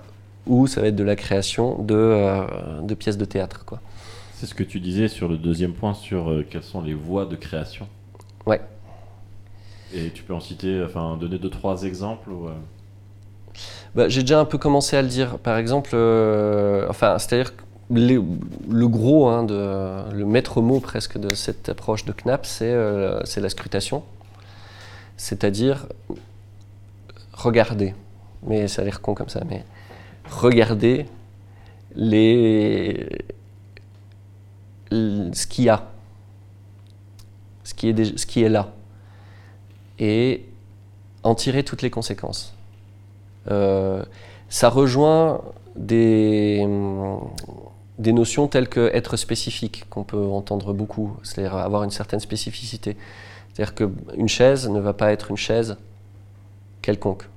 ou 0.47 0.67
ça 0.67 0.81
va 0.81 0.87
être 0.87 0.95
de 0.95 1.03
la 1.03 1.15
création 1.15 1.81
de, 1.81 1.95
euh, 1.95 2.81
de 2.81 2.93
pièces 2.95 3.17
de 3.17 3.25
théâtre. 3.25 3.65
Quoi. 3.65 3.79
C'est 4.35 4.45
ce 4.45 4.55
que 4.55 4.63
tu 4.63 4.79
disais 4.79 5.07
sur 5.07 5.27
le 5.27 5.37
deuxième 5.37 5.73
point, 5.73 5.93
sur 5.93 6.29
euh, 6.29 6.45
quelles 6.49 6.63
sont 6.63 6.81
les 6.81 6.93
voies 6.93 7.25
de 7.25 7.35
création. 7.35 7.87
Ouais. 8.45 8.61
Et 9.93 10.09
tu 10.11 10.23
peux 10.23 10.33
en 10.33 10.39
citer, 10.39 10.83
enfin, 10.83 11.17
donner 11.17 11.37
deux, 11.37 11.49
trois 11.49 11.83
exemples 11.83 12.31
bah, 13.95 14.09
j'ai 14.09 14.21
déjà 14.21 14.39
un 14.39 14.45
peu 14.45 14.57
commencé 14.57 14.95
à 14.95 15.01
le 15.01 15.07
dire. 15.07 15.39
Par 15.39 15.57
exemple, 15.57 15.91
euh, 15.93 16.85
enfin, 16.89 17.17
c'est-à-dire 17.17 17.53
le 17.89 18.87
gros, 18.87 19.27
hein, 19.29 19.43
de, 19.43 20.13
le 20.13 20.25
maître 20.25 20.61
mot 20.61 20.79
presque 20.79 21.17
de 21.17 21.33
cette 21.33 21.69
approche 21.69 22.05
de 22.05 22.11
Knapp, 22.11 22.45
c'est 22.45 22.71
euh, 22.71 23.21
la 23.37 23.49
scrutation. 23.49 24.03
C'est-à-dire 25.15 25.87
regarder. 27.33 27.95
Mais 28.45 28.67
ça 28.67 28.81
a 28.81 28.85
l'air 28.85 29.01
con 29.01 29.15
comme 29.15 29.29
ça, 29.29 29.41
mais 29.49 29.63
regarder 30.29 31.05
les, 31.95 33.07
ce 34.91 35.47
qu'il 35.47 35.65
y 35.65 35.69
a, 35.69 35.87
ce 37.63 37.73
qui 37.73 38.43
est, 38.43 38.49
là, 38.49 38.73
et 39.99 40.45
en 41.23 41.35
tirer 41.35 41.63
toutes 41.63 41.81
les 41.81 41.89
conséquences. 41.89 42.53
Euh, 43.49 44.03
ça 44.49 44.69
rejoint 44.69 45.41
des, 45.75 46.65
des 47.97 48.13
notions 48.13 48.47
telles 48.47 48.69
que 48.69 48.89
être 48.93 49.17
spécifique, 49.17 49.85
qu'on 49.89 50.03
peut 50.03 50.25
entendre 50.25 50.73
beaucoup, 50.73 51.17
c'est-à-dire 51.23 51.55
avoir 51.55 51.83
une 51.83 51.91
certaine 51.91 52.19
spécificité. 52.19 52.95
C'est-à-dire 53.53 53.73
qu'une 53.75 54.29
chaise 54.29 54.69
ne 54.69 54.79
va 54.79 54.93
pas 54.93 55.11
être 55.11 55.31
une 55.31 55.37
chaise 55.37 55.77
quelconque. 56.81 57.27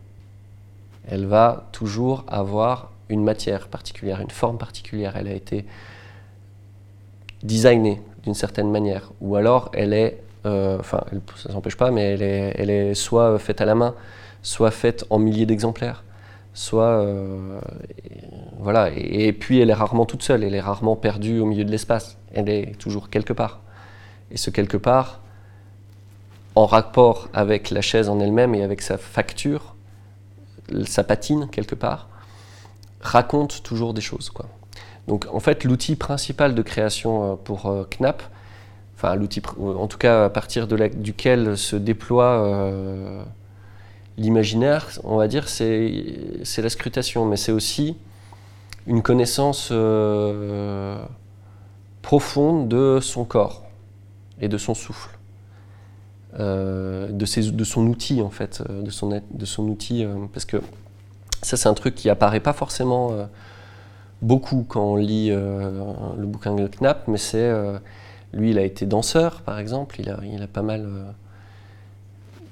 Elle 1.10 1.26
va 1.26 1.66
toujours 1.72 2.24
avoir 2.28 2.92
une 3.08 3.24
matière 3.24 3.66
particulière, 3.66 4.20
une 4.20 4.30
forme 4.30 4.58
particulière. 4.58 5.16
Elle 5.16 5.26
a 5.26 5.32
été 5.32 5.66
designée 7.42 8.00
d'une 8.22 8.34
certaine 8.34 8.70
manière. 8.70 9.10
Ou 9.20 9.34
alors 9.36 9.70
elle 9.74 9.92
est, 9.92 10.22
euh, 10.46 10.78
enfin, 10.78 11.02
ça 11.36 11.52
s'empêche 11.52 11.76
pas, 11.76 11.90
mais 11.90 12.12
elle 12.12 12.22
est, 12.22 12.54
elle 12.56 12.70
est 12.70 12.94
soit 12.94 13.38
faite 13.38 13.60
à 13.60 13.64
la 13.64 13.74
main, 13.74 13.94
soit 14.42 14.70
faite 14.70 15.04
en 15.10 15.18
milliers 15.18 15.46
d'exemplaires, 15.46 16.04
soit 16.54 16.84
euh, 16.84 17.58
voilà. 18.58 18.90
Et, 18.96 19.32
puis 19.32 19.60
elle 19.60 19.70
est 19.70 19.74
rarement 19.74 20.06
toute 20.06 20.22
seule, 20.22 20.44
elle 20.44 20.54
est 20.54 20.60
rarement 20.60 20.94
perdue 20.94 21.40
au 21.40 21.46
milieu 21.46 21.64
de 21.64 21.70
l'espace. 21.70 22.18
Elle 22.32 22.48
est 22.48 22.78
toujours 22.78 23.10
quelque 23.10 23.32
part. 23.32 23.60
Et 24.30 24.36
ce 24.36 24.50
quelque 24.50 24.76
part, 24.76 25.20
en 26.54 26.66
rapport 26.66 27.28
avec 27.32 27.70
la 27.70 27.80
chaise 27.80 28.08
en 28.08 28.20
elle-même 28.20 28.54
et 28.54 28.62
avec 28.62 28.80
sa 28.80 28.96
facture, 28.96 29.74
sa 30.86 31.04
patine 31.04 31.48
quelque 31.50 31.74
part, 31.74 32.08
raconte 33.00 33.62
toujours 33.62 33.94
des 33.94 34.00
choses. 34.00 34.30
Donc 35.08 35.26
en 35.32 35.40
fait, 35.40 35.64
l'outil 35.64 35.96
principal 35.96 36.54
de 36.54 36.62
création 36.62 37.32
euh, 37.32 37.36
pour 37.36 37.66
euh, 37.66 37.84
Knapp, 37.98 38.22
enfin 38.96 39.14
l'outil, 39.14 39.42
en 39.58 39.86
tout 39.86 39.98
cas 39.98 40.26
à 40.26 40.30
partir 40.30 40.66
duquel 40.66 41.56
se 41.56 41.76
déploie 41.76 43.24
l'imaginaire, 44.18 44.86
on 45.04 45.16
va 45.16 45.26
dire, 45.28 45.48
c'est 45.48 46.58
la 46.58 46.68
scrutation, 46.68 47.24
mais 47.24 47.36
c'est 47.36 47.52
aussi 47.52 47.96
une 48.86 49.02
connaissance 49.02 49.68
euh, 49.72 51.02
profonde 52.02 52.68
de 52.68 52.98
son 53.00 53.24
corps 53.24 53.64
et 54.40 54.48
de 54.48 54.58
son 54.58 54.74
souffle, 54.74 55.10
euh, 55.10 55.19
de, 56.38 57.24
ses, 57.24 57.50
de, 57.50 57.64
son 57.64 57.86
outil 57.86 58.22
en 58.22 58.30
fait, 58.30 58.62
euh, 58.68 58.82
de 58.82 58.90
son, 59.44 59.68
outil, 59.68 60.06
parce 60.32 60.44
que 60.44 60.58
ça 61.42 61.56
c'est 61.56 61.68
un 61.68 61.74
truc 61.74 61.94
qui 61.94 62.08
apparaît 62.10 62.40
pas 62.40 62.52
forcément 62.52 63.10
beaucoup 64.22 64.64
quand 64.68 64.84
on 64.84 64.96
lit 64.96 65.30
le 65.30 66.26
bouquin 66.26 66.54
de 66.54 66.68
Knapp, 66.68 67.08
mais 67.08 67.18
c'est 67.18 67.52
lui 68.32 68.50
il 68.50 68.58
a 68.58 68.62
été 68.62 68.86
danseur 68.86 69.42
par 69.42 69.58
exemple, 69.58 70.00
il 70.00 70.10
a, 70.10 70.18
il 70.24 70.42
a 70.42 70.46
pas 70.46 70.62
mal 70.62 70.86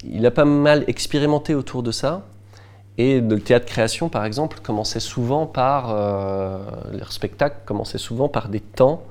il 0.05 0.25
a 0.27 0.31
pas 0.31 0.45
mal 0.45 0.85
expérimenté 0.87 1.55
autour 1.55 1.83
de 1.83 1.91
ça. 1.91 2.23
Et 2.99 3.21
le 3.21 3.41
théâtre 3.41 3.67
création, 3.67 4.09
par 4.09 4.25
exemple, 4.25 4.59
commençait 4.61 5.01
souvent 5.01 5.47
par. 5.47 5.91
Euh, 5.91 6.59
les 6.93 7.03
spectacles 7.09 7.59
commençaient 7.65 7.99
souvent 7.99 8.29
par 8.29 8.49
des 8.49 8.61
temps 8.61 9.03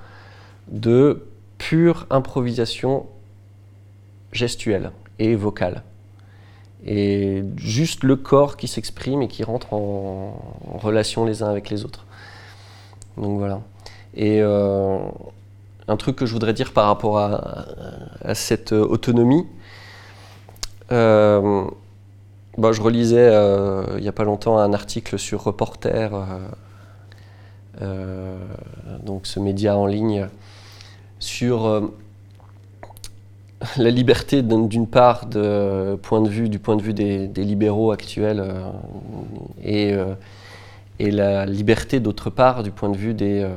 de 0.68 1.26
pure 1.58 2.06
improvisation 2.10 3.06
gestuelle 4.32 4.92
et 5.20 5.36
vocale. 5.36 5.84
Et 6.86 7.44
juste 7.58 8.04
le 8.04 8.16
corps 8.16 8.56
qui 8.56 8.68
s'exprime 8.68 9.22
et 9.22 9.28
qui 9.28 9.44
rentre 9.44 9.74
en, 9.74 10.56
relation 10.76 11.26
les 11.26 11.44
uns 11.44 11.50
avec 11.50 11.70
les 11.70 11.86
autres. 11.86 12.06
Donc 13.18 13.40
voilà. 13.40 13.62
Et 14.14 14.42
euh, 14.42 15.00
un 15.88 15.98
truc 15.98 16.16
que 16.16 16.26
je 16.26 16.34
voudrais 16.34 16.54
dire 16.54 16.74
par 16.74 16.88
rapport 16.88 17.18
à, 17.18 18.36
cette 18.36 18.74
autonomie, 18.74 19.46
euh, 20.92 21.66
bah, 22.58 22.72
je 22.72 22.82
relisais 22.82 23.30
euh, 23.32 23.84
il 23.98 24.02
n'y 24.02 24.08
a 24.08 24.14
pas 24.14 24.24
longtemps 24.24 24.58
un 24.58 24.74
article 24.74 25.18
sur 25.18 25.44
Reporter, 25.44 26.12
euh, 27.82 28.38
donc 29.04 29.28
ce 29.28 29.40
média 29.40 29.78
en 29.78 29.86
ligne, 29.86 30.28
sur 31.20 31.90
la 33.78 33.90
liberté 33.90 34.42
d'une 34.44 34.88
part 34.88 35.26
du 35.26 35.40
point 36.02 36.22
de 36.22 36.30
vue 36.30 36.94
des, 36.94 37.28
libéraux 37.44 37.92
actuels 37.92 38.44
et, 39.64 39.96
et, 41.00 41.12
la 41.12 41.46
liberté 41.46 42.00
d'autre 42.00 42.30
part 42.30 42.62
du 42.64 42.72
point 42.72 42.90
de 42.90 42.98
vue 42.98 43.14
des, 43.14 43.48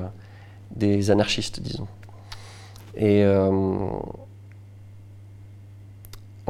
des 0.74 1.10
anarchistes, 1.10 1.60
disons. 1.60 1.86
Et 2.96 3.24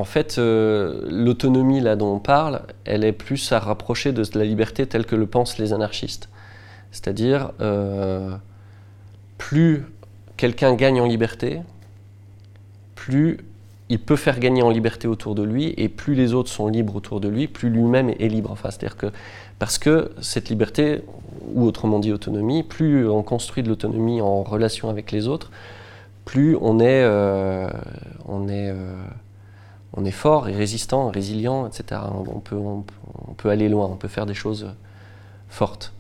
en 0.01 0.05
fait, 0.05 0.39
euh, 0.39 1.03
l'autonomie 1.11 1.81
là 1.81 1.95
dont 1.95 2.15
on 2.15 2.19
parle, 2.21 2.63
elle 2.87 3.05
est 3.05 3.13
plus 3.13 3.53
à 3.53 3.59
rapprocher 3.59 4.13
de 4.13 4.25
la 4.35 4.45
liberté 4.47 4.87
telle 4.87 5.05
que 5.05 5.15
le 5.15 5.27
pensent 5.27 5.59
les 5.59 5.75
anarchistes. 5.75 6.31
C'est-à-dire, 6.91 7.53
euh, 7.61 8.35
plus 9.37 9.85
quelqu'un 10.39 10.75
gagne 10.75 11.03
en 11.03 11.07
liberté, 11.07 11.61
plus 13.01 13.39
il 13.89 13.99
peut 13.99 14.17
faire 14.17 14.39
gagner 14.39 14.63
en 14.63 14.69
liberté 14.69 15.09
autour 15.09 15.35
de 15.35 15.43
lui, 15.43 15.75
et 15.79 15.89
plus 15.89 16.15
les 16.15 16.35
autres 16.35 16.51
sont 16.51 16.69
libres 16.69 16.95
autour 16.95 17.19
de 17.19 17.29
lui, 17.29 17.49
plus 17.49 17.71
lui-même 17.71 18.11
est 18.11 18.29
libre. 18.29 18.51
Enfin, 18.53 18.71
c'est-à-dire 18.71 18.97
que 18.97 19.07
parce 19.59 19.79
que 19.79 20.13
cette 20.21 20.49
liberté, 20.51 21.03
ou 21.55 21.65
autrement 21.65 21.99
dit 21.99 22.13
autonomie, 22.13 22.63
plus 22.63 23.09
on 23.09 23.23
construit 23.23 23.63
de 23.63 23.69
l'autonomie 23.69 24.21
en 24.21 24.43
relation 24.43 24.91
avec 24.91 25.13
les 25.13 25.27
autres, 25.29 25.51
plus 26.25 26.57
on 26.61 26.79
est, 26.79 27.03
euh, 27.03 27.69
est 30.05 30.11
fort 30.13 30.49
et 30.49 30.55
résistant, 30.55 31.09
résilient, 31.09 31.67
etc. 31.67 32.03
On 32.13 32.41
peut, 33.35 33.49
aller 33.49 33.71
loin, 33.71 33.89
on 33.91 33.97
peut 33.97 34.09
faire 34.09 34.27
des 34.27 34.35
choses 34.35 34.69
fortes. 35.49 35.95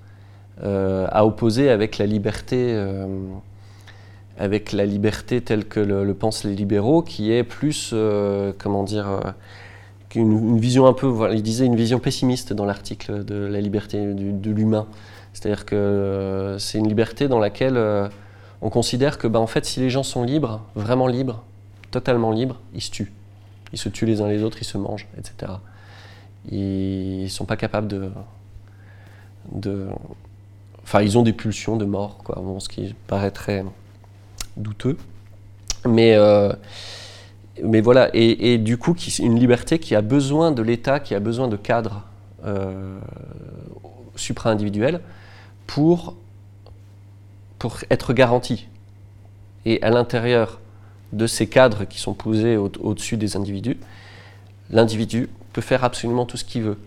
Euh, 0.63 1.07
à 1.11 1.25
opposer 1.25 1.71
avec 1.71 1.97
la 1.97 2.05
liberté, 2.05 2.57
euh, 2.59 3.07
avec 4.41 4.73
la 4.73 4.87
liberté 4.87 5.41
telle 5.41 5.67
que 5.67 5.79
le, 5.81 6.15
pensent 6.15 6.45
les 6.45 6.55
libéraux, 6.55 7.03
qui 7.03 7.31
est 7.31 7.45
plus, 7.45 7.91
euh, 7.93 8.53
comment 8.59 8.83
dire, 8.83 9.35
une, 10.15 10.59
vision 10.59 10.87
un 10.87 10.93
peu, 10.93 11.07
voilà, 11.07 11.35
il 11.35 11.43
disait 11.43 11.67
une 11.67 11.77
vision 11.77 12.01
pessimiste 12.01 12.53
dans 12.53 12.65
l'article 12.65 13.25
de 13.25 13.35
la 13.35 13.61
liberté 13.61 14.15
de 14.15 14.51
l'humain. 14.51 14.87
C'est-à-dire 15.33 15.65
que 15.65 16.57
c'est 16.59 16.79
une 16.79 16.89
liberté 16.89 17.29
dans 17.29 17.39
laquelle 17.39 17.79
on 18.63 18.71
considère 18.71 19.19
que, 19.19 19.27
bah, 19.27 19.39
en 19.39 19.47
fait, 19.47 19.65
si 19.65 19.81
les 19.81 19.91
gens 19.91 20.03
sont 20.03 20.23
libres, 20.23 20.63
vraiment 20.75 21.07
libres, 21.07 21.45
totalement 21.91 22.33
libres, 22.33 22.59
ils 22.75 22.83
se 22.83 22.91
tuent. 22.91 23.13
Ils 23.73 23.79
se 23.79 23.89
tuent 23.89 24.07
les 24.07 24.21
uns 24.21 24.29
les 24.29 24.43
autres, 24.43 24.59
ils 24.61 24.67
se 24.67 24.79
mangent, 24.79 25.07
etc. 25.19 25.53
Ils 26.51 27.25
ne 27.25 27.29
sont 27.29 27.45
pas 27.45 27.57
capables 27.57 27.89
de, 27.89 28.11
de. 29.53 29.89
Enfin, 30.83 31.03
ils 31.03 31.19
ont 31.19 31.23
des 31.23 31.33
pulsions 31.33 31.77
de 31.77 31.85
mort, 31.85 32.19
quoi. 32.19 32.43
Ce 32.59 32.69
qui 32.69 32.95
paraît 33.07 33.31
très 33.31 33.65
douteux. 34.57 34.97
Mais, 35.87 36.15
euh, 36.15 36.53
mais 37.63 37.81
voilà, 37.81 38.11
et, 38.13 38.59
du 38.59 38.77
coup, 38.77 38.95
une 39.19 39.39
liberté 39.39 39.79
qui 39.79 39.95
a 39.95 40.03
besoin 40.03 40.53
de 40.53 40.63
l'État, 40.63 41.01
qui 41.01 41.15
a 41.15 41.21
besoin 41.21 41.49
de 41.49 41.57
cadres 41.57 42.05
euh, 42.45 42.99
supra-individuels 44.17 45.01
pour, 45.67 46.17
pour 47.59 47.79
être 47.91 48.13
garantie. 48.13 48.69
Et 49.65 49.83
à 49.83 49.91
l'intérieur 49.91 50.61
de 51.13 51.27
ces 51.27 51.49
cadres 51.49 51.85
qui 51.85 51.99
sont 52.01 52.15
posés 52.15 52.57
au-dessus 52.57 53.17
des 53.17 53.37
individus, 53.37 53.79
l'individu 54.71 55.29
peut 55.53 55.61
faire 55.61 55.85
absolument 55.85 56.27
tout 56.27 56.37
ce 56.37 56.45
qu'il 56.45 56.63
veut. 56.63 56.79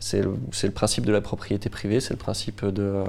C'est 0.00 0.20
le, 0.20 0.70
principe 0.72 1.06
de 1.06 1.12
la 1.12 1.20
propriété 1.20 1.68
privée, 1.68 2.00
c'est 2.00 2.12
le 2.12 2.18
principe 2.18 2.64
de, 2.64 2.82
euh, 2.82 3.04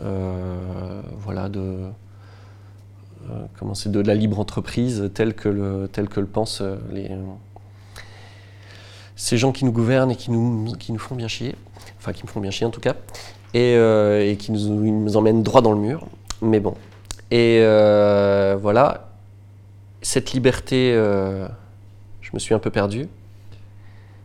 euh, 0.00 1.02
voilà, 1.18 1.48
de, 1.48 1.80
euh, 3.30 3.44
comment 3.58 3.74
de 3.84 4.00
la 4.00 4.14
libre 4.14 4.38
entreprise 4.40 5.10
tel 5.14 5.34
que 5.34 5.48
le, 5.48 5.88
tel 5.90 6.08
que 6.08 6.20
le 6.20 6.26
pensent 6.26 6.62
les, 6.92 7.10
ces 9.16 9.36
gens 9.36 9.52
qui 9.52 9.64
nous 9.64 9.72
gouvernent 9.72 10.10
et 10.10 10.16
qui 10.16 10.30
nous, 10.30 10.72
qui 10.78 10.92
nous 10.92 10.98
font 10.98 11.14
bien 11.14 11.28
chier, 11.28 11.54
enfin 11.98 12.12
qui 12.12 12.24
me 12.24 12.28
font 12.28 12.40
bien 12.40 12.50
chier 12.50 12.66
en 12.66 12.70
tout 12.70 12.80
cas, 12.80 12.94
et, 13.54 13.74
et 13.74 14.36
qui 14.36 14.52
nous, 14.52 14.68
nous, 14.92 15.16
emmènent 15.16 15.42
droit 15.42 15.60
dans 15.60 15.72
le 15.72 15.78
mur. 15.78 16.06
Mais 16.40 16.60
bon. 16.60 16.74
Et 17.30 17.60
voilà, 18.60 19.12
cette 20.02 20.32
liberté, 20.32 20.92
euh, 20.94 21.46
je 22.20 22.30
me 22.34 22.38
suis 22.38 22.54
un 22.54 22.58
peu 22.58 22.70
perdu. 22.70 23.08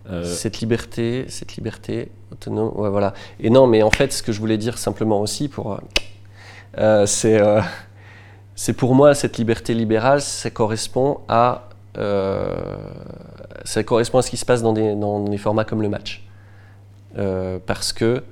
Euh. 0.09 0.23
Cette 0.23 0.59
liberté, 0.59 1.25
cette 1.27 1.55
liberté 1.55 2.11
autonome, 2.31 2.71
ouais, 2.75 2.89
voilà. 2.89 3.13
Et 3.39 3.49
non, 3.49 3.67
mais 3.67 3.83
en 3.83 3.91
fait, 3.91 4.11
ce 4.11 4.23
que 4.23 4.31
je 4.31 4.39
voulais 4.39 4.57
dire 4.57 4.77
simplement 4.77 5.21
aussi, 5.21 5.47
pour, 5.47 5.79
euh, 6.77 7.05
c'est, 7.05 7.39
c'est 8.57 8.73
pour 8.73 8.93
moi 8.93 9.13
cette 9.13 9.37
liberté 9.37 9.73
libérale, 9.73 10.19
ça 10.19 10.49
correspond 10.49 11.21
à, 11.29 11.69
ça 13.63 13.83
correspond 13.85 14.17
à 14.17 14.21
ce 14.21 14.29
qui 14.29 14.37
se 14.37 14.45
passe 14.45 14.61
dans 14.61 14.73
des, 14.73 14.95
dans 14.95 15.23
des 15.23 15.37
formats 15.37 15.63
comme 15.63 15.81
le 15.81 15.89
match, 15.89 16.27
parce 17.65 17.93
que 17.93 18.23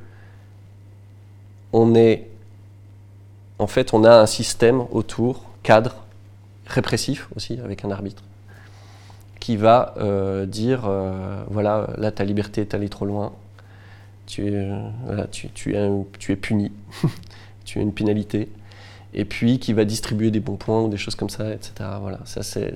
on 1.78 1.94
est, 1.94 2.30
en 3.60 3.68
fait, 3.68 3.94
on 3.94 4.06
a 4.06 4.22
un 4.22 4.26
système 4.26 4.86
autour, 4.92 5.44
cadre, 5.62 5.98
répressif 6.68 7.28
aussi, 7.36 7.60
avec 7.60 7.84
un 7.84 7.92
arbitre, 7.92 8.24
qui 9.42 9.58
va 9.58 9.94
euh, 9.98 10.46
dire 10.46 10.86
euh, 10.86 11.44
voilà, 11.50 11.90
là, 11.98 12.12
ta 12.12 12.24
liberté 12.24 12.62
est 12.62 12.74
allée 12.74 12.88
trop 12.88 13.06
loin, 13.06 13.34
tu 14.26 14.48
es, 14.48 14.70
tu, 15.32 15.50
tu, 15.50 15.76
es, 15.76 15.90
tu 16.18 16.32
es 16.32 16.36
puni, 16.38 16.72
tu 17.66 17.80
as 17.80 17.82
une 17.82 17.94
pénalité, 17.94 18.48
et 19.16 19.26
puis 19.26 19.58
qui 19.60 19.74
va 19.74 19.86
distribuer 19.86 20.30
des 20.30 20.40
bons 20.40 20.58
points 20.58 20.84
ou 20.84 20.90
des 20.90 20.98
choses 20.98 21.16
comme 21.16 21.30
ça, 21.30 21.52
etc. 21.52 21.74
Voilà, 22.00 22.20
ça 22.26 22.44
c'est. 22.44 22.74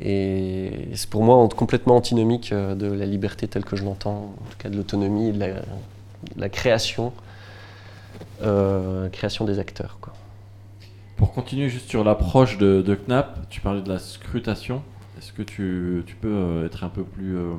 Et 0.00 0.88
c'est 0.94 1.08
pour 1.08 1.22
moi 1.22 1.48
complètement 1.48 1.94
antinomique 1.94 2.50
euh, 2.50 2.74
de 2.74 2.86
la 2.86 3.06
liberté 3.06 3.46
telle 3.46 3.64
que 3.64 3.76
je 3.76 3.84
l'entends, 3.84 4.34
en 4.40 4.50
tout 4.50 4.56
cas 4.58 4.68
de 4.68 4.76
l'autonomie 4.76 5.28
et 5.28 5.32
de 5.32 5.54
la, 6.36 6.48
création, 6.48 7.12
création 9.12 9.44
des 9.44 9.60
acteurs. 9.60 9.98
Quoi. 10.00 10.12
Pour 11.22 11.32
continuer 11.32 11.68
juste 11.68 11.88
sur 11.88 12.02
l'approche 12.02 12.58
de, 12.58 12.98
Knapp, 13.06 13.48
tu 13.48 13.60
parlais 13.60 13.80
de 13.80 13.88
la 13.88 14.00
scrutation. 14.00 14.82
Est-ce 15.16 15.32
que 15.32 15.42
tu, 15.42 16.16
peux 16.20 16.26
euh, 16.26 16.66
être 16.66 16.82
un 16.82 16.88
peu 16.88 17.04
plus 17.04 17.36
euh, 17.36 17.52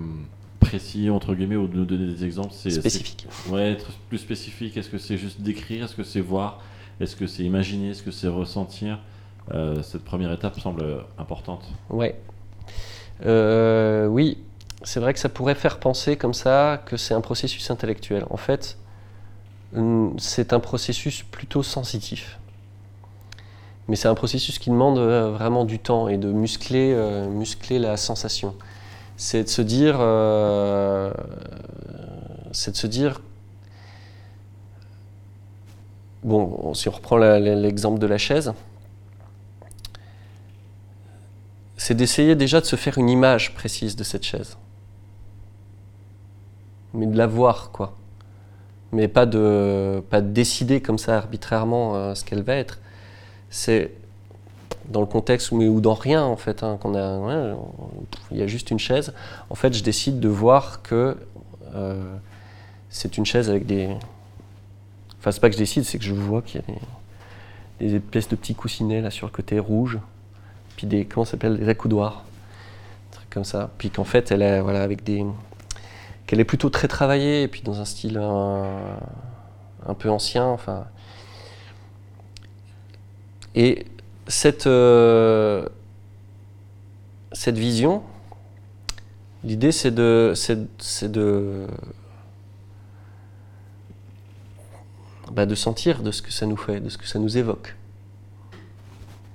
précis, 0.60 1.10
entre 1.10 1.34
guillemets, 1.34 1.56
ou 1.56 1.70
nous 1.72 1.86
donner 1.86 2.08
des 2.08 2.26
exemples? 2.26 2.54
Spécifiques. 2.54 3.26
Ouais, 3.48 3.72
être 3.72 3.92
plus 4.10 4.18
spécifique. 4.18 4.76
Est-ce 4.76 4.90
que 4.90 4.98
c'est 4.98 5.18
juste 5.18 5.40
décrire? 5.40 5.86
Est-ce 5.86 5.96
que 5.96 6.04
c'est 6.04 6.20
voir? 6.20 6.62
Est-ce 7.00 7.16
que 7.16 7.28
c'est 7.28 7.44
imaginer 7.44 7.90
Est-ce 7.92 8.04
que 8.04 8.12
c'est 8.12 8.28
ressentir 8.28 9.00
euh, 9.54 9.82
Cette 9.84 10.04
première 10.04 10.32
étape 10.32 10.60
semble 10.60 10.84
importante. 11.18 11.66
Ouais. 11.90 12.16
oui, 13.26 14.38
c'est 14.84 15.00
vrai 15.00 15.14
que 15.14 15.20
ça 15.20 15.30
pourrait 15.30 15.56
faire 15.56 15.80
penser 15.80 16.18
comme 16.18 16.34
ça 16.34 16.82
que 16.86 16.98
c'est 16.98 17.14
un 17.14 17.22
processus 17.22 17.72
intellectuel. 17.72 18.26
En 18.30 18.38
fait, 18.38 18.78
hum, 19.76 20.14
c'est 20.18 20.54
un 20.54 20.60
processus 20.60 21.24
plutôt 21.24 21.64
sensitif. 21.64 22.38
Mais 23.88 23.96
c'est 23.96 24.08
un 24.08 24.16
processus 24.16 24.60
qui 24.60 24.70
demande 24.70 24.98
euh, 24.98 25.32
vraiment 25.32 25.66
du 25.66 25.80
temps 25.80 26.08
et 26.08 26.18
de 26.18 26.32
muscler, 26.32 26.94
euh, 26.94 27.28
muscler 27.30 27.80
la 27.80 27.98
sensation. 27.98 28.56
c'est 29.18 29.44
de 29.44 29.50
se 29.50 29.62
dire, 29.62 29.98
euh, 30.00 31.12
c'est 32.52 32.72
de 32.72 32.78
se 32.78 32.88
dire, 32.88 33.22
bon, 36.24 36.74
si 36.74 36.90
on 36.90 36.92
reprend 36.92 37.18
l'exemple 37.18 38.00
de 38.00 38.08
la 38.08 38.18
chaise, 38.18 38.54
c'est 41.78 41.96
d'essayer 41.96 42.36
déjà 42.36 42.62
de 42.62 42.66
se 42.66 42.76
faire 42.76 42.98
une 42.98 43.10
image 43.10 43.54
précise 43.54 43.96
de 43.96 44.04
cette 44.04 44.24
chaise, 44.24 44.58
mais 46.94 47.06
de 47.06 47.18
la 47.18 47.28
voir, 47.28 47.72
quoi. 47.72 47.94
Mais 48.92 49.08
pas 49.08 49.26
de, 49.26 50.04
pas 50.10 50.22
de 50.22 50.28
décider 50.28 50.80
comme 50.82 51.00
ça 51.00 51.18
arbitrairement 51.18 51.96
euh, 51.96 52.16
ce 52.16 52.24
qu'elle 52.24 52.44
va 52.44 52.56
être. 52.56 52.80
C'est 53.50 53.92
dans 54.90 55.02
le 55.02 55.08
contexte 55.08 55.52
ou, 55.52 55.62
ou 55.62 55.82
dans 55.82 55.94
rien 55.94 56.24
en 56.24 56.38
fait. 56.38 56.64
Hein, 56.64 56.78
il 58.32 58.38
y 58.38 58.44
a 58.44 58.48
juste 58.48 58.70
une 58.72 58.80
chaise. 58.80 59.14
En 59.50 59.56
fait, 59.56 59.74
je 59.74 59.84
décide 59.84 60.20
de 60.20 60.30
voir 60.30 60.84
que 60.84 61.18
euh, 61.74 62.16
c'est 62.90 63.18
une 63.18 63.26
chaise 63.26 63.50
avec 63.50 63.66
des. 63.66 63.90
Enfin, 65.24 65.32
c'est 65.32 65.40
pas 65.40 65.48
que 65.48 65.56
je 65.56 65.60
décide, 65.60 65.86
c'est 65.86 65.98
que 65.98 66.04
je 66.04 66.14
vois 66.14 66.42
qu'il 66.42 66.60
y 66.60 66.64
a 66.66 66.68
des, 67.80 67.88
des, 67.88 67.96
espèces 67.96 68.28
de 68.28 68.36
petits 68.36 68.56
coussinets 68.56 69.00
là 69.00 69.10
sur 69.10 69.26
le 69.26 69.32
côté 69.32 69.58
rouge, 69.58 69.98
puis 70.76 70.86
des 70.86 71.06
comment 71.06 71.24
s'appelle 71.24 71.58
des 71.58 71.70
accoudoirs, 71.70 72.26
des 73.10 73.16
trucs 73.16 73.30
comme 73.30 73.46
ça. 73.46 73.70
Puis 73.78 73.90
qu'en 73.90 74.04
fait, 74.04 74.32
elle 74.32 74.42
est 74.42 74.60
voilà 74.60 74.84
avec 74.84 75.06
des 75.06 75.26
qu'elle 76.28 76.42
est 76.42 76.46
plutôt 76.46 76.70
très 76.70 76.90
travaillée 76.90 77.44
et 77.44 77.48
puis 77.48 77.62
dans 77.62 77.80
un 77.80 77.86
style 77.86 78.18
un, 78.18 78.66
un 79.86 79.94
peu 79.94 80.10
ancien. 80.10 80.46
Enfin. 80.46 80.88
Et 83.56 83.86
cette, 84.28 84.68
euh, 84.68 85.66
cette 87.32 87.58
vision, 87.58 88.04
l'idée 89.46 89.72
c'est 89.72 89.92
de, 89.92 90.34
c'est, 90.36 91.10
de, 91.10 91.66
bah, 95.34 95.46
de 95.46 95.56
sentir 95.56 96.04
de 96.04 96.12
ce 96.12 96.22
que 96.22 96.32
ça 96.32 96.46
nous 96.46 96.58
fait, 96.58 96.80
de 96.80 96.90
ce 96.90 96.98
que 96.98 97.08
ça 97.08 97.20
nous 97.20 97.38
évoque. 97.38 97.76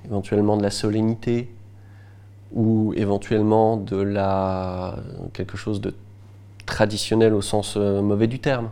Éventuellement 0.06 0.56
de 0.56 0.62
la 0.62 0.70
solennité 0.70 1.52
ou 2.52 2.94
éventuellement 2.96 3.76
de 3.76 3.96
la 3.96 4.96
quelque 5.34 5.58
chose 5.58 5.80
de 5.80 5.94
traditionnel 6.64 7.34
au 7.34 7.42
sens 7.42 7.74
euh, 7.76 8.00
mauvais 8.00 8.26
du 8.26 8.38
terme. 8.38 8.70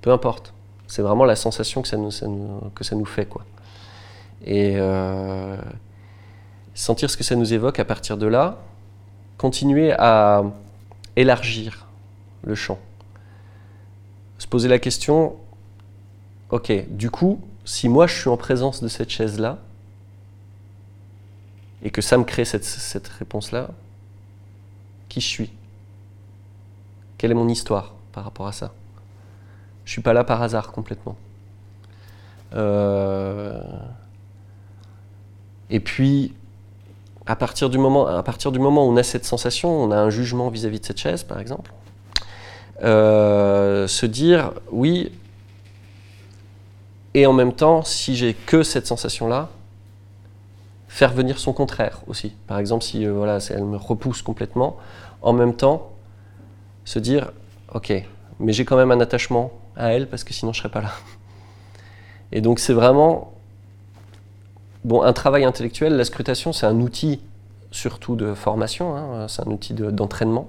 Peu 0.00 0.10
importe. 0.10 0.52
C'est 0.86 1.02
vraiment 1.02 1.24
la 1.24 1.36
sensation 1.36 1.80
que 1.82 1.88
ça 1.88 1.96
nous, 1.96 2.10
que 2.74 2.84
ça 2.84 2.96
nous 2.96 3.04
fait. 3.04 3.26
Quoi 3.26 3.44
et 4.44 4.74
euh, 4.76 5.56
sentir 6.74 7.10
ce 7.10 7.16
que 7.16 7.24
ça 7.24 7.34
nous 7.34 7.52
évoque 7.52 7.80
à 7.80 7.84
partir 7.84 8.16
de 8.16 8.26
là, 8.26 8.58
continuer 9.38 9.92
à 9.92 10.44
élargir 11.16 11.86
le 12.42 12.54
champ. 12.54 12.78
Se 14.38 14.46
poser 14.46 14.68
la 14.68 14.78
question, 14.78 15.36
ok, 16.50 16.88
du 16.90 17.10
coup, 17.10 17.40
si 17.64 17.88
moi 17.88 18.06
je 18.06 18.18
suis 18.18 18.28
en 18.28 18.36
présence 18.36 18.82
de 18.82 18.88
cette 18.88 19.10
chaise-là, 19.10 19.58
et 21.84 21.90
que 21.90 22.00
ça 22.00 22.16
me 22.16 22.24
crée 22.24 22.44
cette, 22.46 23.08
réponse-là, 23.08 23.68
qui 25.08 25.20
je 25.20 25.26
suis? 25.26 25.52
Quelle 27.18 27.30
est 27.30 27.34
mon 27.34 27.48
histoire 27.48 27.94
par 28.12 28.24
rapport 28.24 28.46
à 28.46 28.52
ça? 28.52 28.72
Je 29.84 29.92
suis 29.92 30.00
pas 30.00 30.14
là 30.14 30.24
par 30.24 30.42
hasard 30.42 30.72
complètement. 30.72 31.16
Euh, 32.54 33.62
et 35.68 35.78
puis, 35.78 36.34
à 37.26 37.36
partir, 37.36 37.68
du 37.68 37.76
moment, 37.76 38.06
à 38.06 38.22
partir 38.22 38.50
du 38.50 38.58
moment 38.58 38.86
où 38.86 38.90
on 38.90 38.96
a 38.96 39.02
cette 39.02 39.26
sensation, 39.26 39.70
on 39.70 39.90
a 39.90 39.96
un 39.96 40.10
jugement 40.10 40.48
vis-à-vis 40.48 40.80
de 40.80 40.86
cette 40.86 41.00
chaise, 41.00 41.22
par 41.22 41.38
exemple, 41.38 41.70
euh, 42.82 43.86
se 43.86 44.06
dire 44.06 44.52
oui, 44.72 45.12
et 47.14 47.26
en 47.26 47.32
même 47.32 47.52
temps, 47.52 47.82
si 47.82 48.16
j'ai 48.16 48.34
que 48.34 48.62
cette 48.62 48.86
sensation-là, 48.86 49.48
faire 50.88 51.12
venir 51.12 51.38
son 51.38 51.52
contraire 51.52 52.00
aussi. 52.06 52.34
Par 52.46 52.58
exemple, 52.58 52.84
si 52.84 53.06
euh, 53.06 53.12
voilà, 53.12 53.38
elle 53.50 53.64
me 53.64 53.76
repousse 53.76 54.22
complètement, 54.22 54.76
en 55.22 55.32
même 55.32 55.54
temps, 55.54 55.92
se 56.84 56.98
dire 56.98 57.32
ok, 57.72 57.92
mais 58.38 58.52
j'ai 58.52 58.64
quand 58.64 58.76
même 58.76 58.90
un 58.90 59.00
attachement 59.00 59.52
à 59.76 59.92
elle 59.92 60.08
parce 60.08 60.22
que 60.22 60.34
sinon 60.34 60.52
je 60.52 60.58
serais 60.58 60.70
pas 60.70 60.82
là. 60.82 60.92
Et 62.32 62.40
donc 62.40 62.58
c'est 62.58 62.72
vraiment 62.74 63.34
Bon, 64.84 65.00
un 65.00 65.14
travail 65.14 65.44
intellectuel, 65.44 65.96
la 65.96 66.04
scrutation, 66.04 66.52
c'est 66.52 66.66
un 66.66 66.78
outil 66.78 67.22
surtout 67.70 68.16
de 68.16 68.34
formation, 68.34 68.94
hein, 68.94 69.28
c'est 69.28 69.40
un 69.40 69.50
outil 69.50 69.72
d'entraînement. 69.72 70.48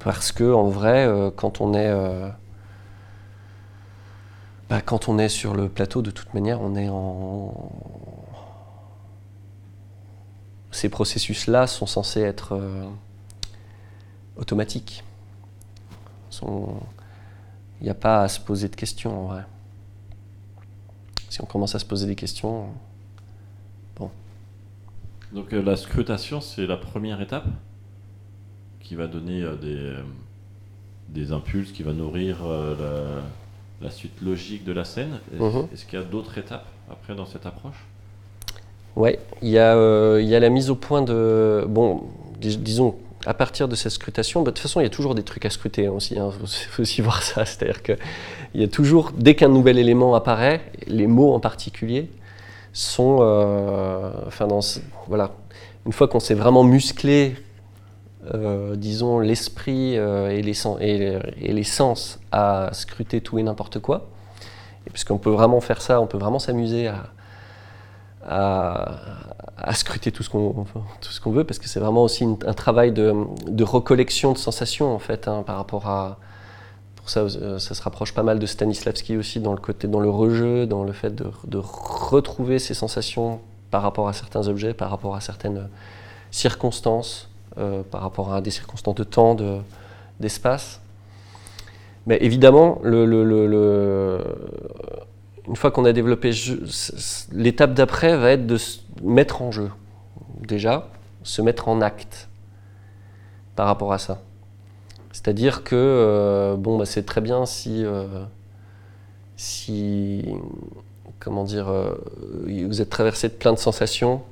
parce 0.00 0.32
que 0.32 0.52
en 0.52 0.64
vrai, 0.64 1.06
euh, 1.06 1.30
quand 1.30 1.60
on 1.60 1.72
est 1.72 1.88
euh, 1.88 2.28
bah, 4.72 4.80
quand 4.80 5.10
on 5.10 5.18
est 5.18 5.28
sur 5.28 5.54
le 5.54 5.68
plateau, 5.68 6.00
de 6.00 6.10
toute 6.10 6.32
manière, 6.32 6.62
on 6.62 6.76
est 6.76 6.88
en 6.88 7.52
ces 10.70 10.88
processus-là 10.88 11.66
sont 11.66 11.84
censés 11.84 12.22
être 12.22 12.52
euh, 12.52 12.88
automatiques. 14.38 15.04
Il 16.40 17.82
n'y 17.82 17.90
a 17.90 17.94
pas 17.94 18.22
à 18.22 18.28
se 18.28 18.40
poser 18.40 18.70
de 18.70 18.74
questions 18.74 19.24
en 19.24 19.26
vrai. 19.26 19.44
Si 21.28 21.42
on 21.42 21.44
commence 21.44 21.74
à 21.74 21.78
se 21.78 21.84
poser 21.84 22.06
des 22.06 22.16
questions, 22.16 22.68
donc 25.34 25.52
euh, 25.52 25.62
la 25.62 25.76
scrutation, 25.76 26.40
c'est 26.40 26.66
la 26.66 26.78
première 26.78 27.20
étape 27.20 27.46
qui 28.80 28.94
va 28.94 29.06
donner 29.06 29.42
euh, 29.42 29.54
des, 29.54 30.02
des 31.10 31.30
impulses, 31.32 31.72
qui 31.72 31.82
va 31.82 31.92
nourrir 31.92 32.46
la, 32.46 33.22
suite 33.90 34.20
logique 34.22 34.64
de 34.64 34.72
la 34.72 34.84
scène. 34.84 35.20
Mhm. 35.38 35.68
Est-ce 35.72 35.84
qu'il 35.86 35.98
y 35.98 36.02
a 36.02 36.04
d'autres 36.04 36.38
étapes 36.38 36.66
après 36.90 37.14
dans 37.14 37.26
cette 37.26 37.46
approche? 37.46 37.86
Ouais, 38.94 39.18
il 39.40 39.48
y, 39.48 39.58
a, 39.58 40.18
il 40.18 40.26
y 40.26 40.34
a 40.34 40.40
la 40.40 40.50
mise 40.50 40.68
au 40.68 40.74
point 40.74 41.00
de... 41.00 41.64
Bon, 41.66 42.02
disons, 42.38 42.94
à 43.26 43.34
partir 43.34 43.68
de 43.68 43.74
cette 43.74 43.92
scrutation, 43.92 44.42
bah, 44.42 44.50
de 44.50 44.56
toute 44.56 44.62
façon, 44.62 44.80
il 44.80 44.84
y 44.84 44.86
a 44.86 44.90
toujours 44.90 45.14
des 45.14 45.22
trucs 45.22 45.44
à 45.44 45.50
scruter 45.50 45.86
hein, 45.86 45.92
aussi. 45.92 46.14
Il 46.14 46.20
hein, 46.20 46.30
faut, 46.30 46.82
aussi 46.82 47.00
voir 47.00 47.22
ça. 47.22 47.44
C'est-à-dire 47.46 47.82
qu'il 47.82 47.98
y 48.54 48.64
a 48.64 48.68
toujours, 48.68 49.12
dès 49.16 49.34
qu'un 49.34 49.48
nouvel 49.48 49.78
élément 49.78 50.14
apparaît, 50.14 50.62
les 50.86 51.06
mots 51.06 51.32
en 51.32 51.40
particulier, 51.40 52.08
sont, 52.72 53.18
euh, 53.20 54.10
enfin 54.26 54.46
dans, 54.46 54.60
voilà, 55.08 55.32
une 55.86 55.92
fois 55.92 56.08
qu'on 56.08 56.20
s'est 56.20 56.34
vraiment 56.34 56.64
musclé, 56.64 57.36
euh, 58.32 58.76
disons 58.76 59.18
l'esprit 59.18 59.98
euh, 59.98 60.30
et, 60.30 60.42
les 60.42 60.54
sens, 60.54 60.78
et, 60.80 61.62
sens 61.64 62.20
à 62.30 62.70
scruter 62.72 63.20
tout 63.20 63.38
et 63.38 63.42
n'importe 63.42 63.78
quoi, 63.78 64.08
et 64.86 64.90
puisqu'on 64.90 65.18
peut 65.18 65.30
vraiment 65.30 65.60
faire 65.60 65.80
ça, 65.80 66.00
on 66.00 66.06
peut 66.06 66.18
vraiment 66.18 66.38
s'amuser 66.38 66.88
à, 66.88 67.04
à, 68.26 69.74
scruter 69.74 70.12
tout 70.12 70.22
ce 70.22 70.30
qu'on 70.30 70.66
tout 71.00 71.32
veut, 71.32 71.44
parce 71.44 71.58
que 71.58 71.68
c'est 71.68 71.80
vraiment 71.80 72.04
aussi 72.04 72.24
un 72.46 72.54
travail 72.54 72.92
de, 72.92 73.14
de, 73.46 73.64
recollection 73.64 74.32
de 74.32 74.38
sensations 74.38 74.94
en 74.94 74.98
fait 74.98 75.28
hein, 75.28 75.42
par 75.44 75.56
rapport 75.56 75.88
à 75.88 76.18
pour 77.02 77.10
ça, 77.10 77.20
euh, 77.20 77.58
ça 77.58 77.74
se 77.74 77.82
rapproche 77.82 78.14
pas 78.14 78.22
mal 78.22 78.38
de 78.38 78.46
Stanislavski 78.46 79.16
aussi 79.16 79.40
dans 79.40 79.52
le 79.52 79.58
côté, 79.58 79.88
dans 79.88 79.98
le 79.98 80.08
rejeu, 80.08 80.66
dans 80.66 80.84
le 80.84 80.92
fait 80.92 81.12
de, 81.12 81.58
retrouver 81.58 82.60
ses 82.60 82.74
sensations 82.74 83.40
par 83.72 83.82
rapport 83.82 84.06
à 84.06 84.12
certains 84.12 84.46
objets, 84.46 84.72
par 84.72 84.90
rapport 84.90 85.16
à 85.16 85.20
certaines 85.20 85.68
circonstances, 86.30 87.28
euh, 87.58 87.82
par 87.82 88.00
rapport 88.00 88.32
à 88.32 88.40
des 88.40 88.50
circonstances 88.50 88.94
de 88.94 89.04
temps, 89.04 89.36
d'espace. 90.20 90.80
Mais 92.06 92.16
évidemment, 92.22 92.80
une 92.84 94.22
fois 95.54 95.70
qu'on 95.70 95.84
a 95.84 95.92
développé, 95.92 96.30
l'étape 97.32 97.74
d'après 97.74 98.16
va 98.16 98.30
être 98.30 98.46
de 98.46 98.56
se 98.56 98.78
mettre 99.02 99.42
en 99.42 99.50
jeu. 99.50 99.70
Déjà, 100.48 100.88
se 101.22 101.42
mettre 101.42 101.68
en 101.68 101.82
acte 101.82 102.28
par 103.54 103.66
rapport 103.66 103.92
à 103.92 103.98
ça. 103.98 104.22
C'est-à-dire 105.12 105.62
que 105.62 105.76
euh, 105.76 106.56
bon, 106.56 106.78
bah, 106.78 106.86
c'est 106.86 107.04
très 107.04 107.20
bien 107.20 107.44
si, 107.44 107.84
euh, 107.84 108.06
comment 111.18 111.44
dire, 111.44 111.70
vous 112.46 112.80
êtes 112.80 112.90
traversé 112.90 113.28
de 113.28 113.34
plein 113.34 113.52
de 113.52 113.58
sensations 113.58 114.22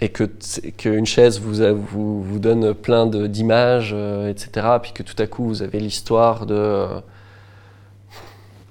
et 0.00 0.10
que 0.10 0.24
qu'une 0.76 1.06
chaise 1.06 1.40
vous, 1.40 1.54
vous, 1.74 2.22
vous, 2.22 2.38
donne 2.38 2.74
plein 2.74 3.06
d'images, 3.06 3.92
etc. 4.28 4.66
Puis 4.82 4.92
que 4.92 5.02
tout 5.02 5.20
à 5.20 5.26
coup 5.26 5.44
vous 5.44 5.62
avez 5.62 5.80
l'histoire 5.80 6.46
de, 6.46 6.86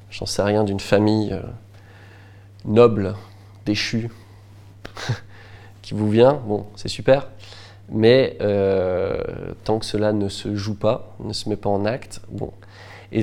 j'en 0.10 0.26
sais 0.26 0.42
rien, 0.42 0.64
d'une 0.64 0.80
famille 0.80 1.38
noble, 2.66 3.16
déchue, 3.66 4.10
qui 5.82 5.94
vous 5.94 6.10
vient. 6.10 6.34
Bon, 6.34 6.66
c'est 6.76 6.90
super. 6.90 7.28
Mais 7.90 8.38
euh, 8.42 9.22
tant 9.64 9.80
que 9.80 9.86
cela 9.86 10.12
ne 10.12 10.28
se 10.30 10.56
joue 10.56 10.76
pas, 10.76 11.16
ne 11.20 11.34
se 11.34 11.48
met 11.48 11.56
pas 11.56 11.70
en 11.70 11.86
acte, 11.86 12.22
bon. 12.30 12.52
Et 13.12 13.22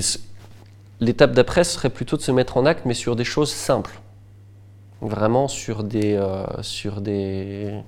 l'étape 0.99 1.33
d'après 1.33 1.63
serait 1.63 1.91
plutôt 1.91 2.17
de 2.17 2.21
se 2.21 2.31
mettre 2.31 2.57
en 2.57 2.65
acte, 2.65 2.85
mais 2.85 2.95
sur 2.95 3.15
des 3.15 3.23
choses 3.23 3.51
simples. 3.51 3.99
Vraiment 5.01 5.47
sur 5.47 5.83
des, 5.83 6.13
euh, 6.13 6.45
sur 6.63 7.01
des, 7.01 7.69
euh, 7.73 7.81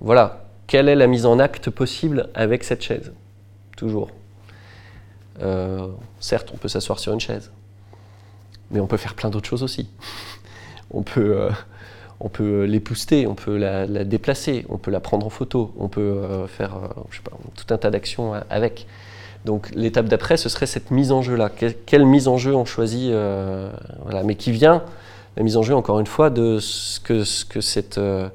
voilà, 0.00 0.42
quelle 0.66 0.88
est 0.88 0.94
la 0.94 1.06
mise 1.06 1.26
en 1.26 1.38
acte 1.38 1.70
possible 1.70 2.28
avec 2.34 2.64
cette 2.64 2.82
chaise? 2.82 3.12
Toujours. 3.76 4.08
Euh, 5.40 5.88
certes, 6.20 6.50
on 6.54 6.56
peut 6.56 6.68
s'asseoir 6.68 6.98
sur 6.98 7.12
une 7.12 7.20
chaise, 7.20 7.50
mais 8.70 8.80
on 8.80 8.86
peut 8.86 8.96
faire 8.96 9.14
plein 9.14 9.30
d'autres 9.30 9.48
choses 9.48 9.62
aussi. 9.62 9.88
on 10.90 11.02
peut, 11.02 11.36
euh, 11.36 11.50
on 12.20 12.28
peut 12.28 12.64
l'épouster, 12.64 13.26
on 13.26 13.34
peut 13.34 13.56
la, 13.56 13.86
la, 13.86 14.04
déplacer, 14.04 14.64
on 14.68 14.78
peut 14.78 14.90
la 14.90 15.00
prendre 15.00 15.26
en 15.26 15.30
photo, 15.30 15.74
on 15.78 15.88
peut 15.88 16.46
faire 16.48 16.76
sais 17.10 17.22
pas, 17.22 17.36
tout 17.54 17.74
un 17.74 17.78
tas 17.78 17.90
d'actions 17.90 18.34
avec. 18.50 18.86
Donc 19.44 19.70
l'étape 19.74 20.06
d'après, 20.06 20.36
ce 20.36 20.48
serait 20.48 20.66
cette 20.66 20.90
mise 20.90 21.12
en 21.12 21.22
jeu-là. 21.22 21.50
quelle 21.86 22.06
mise 22.06 22.28
en 22.28 22.38
jeu 22.38 22.54
on 22.54 22.64
choisit, 22.64 23.10
voilà, 23.10 24.22
mais 24.24 24.36
qui 24.36 24.52
vient 24.52 24.82
la 25.36 25.42
mise 25.42 25.56
en 25.56 25.62
jeu, 25.62 25.74
encore 25.74 26.00
une 26.00 26.06
fois, 26.06 26.30
de 26.30 26.58
ce 26.58 27.00
que, 27.00 27.22
euh, 27.98 28.28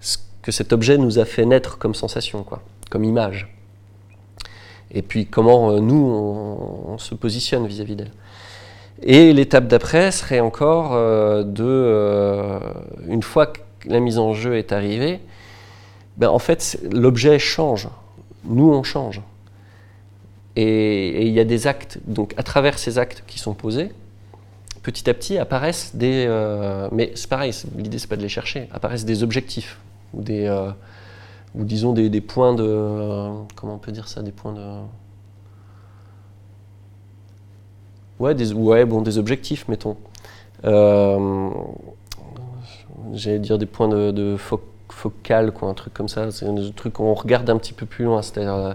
ce 0.00 0.16
que 0.42 0.52
cet 0.52 0.72
objet 0.72 0.98
nous 0.98 1.18
a 1.18 1.24
fait 1.24 1.44
naître 1.44 1.78
comme 1.78 1.94
sensation, 1.94 2.42
quoi, 2.42 2.62
comme 2.90 3.04
image. 3.04 3.54
Et 4.90 5.02
puis 5.02 5.26
comment 5.26 5.70
euh, 5.70 5.80
nous, 5.80 5.96
on, 5.96 6.98
se 6.98 7.14
positionne 7.14 7.66
vis-à-vis 7.66 7.96
d'elle. 7.96 8.12
Et 9.02 9.32
l'étape 9.32 9.66
d'après 9.66 10.12
serait 10.12 10.40
encore 10.40 10.94
euh, 10.94 11.42
de, 11.42 12.60
une 13.08 13.22
fois 13.22 13.46
que 13.46 13.60
la 13.86 14.00
mise 14.00 14.18
en 14.18 14.32
jeu 14.32 14.56
est 14.56 14.72
arrivée, 14.72 15.20
ben 16.16 16.28
en 16.28 16.38
fait, 16.38 16.78
l'objet 16.92 17.38
change. 17.38 17.88
Nous, 18.44 18.72
on 18.72 18.82
change. 18.82 19.20
Et 20.56 21.26
il 21.26 21.32
y 21.32 21.40
a 21.40 21.44
des 21.44 21.66
actes, 21.66 21.98
donc 22.06 22.32
à 22.36 22.44
travers 22.44 22.78
ces 22.78 22.98
actes 22.98 23.24
qui 23.26 23.40
sont 23.40 23.54
posés, 23.54 23.90
petit 24.84 25.10
à 25.10 25.14
petit 25.14 25.38
apparaissent 25.38 25.96
des. 25.96 26.26
Euh, 26.28 26.88
mais 26.92 27.10
c'est 27.16 27.28
pareil, 27.28 27.52
l'idée 27.76 27.98
c'est 27.98 28.06
pas 28.06 28.16
de 28.16 28.22
les 28.22 28.28
chercher, 28.28 28.68
apparaissent 28.70 29.04
des 29.04 29.24
objectifs 29.24 29.80
ou 30.12 30.22
des. 30.22 30.46
Euh, 30.46 30.70
ou 31.56 31.64
disons 31.64 31.92
des, 31.92 32.20
points 32.20 32.54
de. 32.54 32.64
Euh, 32.64 33.32
comment 33.56 33.74
on 33.74 33.78
peut 33.78 33.92
dire 33.92 34.06
ça 34.06 34.22
Des 34.22 34.32
points 34.32 34.52
de. 34.52 34.80
Ouais, 38.20 38.34
des, 38.34 38.52
ouais 38.52 38.84
bon, 38.84 39.02
des 39.02 39.18
objectifs, 39.18 39.66
mettons. 39.68 39.96
J'allais 43.12 43.38
dire 43.38 43.58
des 43.58 43.66
points 43.66 43.88
de, 43.88 44.10
de 44.10 44.36
focal, 44.88 45.52
quoi, 45.52 45.68
un 45.68 45.74
truc 45.74 45.94
comme 45.94 46.08
ça. 46.08 46.30
C'est 46.30 46.46
un 46.46 46.70
truc 46.74 46.94
qu'on 46.94 47.14
regarde 47.14 47.48
un 47.50 47.56
petit 47.56 47.72
peu 47.72 47.86
plus 47.86 48.04
loin, 48.04 48.22
c'est-à-dire 48.22 48.74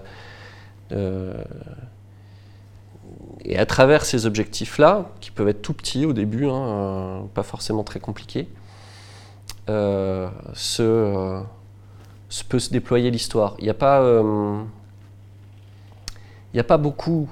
et 3.44 3.58
à 3.58 3.66
travers 3.66 4.04
ces 4.04 4.26
objectifs-là, 4.26 5.10
qui 5.20 5.30
peuvent 5.30 5.48
être 5.48 5.62
tout 5.62 5.72
petits 5.72 6.06
au 6.06 6.12
début, 6.12 6.46
hein, 6.46 6.68
euh, 6.68 7.20
pas 7.34 7.42
forcément 7.42 7.84
très 7.84 8.00
compliqués, 8.00 8.48
euh, 9.68 10.28
se, 10.54 10.82
euh, 10.82 11.40
se, 12.28 12.44
peut 12.44 12.58
se 12.58 12.70
déployer 12.70 13.10
l'histoire. 13.10 13.54
Il 13.58 13.64
n'y 13.64 13.70
a, 13.70 13.74
pas, 13.74 14.00
a 16.56 16.64
pas 16.64 16.78
beaucoup, 16.78 17.28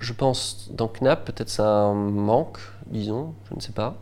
je 0.00 0.12
pense, 0.12 0.70
dans 0.72 0.88
Knapp, 0.88 1.24
peut-être 1.24 1.50
ça 1.50 1.92
manque, 1.92 2.58
disons, 2.86 3.34
je 3.50 3.54
ne 3.54 3.60
sais 3.60 3.72
pas, 3.72 3.96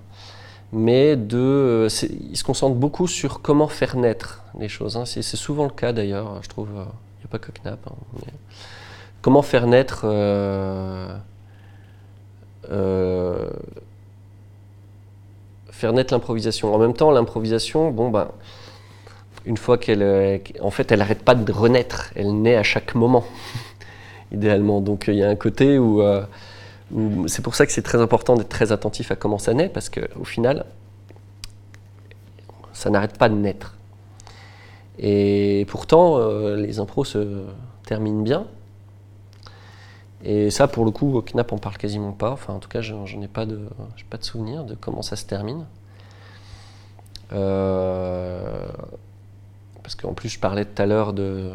mais 0.73 1.17
de, 1.17 1.89
il 2.31 2.37
se 2.37 2.45
concentre 2.45 2.77
beaucoup 2.77 3.07
sur 3.07 3.43
comment 3.43 3.69
faire 3.69 3.97
naître 3.97 4.43
les 4.59 4.69
choses. 4.69 4.97
Hein. 4.97 5.05
C'est 5.05 5.23
souvent 5.23 5.65
le 5.65 5.71
cas 5.71 5.93
d'ailleurs, 5.93 6.43
je 6.43 6.49
trouve. 6.49 6.69
Il 6.71 7.21
n'y 7.21 7.25
a 7.25 7.29
pas 7.31 7.39
que 7.39 7.51
Knapp. 7.53 7.87
Hein, 7.87 7.95
comment 9.27 9.43
faire 9.43 9.67
naître 9.67 10.03
euh, 10.05 11.09
euh, 12.71 13.51
naître 15.83 16.15
l'improvisation? 16.15 16.73
En 16.73 16.79
même 16.79 16.95
temps, 16.95 17.11
l'improvisation, 17.11 17.91
bon 17.91 18.09
ben, 18.11 18.29
une 19.45 19.57
fois 19.57 19.79
qu'elle, 19.79 20.05
euh, 20.05 20.39
en 20.61 20.71
fait, 20.71 20.93
elle 20.93 21.01
n'arrête 21.01 21.25
pas 21.25 21.35
de 21.35 21.51
renaître. 21.51 22.13
Elle 22.15 22.41
naît 22.41 22.55
à 22.55 22.63
chaque 22.63 22.95
moment, 22.95 23.25
idéalement. 24.31 24.81
Donc 24.81 25.07
il 25.09 25.17
y 25.17 25.25
a 25.25 25.29
un 25.29 25.35
côté 25.35 25.77
où, 25.77 26.01
c'est 27.27 27.43
pour 27.43 27.57
ça 27.57 27.67
que 27.67 27.73
c'est 27.73 27.83
très 27.83 28.01
important 28.01 28.37
d'être 28.37 28.49
très 28.49 28.71
attentif 28.71 29.11
à 29.11 29.17
comment 29.17 29.39
ça 29.39 29.55
naît, 29.55 29.69
parce 29.69 29.89
qu'au 29.89 30.25
final, 30.25 30.67
ça 32.73 32.91
n'arrête 32.91 33.19
pas 33.19 33.29
de 33.29 33.35
naître. 33.35 33.77
Et 35.01 35.67
pourtant, 35.69 36.21
les 36.55 36.79
impros 36.79 37.05
se 37.05 37.43
terminent 37.87 38.23
bien. 38.23 38.47
Et 40.29 40.51
ça, 40.51 40.67
pour 40.67 40.85
le 40.85 40.91
coup, 40.91 41.17
au 41.17 41.23
Knapp, 41.23 41.53
on 41.53 41.59
parle 41.59 41.77
quasiment 41.77 42.11
pas. 42.11 42.33
Enfin, 42.33 42.55
en 42.55 42.59
tout 42.59 42.69
cas, 42.69 42.81
j'en 42.81 43.05
ai 43.23 43.29
pas 43.29 43.47
de, 43.47 43.61
pas 44.11 44.17
de 44.19 44.25
souvenir 44.25 44.65
de 44.65 44.75
comment 44.75 45.01
ça 45.01 45.15
se 45.15 45.25
termine. 45.25 45.65
Euh, 47.33 48.67
parce 49.85 49.95
qu'en 49.95 50.15
plus, 50.15 50.29
je 50.29 50.41
parlais 50.41 50.65
tout 50.65 50.83
à 50.83 50.87
l'heure 50.87 51.13
de 51.13 51.53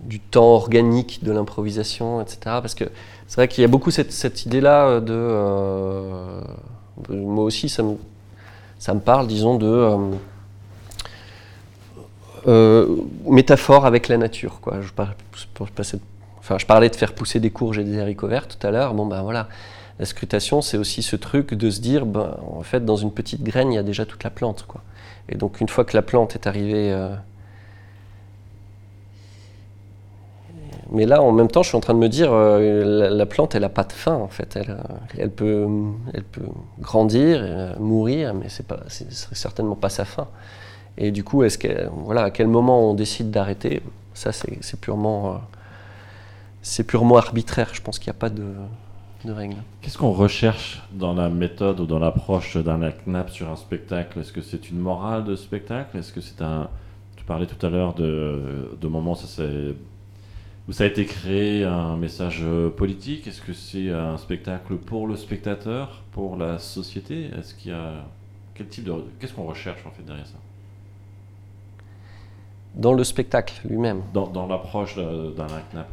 du 0.00 0.20
temps 0.20 0.54
organique 0.54 1.22
de 1.24 1.30
l'improvisation, 1.30 2.20
etc. 2.20 2.38
Parce 2.44 2.74
que 2.74 2.84
c'est 3.28 3.36
vrai 3.36 3.46
qu'il 3.46 3.62
y 3.62 3.64
a 3.64 3.68
beaucoup 3.68 3.92
cette, 3.92 4.46
idée-là 4.46 5.00
de... 5.00 5.12
Euh, 5.12 6.40
moi 7.08 7.44
aussi, 7.44 7.68
ça 7.68 7.84
me, 7.84 7.96
ça 8.80 8.94
me 8.94 9.00
parle, 9.00 9.28
disons, 9.28 9.58
de... 9.58 9.96
Euh, 12.48 12.96
métaphore 13.26 13.86
avec 13.86 14.08
la 14.08 14.16
nature. 14.18 14.60
Quoi. 14.60 14.80
Je 14.80 14.90
Enfin, 16.48 16.56
je 16.56 16.64
parlais 16.64 16.88
de 16.88 16.96
faire 16.96 17.12
pousser 17.12 17.40
des 17.40 17.50
courges 17.50 17.78
et 17.78 17.84
des 17.84 18.00
haricots 18.00 18.26
verts 18.26 18.48
tout 18.48 18.66
à 18.66 18.70
l'heure. 18.70 18.94
Bon, 18.94 19.04
ben 19.04 19.20
voilà. 19.20 19.48
La 19.98 20.06
scrutation, 20.06 20.62
c'est 20.62 20.78
aussi 20.78 21.02
ce 21.02 21.14
truc 21.14 21.52
de 21.52 21.68
se 21.68 21.82
dire, 21.82 22.06
ben, 22.06 22.38
en 22.56 22.62
fait, 22.62 22.86
dans 22.86 22.96
une 22.96 23.12
petite 23.12 23.42
graine, 23.42 23.70
il 23.70 23.74
y 23.74 23.78
a 23.78 23.82
déjà 23.82 24.06
toute 24.06 24.24
la 24.24 24.30
plante. 24.30 24.64
Quoi. 24.66 24.80
Et 25.28 25.36
donc, 25.36 25.60
une 25.60 25.68
fois 25.68 25.84
que 25.84 25.94
la 25.94 26.00
plante 26.00 26.36
est 26.36 26.46
arrivée. 26.46 26.90
Euh, 26.90 27.14
mais 30.90 31.04
là, 31.04 31.20
en 31.20 31.32
même 31.32 31.48
temps, 31.48 31.62
je 31.62 31.68
suis 31.68 31.76
en 31.76 31.80
train 31.80 31.92
de 31.92 31.98
me 31.98 32.08
dire, 32.08 32.30
euh, 32.32 33.10
la, 33.10 33.26
plante, 33.26 33.54
elle 33.54 33.60
n'a 33.60 33.68
pas 33.68 33.84
de 33.84 33.92
fin, 33.92 34.14
en 34.14 34.28
fait. 34.28 34.56
Elle, 34.56 34.70
euh, 34.70 34.94
elle, 35.18 35.30
peut, 35.30 35.68
elle 36.14 36.24
peut 36.24 36.48
grandir, 36.80 37.76
mourir, 37.78 38.32
mais 38.32 38.48
ce 38.48 38.62
n'est 38.62 39.10
certainement 39.10 39.76
pas 39.76 39.90
sa 39.90 40.06
fin. 40.06 40.28
Et 40.96 41.10
du 41.10 41.24
coup, 41.24 41.42
est-ce 41.42 41.58
voilà, 41.92 42.22
à 42.22 42.30
quel 42.30 42.46
moment 42.46 42.88
on 42.88 42.94
décide 42.94 43.30
d'arrêter? 43.30 43.82
Ça, 44.14 44.32
c'est 44.32 44.80
purement 44.80 45.42
c'est 46.62 46.84
purement 46.84 47.16
arbitraire. 47.16 47.70
Je 47.72 47.80
pense 47.80 47.98
qu'il 47.98 48.10
n'y 48.10 48.16
a 48.16 48.20
pas 48.20 48.30
de, 48.30 48.54
de 49.24 49.32
règles. 49.32 49.56
Qu'est-ce 49.80 49.98
qu'on 49.98 50.12
recherche 50.12 50.82
dans 50.92 51.14
la 51.14 51.28
méthode 51.28 51.80
ou 51.80 51.86
dans 51.86 51.98
l'approche 51.98 52.56
d'un 52.56 52.78
knapp 53.06 53.30
sur 53.30 53.48
un 53.48 53.56
spectacle? 53.56 54.20
Est-ce 54.20 54.32
que 54.32 54.42
c'est 54.42 54.70
une 54.70 54.78
morale 54.78 55.24
de 55.24 55.36
spectacle? 55.36 55.98
Est-ce 55.98 56.12
que 56.12 56.20
c'est 56.20 56.42
un. 56.42 56.68
Tu 57.16 57.24
parlais 57.24 57.46
tout 57.46 57.66
à 57.66 57.70
l'heure 57.70 57.94
de, 57.94 58.76
de 58.80 58.88
moments 58.88 59.14
ça 59.14 59.42
où 60.68 60.72
ça 60.72 60.84
a 60.84 60.86
été 60.86 61.06
créé 61.06 61.64
un 61.64 61.96
message 61.96 62.44
politique. 62.76 63.26
Est-ce 63.26 63.40
que 63.40 63.54
c'est 63.54 63.90
un 63.90 64.18
spectacle 64.18 64.76
pour 64.76 65.06
le 65.06 65.16
spectateur, 65.16 66.02
pour 66.12 66.36
la 66.36 66.58
société? 66.58 67.30
Est-ce 67.38 67.54
qu'il 67.54 67.70
y 67.70 67.74
a 67.74 68.04
quel 68.54 68.68
type 68.68 68.84
de 68.84 68.92
qu'est-ce 69.18 69.32
qu'on 69.32 69.46
recherche 69.46 69.86
en 69.86 69.90
fait 69.90 70.02
derrière 70.02 70.26
ça? 70.26 70.36
Dans 72.74 72.92
le 72.92 73.02
spectacle 73.02 73.66
lui-même. 73.66 74.02
Dans, 74.12 74.26
dans 74.26 74.46
l'approche 74.46 74.94
d'un 74.96 75.46
knapp. 75.72 75.88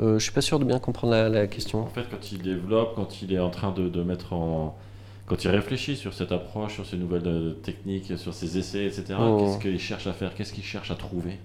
Euh, 0.00 0.08
je 0.08 0.14
ne 0.14 0.18
suis 0.18 0.32
pas 0.32 0.40
sûr 0.40 0.58
de 0.58 0.64
bien 0.64 0.78
comprendre 0.78 1.12
la, 1.12 1.46
question. 1.46 1.82
En 1.82 1.86
fait, 1.86 2.06
quand 2.10 2.32
il 2.32 2.42
développe, 2.42 2.94
quand 2.96 3.22
il 3.22 3.32
est 3.32 3.38
en 3.38 3.50
train 3.50 3.72
de, 3.72 4.02
mettre 4.02 4.32
en. 4.32 4.76
Quand 5.26 5.42
il 5.44 5.48
réfléchit 5.48 5.96
sur 5.96 6.12
cette 6.12 6.32
approche, 6.32 6.74
sur 6.74 6.84
ces 6.84 6.96
nouvelles 6.96 7.26
euh, 7.26 7.52
techniques, 7.52 8.18
sur 8.18 8.34
ses 8.34 8.58
essais, 8.58 8.84
etc., 8.84 9.14
qu'est-ce 9.38 9.58
qu'il 9.58 9.78
cherche 9.78 10.06
à 10.06 10.12
faire 10.12 10.34
Qu'est-ce 10.34 10.52
qu'il 10.52 10.64
cherche 10.64 10.90
à 10.90 10.96
trouver? 10.96 11.38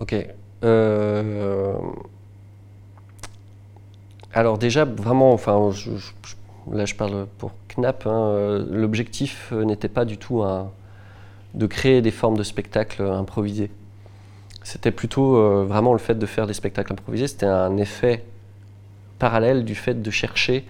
Ok. 0.00 0.16
Euh, 0.64 1.74
alors 4.32 4.58
déjà, 4.58 4.84
vraiment, 4.84 5.32
enfin, 5.32 5.70
là 6.72 6.84
je 6.86 6.94
parle 6.96 7.26
pour 7.38 7.52
Knapp, 7.76 8.06
hein, 8.06 8.64
l'objectif 8.68 9.52
n'était 9.52 9.88
pas 9.88 10.04
du 10.04 10.18
tout 10.18 10.42
de 11.54 11.66
créer 11.66 12.02
des 12.02 12.10
formes 12.10 12.36
de 12.36 12.42
spectacle 12.42 13.02
improvisées. 13.02 13.70
C'était 14.70 14.90
plutôt 14.90 15.38
euh, 15.38 15.64
vraiment 15.66 15.94
le 15.94 15.98
fait 15.98 16.18
de 16.18 16.26
faire 16.26 16.46
des 16.46 16.52
spectacles 16.52 16.92
improvisés, 16.92 17.26
c'était 17.26 17.46
un 17.46 17.78
effet 17.78 18.22
parallèle 19.18 19.64
du 19.64 19.74
fait 19.74 20.02
de 20.02 20.10
chercher 20.10 20.66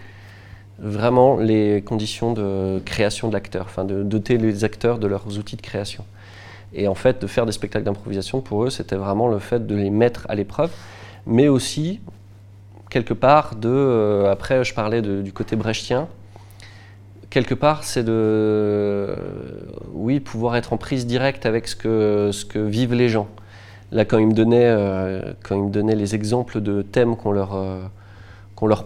vraiment 0.78 1.36
les 1.36 1.82
conditions 1.82 2.32
de 2.32 2.80
création 2.84 3.26
de 3.26 3.32
l'acteur, 3.32 3.64
enfin 3.64 3.84
de 3.84 4.04
doter 4.04 4.38
les 4.38 4.62
acteurs 4.62 5.00
de 5.00 5.08
leurs 5.08 5.36
outils 5.36 5.56
de 5.56 5.62
création. 5.62 6.04
Et 6.72 6.86
en 6.86 6.94
fait, 6.94 7.20
de 7.20 7.26
faire 7.26 7.44
des 7.44 7.50
spectacles 7.50 7.86
d'improvisation, 7.86 8.40
pour 8.40 8.62
eux, 8.62 8.70
c'était 8.70 8.94
vraiment 8.94 9.26
le 9.26 9.40
fait 9.40 9.66
de 9.66 9.74
les 9.74 9.90
mettre 9.90 10.26
à 10.28 10.36
l'épreuve, 10.36 10.70
mais 11.26 11.48
aussi, 11.48 11.98
quelque 12.90 13.14
part, 13.14 13.56
de... 13.56 13.68
Euh, 13.68 14.30
après, 14.30 14.62
je 14.62 14.74
parlais 14.74 15.02
du 15.02 15.32
côté 15.32 15.56
brechtien. 15.56 16.06
Quelque 17.30 17.54
part, 17.54 17.82
c'est 17.82 18.04
de... 18.04 19.16
Oui, 19.92 20.20
pouvoir 20.20 20.54
être 20.54 20.72
en 20.72 20.76
prise 20.76 21.04
directe 21.04 21.46
avec 21.46 21.66
ce 21.66 21.74
que 21.74 22.58
vivent 22.60 22.94
les 22.94 23.08
gens. 23.08 23.26
Là, 23.90 24.04
quand 24.04 24.18
ils 24.18 24.26
me 24.26 24.34
donnaient, 24.34 24.66
euh, 24.66 25.32
quand 25.42 25.56
ils 25.56 25.62
me 25.62 25.70
donnaient 25.70 25.96
les 25.96 26.14
exemples 26.14 26.60
de 26.60 26.82
thèmes 26.82 27.16
qu'on 27.16 27.32
leur, 27.32 27.54
euh, 27.54 27.80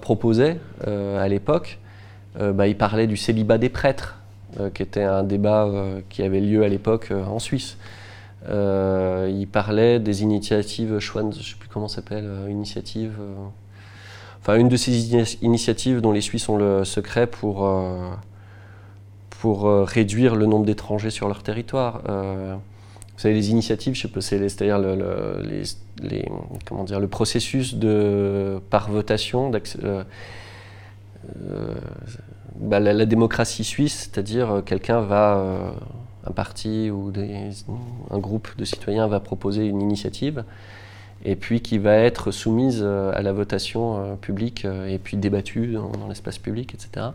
proposait 0.01 0.59
euh, 0.87 1.23
à 1.23 1.29
l'époque, 1.29 1.79
bah, 2.39 2.67
il 2.67 2.79
parlait 2.79 3.07
du 3.07 3.19
célibat 3.19 3.59
des 3.59 3.69
prêtres, 3.69 4.19
qui 4.73 4.83
était 4.83 5.03
un 5.03 5.23
débat 5.23 5.69
qui 6.09 6.23
avait 6.23 6.41
lieu 6.41 6.65
à 6.65 6.69
l'époque 6.69 7.13
en 7.13 7.39
Suisse. 7.39 7.77
il 8.49 9.47
parlait 9.53 10.01
des 10.01 10.23
initiatives, 10.23 10.99
je 10.99 11.19
ne 11.19 11.33
sais 11.33 11.57
plus 11.59 11.69
comment 11.69 11.89
s'appelle, 11.89 12.25
initiative 12.49 13.19
enfin 14.41 14.57
une 14.57 14.71
de 14.71 14.77
ces 14.77 15.15
initiatives 15.43 16.01
dont 16.01 16.13
les 16.13 16.23
Suisses 16.23 16.49
ont 16.49 16.57
le 16.57 16.85
secret 16.87 17.27
pour, 17.27 17.69
réduire 19.87 20.35
le 20.35 20.47
nombre 20.47 20.65
d'étrangers 20.65 21.11
sur 21.11 21.29
leur 21.29 21.43
territoire. 21.43 22.01
Savez, 23.23 23.35
les 23.35 23.51
initiatives, 23.51 23.95
je 23.95 24.03
sais 24.03 24.09
pas, 24.09 24.21
c'est-à-dire 24.21 24.79
le, 24.79 24.97
processus 27.07 27.75
de, 27.75 28.61
par 28.71 28.91
votation 28.91 29.51
bah, 32.57 32.81
la, 32.81 33.07
démocratie 33.07 33.65
suisse, 33.65 34.11
c'est-à-dire 34.13 34.63
quelqu'un 34.67 35.01
va, 35.01 35.75
un 36.27 36.33
parti 36.33 36.91
ou 36.91 37.13
un 38.11 38.19
groupe 38.19 38.49
de 38.57 38.65
citoyens 38.65 39.07
va 39.07 39.21
proposer 39.21 39.67
une 39.67 39.81
initiative 39.81 40.45
et 41.25 41.37
puis 41.37 41.61
qui 41.61 41.79
va 41.79 41.97
être 41.97 42.31
soumise 42.31 42.81
euh, 42.83 43.13
à 43.15 43.23
la 43.23 43.33
votation 43.33 43.97
euh, 43.97 44.15
publique 44.17 44.65
euh, 44.65 44.89
et 44.89 44.99
puis 44.99 45.17
débattue 45.17 45.75
dans, 45.75 46.09
l'espace 46.09 46.39
public, 46.39 46.75
etc. 46.75 47.09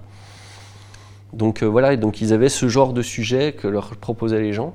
Donc 1.33 1.61
voilà, 1.61 1.95
donc 1.97 2.21
ils 2.21 2.31
avaient 2.31 2.49
ce 2.49 2.69
genre 2.69 2.93
de 2.93 3.01
sujet 3.01 3.51
que 3.51 3.67
leur 3.67 3.97
proposaient 3.97 4.39
les 4.39 4.53
gens, 4.53 4.73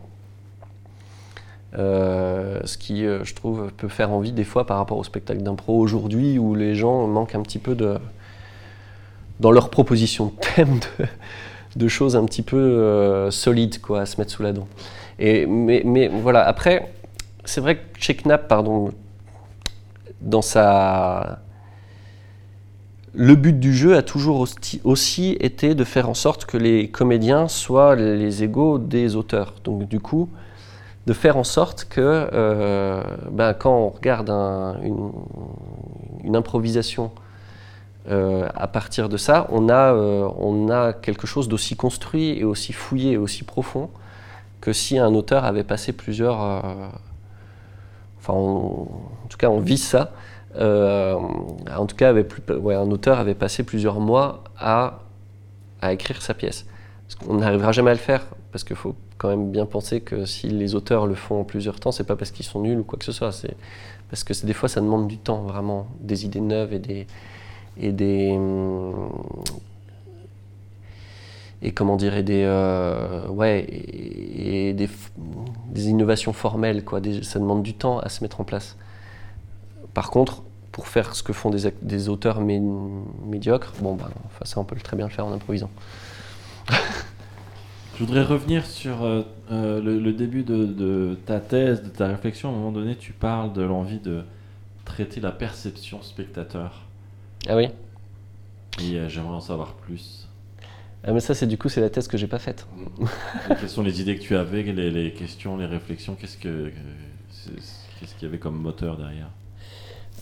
ce 1.74 2.78
qui, 2.78 3.04
je 3.04 3.34
trouve, 3.34 3.70
peut 3.76 3.88
faire 3.88 4.10
envie 4.10 4.32
des 4.32 4.44
fois 4.44 4.66
par 4.66 4.78
rapport 4.78 4.98
au 4.98 5.04
spectacle 5.04 5.42
d'impro 5.42 5.78
aujourd'hui 5.78 6.38
où 6.38 6.54
les 6.54 6.74
gens 6.74 7.06
manquent 7.06 7.34
un 7.34 7.42
petit 7.42 7.58
peu 7.58 7.74
de, 7.74 7.98
dans 9.40 9.50
leur 9.50 9.70
proposition 9.70 10.26
de 10.26 10.32
thème, 10.54 10.80
de, 11.76 11.88
choses 11.88 12.16
un 12.16 12.24
petit 12.24 12.42
peu 12.42 13.28
solides 13.30 13.80
quoi, 13.80 14.02
à 14.02 14.06
se 14.06 14.18
mettre 14.18 14.32
sous 14.32 14.42
la 14.42 14.52
dent. 14.52 14.68
Et, 15.18 15.46
mais, 15.46 15.82
mais 15.84 16.08
voilà, 16.08 16.46
après, 16.46 16.92
c'est 17.44 17.60
vrai 17.60 17.76
que 17.76 17.82
chez 17.98 18.14
Knapp, 18.14 18.48
pardon, 18.48 18.92
dans 20.20 20.42
sa... 20.42 21.40
Le 23.14 23.34
but 23.34 23.60
du 23.60 23.74
jeu 23.74 23.94
a 23.94 24.02
toujours 24.02 24.48
aussi 24.84 25.36
été 25.40 25.74
de 25.74 25.84
faire 25.84 26.08
en 26.08 26.14
sorte 26.14 26.46
que 26.46 26.56
les 26.56 26.88
comédiens 26.88 27.46
soient 27.46 27.94
les 27.94 28.42
égaux 28.42 28.78
des 28.78 29.16
auteurs. 29.16 29.54
Donc 29.64 29.86
du 29.86 30.00
coup, 30.00 30.30
de 31.06 31.12
faire 31.12 31.36
en 31.36 31.44
sorte 31.44 31.86
que 31.88 32.28
euh, 32.32 33.02
ben, 33.30 33.54
quand 33.54 33.76
on 33.76 33.88
regarde 33.88 34.30
une, 34.30 36.36
improvisation 36.36 37.10
euh, 38.08 38.48
à 38.54 38.68
partir 38.68 39.08
de 39.08 39.16
ça, 39.16 39.46
on 39.50 39.68
a, 39.68 39.92
euh, 39.92 40.28
on 40.38 40.70
a 40.70 40.92
quelque 40.92 41.26
chose 41.26 41.48
d'aussi 41.48 41.76
construit 41.76 42.38
et 42.38 42.44
aussi 42.44 42.72
fouillé 42.72 43.12
et 43.12 43.16
aussi 43.16 43.44
profond 43.44 43.90
que 44.60 44.72
si 44.72 44.98
un 44.98 45.14
auteur 45.14 45.44
avait 45.44 45.64
passé 45.64 45.92
plusieurs 45.92 46.38
enfin 48.18 48.32
en 48.32 48.86
tout 49.28 49.36
cas 49.36 49.48
on 49.48 49.58
vit 49.58 49.78
ça. 49.78 50.12
Euh, 50.56 51.14
en 51.14 51.86
tout 51.86 51.96
cas, 51.96 52.08
avait 52.08 52.24
plus, 52.24 52.42
un 52.50 52.90
auteur 52.90 53.18
avait 53.18 53.34
passé 53.34 53.62
plusieurs 53.62 54.00
mois 54.00 54.44
à, 54.58 55.00
à 55.80 55.92
écrire 55.92 56.22
sa 56.22 56.34
pièce. 56.34 56.66
On 57.28 57.34
n'arrivera 57.34 57.72
jamais 57.72 57.90
à 57.90 57.94
le 57.94 58.00
faire, 58.00 58.26
parce 58.50 58.64
qu'il 58.64 58.76
faut 58.76 58.94
quand 59.22 59.28
même 59.28 59.52
bien 59.52 59.66
penser 59.66 60.00
que 60.00 60.26
si 60.26 60.48
les 60.48 60.74
auteurs 60.74 61.06
le 61.06 61.14
font 61.14 61.40
en 61.40 61.44
plusieurs 61.44 61.78
temps, 61.78 61.92
c'est 61.92 62.02
pas 62.02 62.16
parce 62.16 62.32
qu'ils 62.32 62.44
sont 62.44 62.60
nuls 62.60 62.80
ou 62.80 62.82
quoi 62.82 62.98
que 62.98 63.04
ce 63.04 63.12
soit, 63.12 63.30
c'est 63.30 63.54
parce 64.10 64.24
que 64.24 64.34
des 64.44 64.52
fois 64.52 64.68
ça 64.68 64.80
demande 64.80 65.06
du 65.06 65.16
temps, 65.16 65.42
vraiment, 65.42 65.86
des 66.00 66.24
idées 66.24 66.40
neuves 66.40 66.72
et 66.72 66.80
des, 66.80 67.06
et 67.80 67.92
des, 67.92 68.36
et 71.62 71.70
comment 71.70 71.96
dire 71.96 72.16
et 72.16 72.24
des 72.24 72.42
euh, 72.44 73.28
ouais 73.28 73.64
et, 73.70 74.72
des, 74.74 74.88
des, 75.68 75.88
innovations 75.88 76.32
formelles 76.32 76.84
quoi. 76.84 77.00
Ça 77.22 77.38
demande 77.38 77.62
du 77.62 77.74
temps 77.74 78.00
à 78.00 78.08
se 78.08 78.24
mettre 78.24 78.40
en 78.40 78.44
place. 78.44 78.76
Par 79.94 80.10
contre 80.10 80.42
pour 80.72 80.88
faire 80.88 81.14
ce 81.14 81.22
que 81.22 81.32
font 81.32 81.50
des, 81.50 81.72
des 81.82 82.08
auteurs 82.08 82.40
médiocres 82.40 83.74
bon 83.80 83.94
ben 83.94 84.08
ça 84.44 84.58
on 84.58 84.64
peut 84.64 84.74
très 84.76 84.96
bien 84.96 85.06
le 85.06 85.12
faire 85.12 85.26
en 85.26 85.32
improvisant 85.32 85.70
je 87.94 88.04
voudrais 88.04 88.22
revenir 88.22 88.66
sur 88.66 89.02
euh, 89.02 89.22
euh, 89.50 89.80
le, 89.80 90.12
début 90.12 90.42
de, 90.42 90.64
de, 90.64 91.16
ta 91.26 91.40
thèse 91.40 91.82
de 91.82 91.88
ta 91.88 92.08
réflexion. 92.08 92.48
À 92.48 92.52
un 92.52 92.56
moment 92.56 92.72
donné 92.72 92.96
tu 92.96 93.12
parles 93.12 93.52
de 93.52 93.62
l'envie 93.62 93.98
de 93.98 94.22
traiter 94.84 95.20
la 95.20 95.32
perception 95.32 96.02
spectateur. 96.02 96.82
Ah 97.48 97.56
oui? 97.56 97.68
Et 98.80 99.08
j'aimerais 99.08 99.36
en 99.36 99.40
savoir 99.40 99.74
plus. 99.74 100.28
Ah 101.04 101.12
mais 101.12 101.20
ça 101.20 101.34
c'est 101.34 101.46
du 101.46 101.58
coup 101.58 101.68
c'est 101.68 101.80
la 101.80 101.90
thèse 101.90 102.06
que 102.08 102.16
j'ai 102.16 102.28
pas 102.28 102.38
faite. 102.38 102.66
quelles 103.48 103.68
sont 103.68 103.82
les 103.82 104.00
idées 104.00 104.16
que 104.16 104.22
tu 104.22 104.36
avais, 104.36 104.62
les, 104.62 105.12
questions, 105.12 105.56
les 105.56 105.66
réflexions, 105.66 106.14
qu'est-ce 106.14 106.38
que 106.38 106.72
qu'est-ce 107.98 108.14
qu'il 108.14 108.22
y 108.22 108.26
avait 108.26 108.38
comme 108.38 108.56
moteur 108.56 108.96
derrière? 108.96 109.28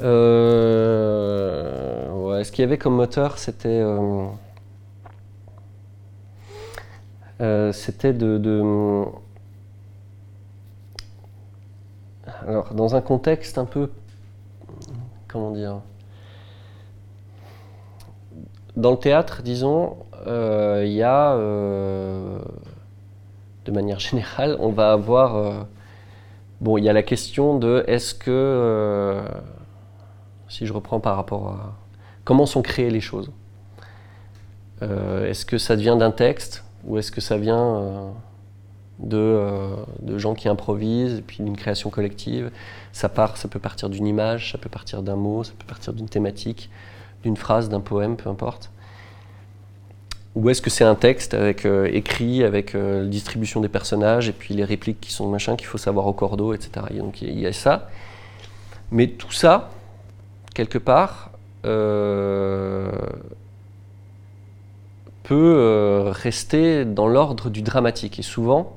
Euh, 0.01 0.91
ouais, 2.13 2.45
ce 2.45 2.53
qu'il 2.53 2.63
y 2.63 2.65
avait 2.65 2.79
comme 2.79 2.95
moteur 2.95 3.37
c'était 3.37 3.69
euh, 3.69 4.29
euh, 7.41 7.73
c'était 7.73 8.13
de, 8.13 9.05
alors 12.47 12.75
dans 12.75 12.97
un 12.97 13.01
contexte 13.01 13.59
un 13.59 13.65
peu 13.65 13.91
comment 15.27 15.51
dire 15.51 15.81
dans 18.77 18.91
le 18.91 18.99
théâtre 18.99 19.43
disons 19.43 19.97
euh, 20.27 20.83
il 20.85 20.93
y 20.93 21.03
a, 21.03 21.33
euh, 21.33 22.39
de 23.65 23.73
manière 23.73 23.99
générale, 23.99 24.57
on 24.61 24.71
va 24.71 24.93
avoir. 24.93 25.67
Bon, 26.61 26.77
il 26.77 26.85
y 26.85 26.89
a 26.89 26.93
la 26.93 27.03
question 27.03 27.59
de 27.59 27.85
est-ce 27.87 28.15
que. 28.15 29.23
si 30.49 30.67
je 30.67 30.73
reprends 30.73 31.01
par 31.01 31.17
rapport 31.17 31.49
à. 31.49 31.77
Comment 32.25 32.47
sont 32.47 32.63
créées 32.63 32.91
les 32.91 33.01
choses 33.01 33.31
Est-ce 34.83 35.47
que 35.47 35.59
ça 35.59 35.75
vient 35.75 35.97
d'un 35.97 36.11
texte 36.11 36.65
ou 36.85 36.99
est-ce 36.99 37.13
que 37.13 37.21
ça 37.21 37.37
vient 37.37 38.13
de, 38.99 39.41
de, 40.03 40.19
gens 40.19 40.35
qui 40.35 40.49
improvisent 40.49 41.19
et 41.19 41.23
puis 41.23 41.39
d'une 41.43 41.57
création 41.57 41.91
collective. 41.91 42.51
Ça 42.93 43.09
part, 43.09 43.37
ça 43.37 43.49
peut 43.49 43.59
partir 43.59 43.89
d'une 43.89 44.07
image, 44.07 44.53
ça 44.53 44.59
peut 44.59 44.69
partir 44.69 45.03
d'un 45.03 45.17
mot, 45.17 45.43
ça 45.45 45.53
peut 45.59 45.67
partir 45.67 45.93
d'une 45.93 46.09
thématique, 46.09 46.71
d'une 47.23 47.37
phrase, 47.37 47.69
d'un 47.69 47.81
poème, 47.81 48.17
peu 48.17 48.29
importe. 48.29 48.71
Ou 50.37 50.49
est-ce 50.49 50.63
que 50.63 50.71
c'est 50.71 50.85
un 50.85 50.95
texte 50.95 51.35
avec 51.35 51.67
euh, 51.67 51.89
écrit, 51.93 52.45
avec 52.45 52.75
euh, 52.75 53.05
distribution 53.07 53.61
des 53.61 53.69
personnages 53.69 54.29
et 54.29 54.33
puis 54.33 54.55
les 54.55 54.65
répliques 54.65 55.01
qui 55.01 55.13
sont 55.13 55.29
machin 55.29 55.57
qu'il 55.57 55.67
faut 55.67 55.79
savoir 55.79 56.07
au 56.07 56.13
cordeau, 56.13 56.55
etc. 56.55 56.87
donc 56.99 57.21
il 57.21 57.39
y, 57.39 57.47
a 57.47 57.53
ça. 57.53 57.89
Mais 58.93 59.09
tout 59.09 59.33
ça, 59.33 59.71
quelque 60.55 60.79
part, 60.79 61.33
euh, 61.65 62.93
peut 65.31 66.11
rester 66.11 66.85
dans 66.85 67.07
l'ordre 67.07 67.51
du 67.51 67.63
dramatique. 67.63 68.19
Et 68.19 68.23
souvent, 68.23 68.77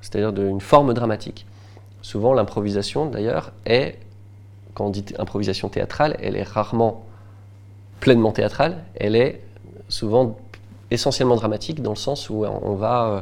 c'est-à-dire 0.00 0.32
d'une 0.32 0.62
forme 0.62 0.94
dramatique. 0.94 1.44
Souvent, 2.00 2.32
l'improvisation, 2.32 3.04
d'ailleurs, 3.04 3.52
est, 3.66 3.98
quand 4.72 4.86
on 4.86 4.90
dit 4.90 5.04
improvisation 5.18 5.68
théâtrale, 5.68 6.16
elle 6.22 6.36
est 6.36 6.42
rarement 6.42 7.04
pleinement 8.00 8.32
théâtrale, 8.32 8.82
elle 8.94 9.14
est 9.14 9.42
souvent 9.90 10.38
essentiellement 10.90 11.36
dramatique 11.36 11.82
dans 11.82 11.90
le 11.90 11.96
sens 11.96 12.30
où 12.30 12.46
on 12.46 12.74
va 12.74 13.04
euh, 13.04 13.20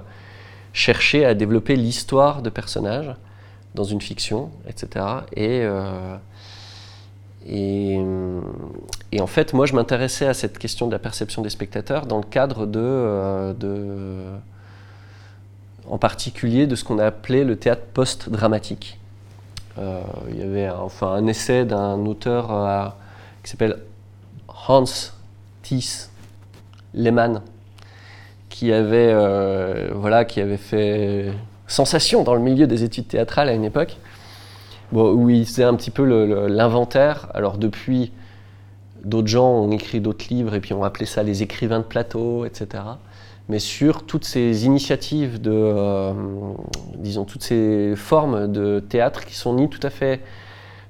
chercher 0.72 1.24
à 1.24 1.34
développer 1.34 1.74
l'histoire 1.74 2.42
de 2.42 2.51
personnages 2.51 3.12
dans 3.74 3.82
une 3.82 4.01
fiction, 4.01 4.51
etc. 4.68 5.05
Et, 5.34 5.62
euh, 5.62 6.16
et, 7.49 8.01
en 9.20 9.26
fait, 9.26 9.53
moi, 9.53 9.66
je 9.66 9.74
m'intéressais 9.74 10.26
à 10.26 10.34
cette 10.34 10.59
question 10.59 10.86
de 10.86 10.92
la 10.92 10.99
perception 10.99 11.42
des 11.42 11.51
spectateurs 11.51 12.07
dans 12.07 12.18
le 12.18 12.24
cadre 12.24 12.66
de, 12.66 12.80
euh, 12.82 14.36
en 15.88 15.99
particulier 15.99 16.66
de 16.66 16.74
ce 16.74 16.84
qu'on 16.84 16.99
a 16.99 17.07
appelé 17.07 17.44
le 17.44 17.57
théâtre 17.57 17.84
post-dramatique. 17.94 18.99
il 19.78 20.38
y 20.38 20.42
avait 20.42 20.70
enfin 20.70 21.12
un 21.12 21.26
essai 21.26 21.64
d'un 21.64 22.05
auteur 22.07 22.94
qui 23.42 23.51
s'appelle 23.51 23.78
Hans 24.68 24.84
Thies 25.62 26.09
Lehmann, 26.94 27.42
qui 28.49 28.72
avait, 28.72 29.12
euh, 29.12 29.90
voilà, 29.94 30.24
qui 30.24 30.40
avait 30.40 30.57
fait 30.57 31.32
sensation 31.66 32.22
dans 32.22 32.34
le 32.34 32.40
milieu 32.40 32.66
des 32.66 32.84
études 32.84 33.09
théâtrales 33.09 33.49
à 33.49 33.53
une 33.53 33.64
époque, 33.64 33.99
bon, 34.93 35.12
où 35.12 35.30
il 35.30 35.47
faisait 35.47 35.64
un 35.64 35.74
petit 35.74 35.91
peu 35.91 36.05
l'inventaire. 36.49 37.28
Alors 37.34 37.59
depuis, 37.59 38.12
d'autres 39.05 39.28
gens 39.28 39.49
ont 39.51 39.70
écrit 39.70 40.01
d'autres 40.01 40.26
livres 40.30 40.55
et 40.55 40.61
puis 40.61 40.74
ont 40.74 40.84
appelé 40.84 41.07
ça 41.07 41.22
les 41.22 41.43
écrivains 41.43 41.78
de 41.80 41.84
plateau, 41.84 42.45
etc. 42.45 42.82
Mais 43.49 43.59
sur 43.61 44.05
toutes 44.05 44.24
ces 44.24 44.66
initiatives 44.66 45.41
de, 45.41 45.53
euh, 45.53 46.12
disons, 46.97 47.24
toutes 47.24 47.43
ces 47.43 47.95
formes 47.97 48.51
de 48.51 48.80
théâtre 48.80 49.24
qui 49.24 49.34
sont 49.34 49.55
ni 49.55 49.68
tout 49.68 49.80
à 49.82 49.91
fait 49.91 50.20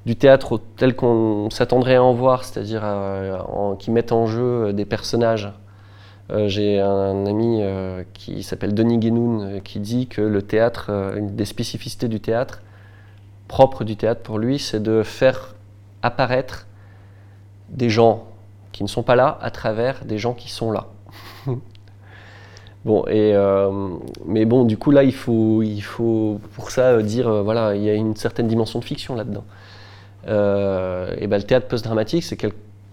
du 0.07 0.17
théâtre 0.17 0.61
tel 0.77 0.95
qu'on 0.97 1.51
s'attendrait 1.51 1.97
à 1.97 2.03
en 2.03 2.13
voir, 2.15 2.45
c'est-à-dire 2.45 2.83
euh, 2.85 3.37
qui 3.79 3.91
mettent 3.91 4.13
en 4.13 4.27
jeu 4.27 4.73
des 4.73 4.85
personnages 4.85 5.53
Euh, 6.31 6.49
J'ai 6.49 6.81
un 6.81 7.25
ami 7.27 7.61
euh, 7.63 8.03
qui 8.15 8.43
s'appelle 8.43 8.75
Denis 8.75 8.99
Guénoun 8.99 9.43
euh, 9.43 9.61
qui 9.61 9.79
dit 9.79 10.07
que 10.09 10.21
le 10.21 10.43
théâtre, 10.43 10.87
euh, 10.91 11.17
une 11.17 11.37
des 11.37 11.45
spécificités 11.45 12.09
du 12.09 12.21
théâtre, 12.21 12.63
propre 13.49 13.85
du 13.85 13.97
théâtre 13.97 14.23
pour 14.23 14.39
lui, 14.39 14.59
c'est 14.59 14.83
de 14.83 15.03
faire 15.03 15.55
apparaître 16.03 16.67
des 17.69 17.91
gens 17.91 18.25
qui 18.73 18.83
ne 18.83 18.89
sont 18.89 19.03
pas 19.03 19.17
là 19.17 19.39
à 19.41 19.51
travers 19.51 20.05
des 20.05 20.19
gens 20.19 20.35
qui 20.35 20.51
sont 20.51 20.71
là. 20.71 20.87
bon, 22.85 23.05
et, 23.07 23.35
euh, 23.35 23.89
mais 24.27 24.45
bon, 24.45 24.65
du 24.65 24.77
coup, 24.77 24.91
là, 24.91 25.03
il 25.03 25.15
faut, 25.15 25.63
il 25.63 25.81
faut 25.81 26.41
pour 26.55 26.71
ça 26.71 26.93
euh, 26.93 27.03
dire, 27.03 27.29
euh, 27.29 27.43
voilà, 27.43 27.75
il 27.75 27.83
y 27.83 27.91
a 27.91 27.95
une 27.95 28.17
certaine 28.17 28.49
dimension 28.49 28.79
de 28.79 28.85
fiction 28.85 29.15
là-dedans. 29.15 29.45
Et 30.29 31.27
ben, 31.29 31.37
le 31.37 31.43
théâtre 31.45 31.69
post-dramatique, 31.69 32.25
c'est 32.25 32.37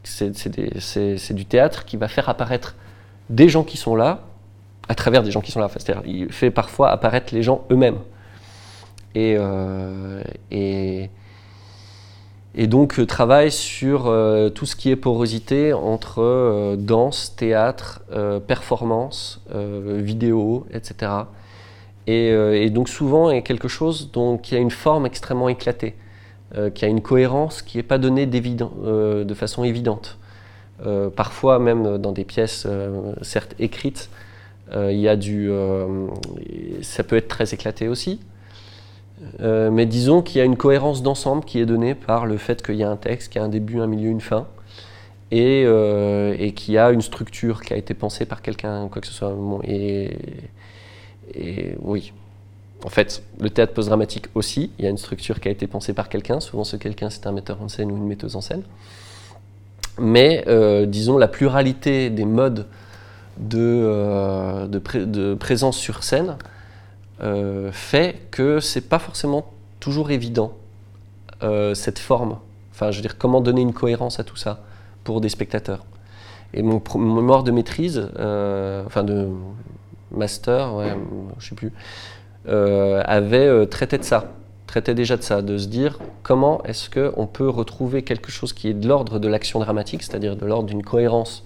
c'est- 0.04 1.34
du 1.34 1.45
théâtre 1.45 1.86
qui 1.86 1.97
va 1.97 2.08
faire 2.08 2.30
apparaître 2.30 2.76
des 3.30 3.49
gens 3.49 3.64
qui 3.64 3.78
sont 3.78 3.95
là 3.95 4.20
à 4.88 4.95
travers 4.95 5.24
des 5.24 5.32
gens 5.32 5.41
qui 5.41 5.51
sont 5.51 5.60
là. 5.60 5.70
C'est-à-dire, 5.70 6.04
il 6.06 6.32
fait 6.32 6.51
parfois 6.51 6.91
apparaître 6.91 7.34
les 7.34 7.41
gens 7.41 7.66
eux-mêmes. 7.72 7.97
Et, 9.16 9.36
euh, 9.38 10.24
et, 10.51 11.09
donc 12.68 12.99
euh, 12.99 13.05
travaille 13.05 13.51
sur 13.51 14.07
euh, 14.07 14.49
tout 14.49 14.66
ce 14.66 14.76
qui 14.76 14.89
est 14.89 14.95
porosité 14.95 15.74
entre 15.74 16.76
danse, 16.78 17.36
théâtre, 17.36 18.01
performance, 18.47 19.41
vidéo, 19.51 20.66
etc. 20.74 21.11
Et, 22.07 22.70
donc 22.70 22.89
souvent 22.89 23.30
est 23.30 23.43
quelque 23.43 23.68
chose 23.68 24.11
dont, 24.11 24.38
qui 24.38 24.55
a 24.55 24.59
une 24.59 24.72
forme 24.72 25.05
extrêmement 25.05 25.49
éclatée, 25.49 25.95
qui 26.74 26.86
a 26.86 26.88
une 26.88 27.01
cohérence 27.01 27.61
qui 27.61 27.78
n'est 27.78 27.84
pas 27.84 27.97
donnée 27.97 28.26
de 28.26 29.34
façon 29.34 29.64
évidente. 29.64 30.18
Parfois 31.16 31.59
même 31.59 31.97
dans 31.97 32.11
des 32.11 32.26
pièces 32.26 32.68
certes 33.22 33.55
écrites, 33.59 34.09
il 34.76 34.99
y 34.99 35.07
a 35.07 35.16
du, 35.16 35.49
ça 36.82 37.03
peut 37.03 37.16
être 37.16 37.28
très 37.28 37.53
éclaté 37.53 37.88
aussi. 37.88 38.20
Euh, 39.41 39.71
mais 39.71 39.86
disons 39.86 40.21
qu'il 40.21 40.38
y 40.39 40.41
a 40.41 40.45
une 40.45 40.57
cohérence 40.57 41.03
d'ensemble 41.03 41.43
qui 41.43 41.59
est 41.59 41.65
donnée 41.65 41.95
par 41.95 42.26
le 42.26 42.38
fait 42.38 42.61
qu'il 42.61 42.76
y 42.76 42.84
a 42.84 42.89
un 42.89 42.97
texte, 42.97 43.32
qu'il 43.32 43.39
y 43.39 43.41
a 43.41 43.45
un 43.45 43.49
début, 43.49 43.80
un 43.80 43.88
milieu, 43.88 44.09
une 44.09 44.21
fin, 44.21 44.47
et, 45.32 45.63
euh, 45.65 46.36
qu'il 46.51 46.74
y 46.74 46.78
a 46.78 46.91
une 46.91 47.01
structure 47.01 47.61
qui 47.61 47.74
a 47.74 47.78
été 47.78 47.93
pensée 47.93 48.26
par 48.26 48.41
quelqu'un, 48.41 48.88
quoi 48.89 49.01
que 49.01 49.07
ce 49.07 49.13
soit. 49.13 49.34
Et, 49.65 50.17
oui, 51.80 52.13
en 52.86 52.89
fait, 52.89 53.24
le 53.39 53.49
théâtre 53.49 53.74
post-dramatique 53.74 54.28
aussi, 54.36 54.71
il 54.78 54.86
y 54.86 54.88
a 54.88 54.91
une 54.91 54.97
structure 54.97 55.39
qui 55.39 55.47
a 55.47 55.51
été 55.51 55.67
pensée 55.67 55.93
par 55.93 56.09
quelqu'un. 56.09 56.39
Souvent, 56.39 56.63
ce 56.63 56.76
quelqu'un, 56.76 57.09
c'est 57.09 57.26
un 57.28 57.32
metteur 57.32 57.61
en 57.61 57.69
scène 57.69 57.91
ou 57.91 57.97
une 57.97 58.07
metteuse 58.07 58.36
en 58.36 58.41
scène. 58.41 58.63
Mais 59.99 60.43
euh, 60.47 60.86
disons, 60.86 61.17
la 61.17 61.28
pluralité 61.28 62.09
des 62.09 62.26
modes 62.26 62.67
de, 63.38 63.57
euh, 63.59 65.36
présence 65.36 65.78
sur 65.78 66.03
scène 66.03 66.38
euh, 67.24 67.71
fait 67.71 68.28
que 68.32 68.59
c'est 68.59 68.89
pas 68.89 68.99
forcément 68.99 69.53
toujours 69.80 70.11
évident 70.11 70.53
euh, 71.41 71.74
cette 71.74 71.99
forme. 71.99 72.38
Enfin, 72.71 72.91
je 72.91 72.97
veux 72.97 73.01
dire, 73.01 73.17
comment 73.17 73.39
donner 73.39 73.61
une 73.61 73.74
cohérence 73.74 74.19
à 74.19 74.24
tout 74.24 74.36
ça 74.36 74.61
pour 75.03 75.21
des 75.21 75.30
spectateurs. 75.30 75.86
Et 76.53 76.61
mon, 76.61 76.82
mémoire 76.95 77.43
de 77.43 77.51
maîtrise, 77.51 78.09
euh, 78.19 78.84
enfin 78.86 79.03
de 79.03 79.30
master, 80.11 80.76
ouais, 80.76 80.95
je 81.39 81.49
sais 81.49 81.55
plus, 81.55 81.71
avait 82.45 83.65
traité 83.67 83.97
de 83.97 84.03
ça, 84.03 84.34
traitait 84.67 84.93
déjà 84.93 85.17
de 85.17 85.24
ça, 85.24 85.41
de 85.41 85.57
se 85.57 85.67
dire 85.67 85.99
comment 86.21 86.61
est-ce 86.63 86.89
qu'on 86.89 87.26
peut 87.26 87.49
retrouver 87.49 88.03
quelque 88.03 88.32
chose 88.32 88.53
qui 88.53 88.67
est 88.67 88.74
de 88.74 88.88
l'ordre 88.88 89.17
de 89.17 89.28
l'action 89.28 89.59
dramatique, 89.59 90.03
c'est-à-dire 90.03 90.36
de 90.36 90.45
l'ordre 90.45 90.67
d'une 90.67 90.84
cohérence 90.84 91.43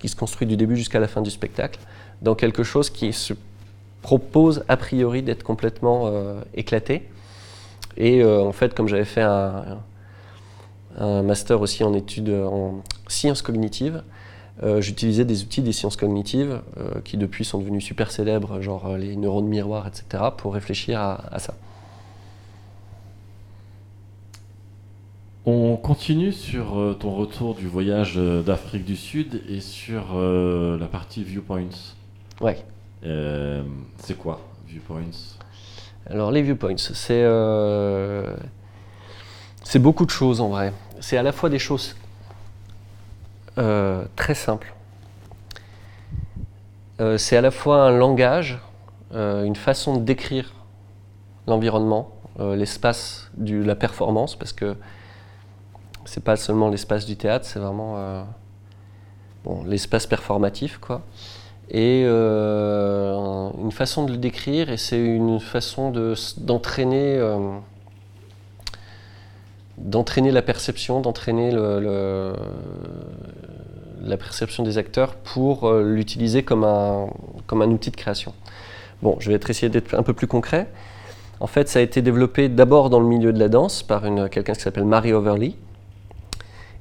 qui 0.00 0.08
se 0.08 0.16
construit 0.16 0.48
du 0.48 0.56
début 0.56 0.76
jusqu'à 0.76 0.98
la 0.98 1.06
fin 1.06 1.20
du 1.20 1.30
spectacle, 1.30 1.78
dans 2.22 2.34
quelque 2.34 2.64
chose 2.64 2.90
qui 2.90 3.12
se 3.12 3.34
propose 4.02 4.64
a 4.68 4.76
priori 4.76 5.22
d'être 5.22 5.42
complètement 5.42 6.06
euh, 6.06 6.40
éclaté. 6.54 7.08
Et 7.96 8.22
euh, 8.22 8.42
en 8.42 8.52
fait, 8.52 8.74
comme 8.74 8.88
j'avais 8.88 9.04
fait 9.04 9.22
un, 9.22 9.78
un 10.98 11.22
master 11.22 11.60
aussi 11.60 11.84
en 11.84 11.92
études 11.94 12.30
en 12.30 12.82
sciences 13.08 13.42
cognitives, 13.42 14.02
euh, 14.62 14.80
j'utilisais 14.80 15.24
des 15.24 15.42
outils 15.42 15.62
des 15.62 15.72
sciences 15.72 15.96
cognitives 15.96 16.60
euh, 16.76 17.00
qui 17.02 17.16
depuis 17.16 17.44
sont 17.44 17.58
devenus 17.58 17.82
super 17.84 18.10
célèbres, 18.10 18.60
genre 18.60 18.86
euh, 18.86 18.98
les 18.98 19.16
neurones 19.16 19.46
miroirs, 19.46 19.86
etc., 19.86 20.24
pour 20.36 20.52
réfléchir 20.52 21.00
à, 21.00 21.34
à 21.34 21.38
ça. 21.38 21.54
On 25.46 25.76
continue 25.76 26.32
sur 26.32 26.78
euh, 26.78 26.92
ton 26.92 27.14
retour 27.14 27.54
du 27.54 27.66
voyage 27.66 28.14
euh, 28.18 28.42
d'Afrique 28.42 28.84
du 28.84 28.96
Sud 28.96 29.42
et 29.48 29.60
sur 29.60 30.08
euh, 30.14 30.78
la 30.78 30.86
partie 30.86 31.24
viewpoints. 31.24 31.94
Ouais. 32.42 32.58
Euh, 33.04 33.62
c'est 33.98 34.16
quoi 34.16 34.40
viewpoints? 34.66 35.36
Alors 36.08 36.30
les 36.30 36.42
viewpoints, 36.42 36.76
c'est 36.76 37.22
euh, 37.22 38.34
c'est 39.62 39.78
beaucoup 39.78 40.04
de 40.04 40.10
choses 40.10 40.40
en 40.40 40.48
vrai. 40.48 40.72
C'est 41.00 41.16
à 41.16 41.22
la 41.22 41.32
fois 41.32 41.48
des 41.48 41.58
choses 41.58 41.96
euh, 43.58 44.04
très 44.16 44.34
simples. 44.34 44.74
C'est 47.16 47.34
à 47.34 47.40
la 47.40 47.50
fois 47.50 47.84
un 47.84 47.96
langage, 47.96 48.58
une 49.14 49.56
façon 49.56 49.96
de 49.96 50.02
décrire 50.02 50.52
l'environnement, 51.46 52.10
l'espace 52.38 53.30
de 53.38 53.56
la 53.62 53.74
performance, 53.74 54.36
parce 54.36 54.52
que 54.52 54.76
c'est 56.04 56.22
pas 56.22 56.36
seulement 56.36 56.68
l'espace 56.68 57.06
du 57.06 57.16
théâtre, 57.16 57.46
c'est 57.46 57.58
vraiment 57.58 58.26
bon, 59.44 59.64
l'espace 59.64 60.06
performatif, 60.06 60.76
quoi 60.76 61.00
et 61.70 62.02
euh, 62.04 63.50
une 63.62 63.70
façon 63.70 64.04
de 64.04 64.10
le 64.12 64.18
décrire 64.18 64.70
et 64.70 64.76
c'est 64.76 64.98
une 64.98 65.38
façon 65.38 65.92
d'entraîner 66.38 67.16
euh, 67.16 67.38
d'entraîner 69.78 70.32
la 70.32 70.42
perception 70.42 71.00
d'entraîner 71.00 71.52
la 71.52 72.34
perception 74.16 74.64
des 74.64 74.78
acteurs 74.78 75.14
pour 75.14 75.68
euh, 75.68 75.84
l'utiliser 75.84 76.42
comme 76.42 76.64
un 76.64 77.06
comme 77.46 77.62
un 77.62 77.70
outil 77.70 77.92
de 77.92 77.96
création. 77.96 78.34
Bon 79.02 79.16
je 79.20 79.30
vais 79.30 79.38
essayer 79.48 79.68
d'être 79.68 79.94
un 79.94 80.02
peu 80.02 80.12
plus 80.12 80.26
concret. 80.26 80.66
En 81.38 81.46
fait 81.46 81.68
ça 81.68 81.78
a 81.78 81.82
été 81.82 82.02
développé 82.02 82.48
d'abord 82.48 82.90
dans 82.90 82.98
le 82.98 83.06
milieu 83.06 83.32
de 83.32 83.38
la 83.38 83.48
danse 83.48 83.84
par 83.84 84.02
quelqu'un 84.28 84.54
qui 84.54 84.60
s'appelle 84.60 84.86
Mary 84.86 85.12
Overly. 85.12 85.54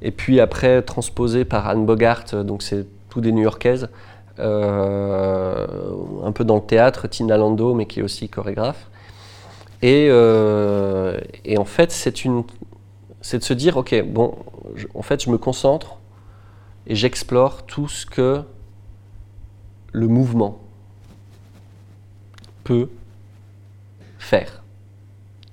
Et 0.02 0.12
puis 0.12 0.40
après 0.40 0.82
transposé 0.82 1.46
par 1.46 1.68
Anne 1.68 1.86
Bogart 1.86 2.24
donc 2.44 2.64
c'est 2.64 2.88
tout 3.10 3.22
des 3.22 3.32
New-Yorkaises 3.32 3.90
un 4.40 6.32
peu 6.32 6.44
dans 6.44 6.56
le 6.56 6.62
théâtre, 6.62 7.08
Tina 7.08 7.38
Lando, 7.38 7.74
mais 7.74 7.86
qui 7.86 8.00
est 8.00 8.04
aussi 8.04 8.30
chorégraphe. 8.30 8.90
Et, 9.82 10.08
euh, 10.10 11.20
en 11.58 11.66
fait, 11.66 11.92
c'est 11.92 12.12
de 12.14 13.44
se 13.44 13.54
dire, 13.54 13.78
ok, 13.78 14.04
bon, 14.06 14.36
en 14.94 15.02
fait, 15.02 15.24
je 15.24 15.30
me 15.30 15.38
concentre 15.38 15.98
et 16.88 16.96
j'explore 16.96 17.66
tout 17.66 17.88
ce 17.88 18.06
que 18.06 18.42
le 19.92 20.08
mouvement 20.08 20.60
peut 22.64 22.90
faire, 24.18 24.64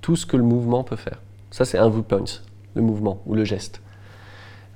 tout 0.01 0.15
ce 0.15 0.25
que 0.25 0.37
le 0.37 0.43
mouvement 0.43 0.83
peut 0.83 0.95
faire. 0.95 1.21
Ça, 1.51 1.65
c'est 1.65 1.77
un 1.77 1.89
viewpoint, 1.89 2.25
le 2.75 2.81
mouvement 2.81 3.21
ou 3.25 3.33
le 3.33 3.45
geste. 3.45 3.81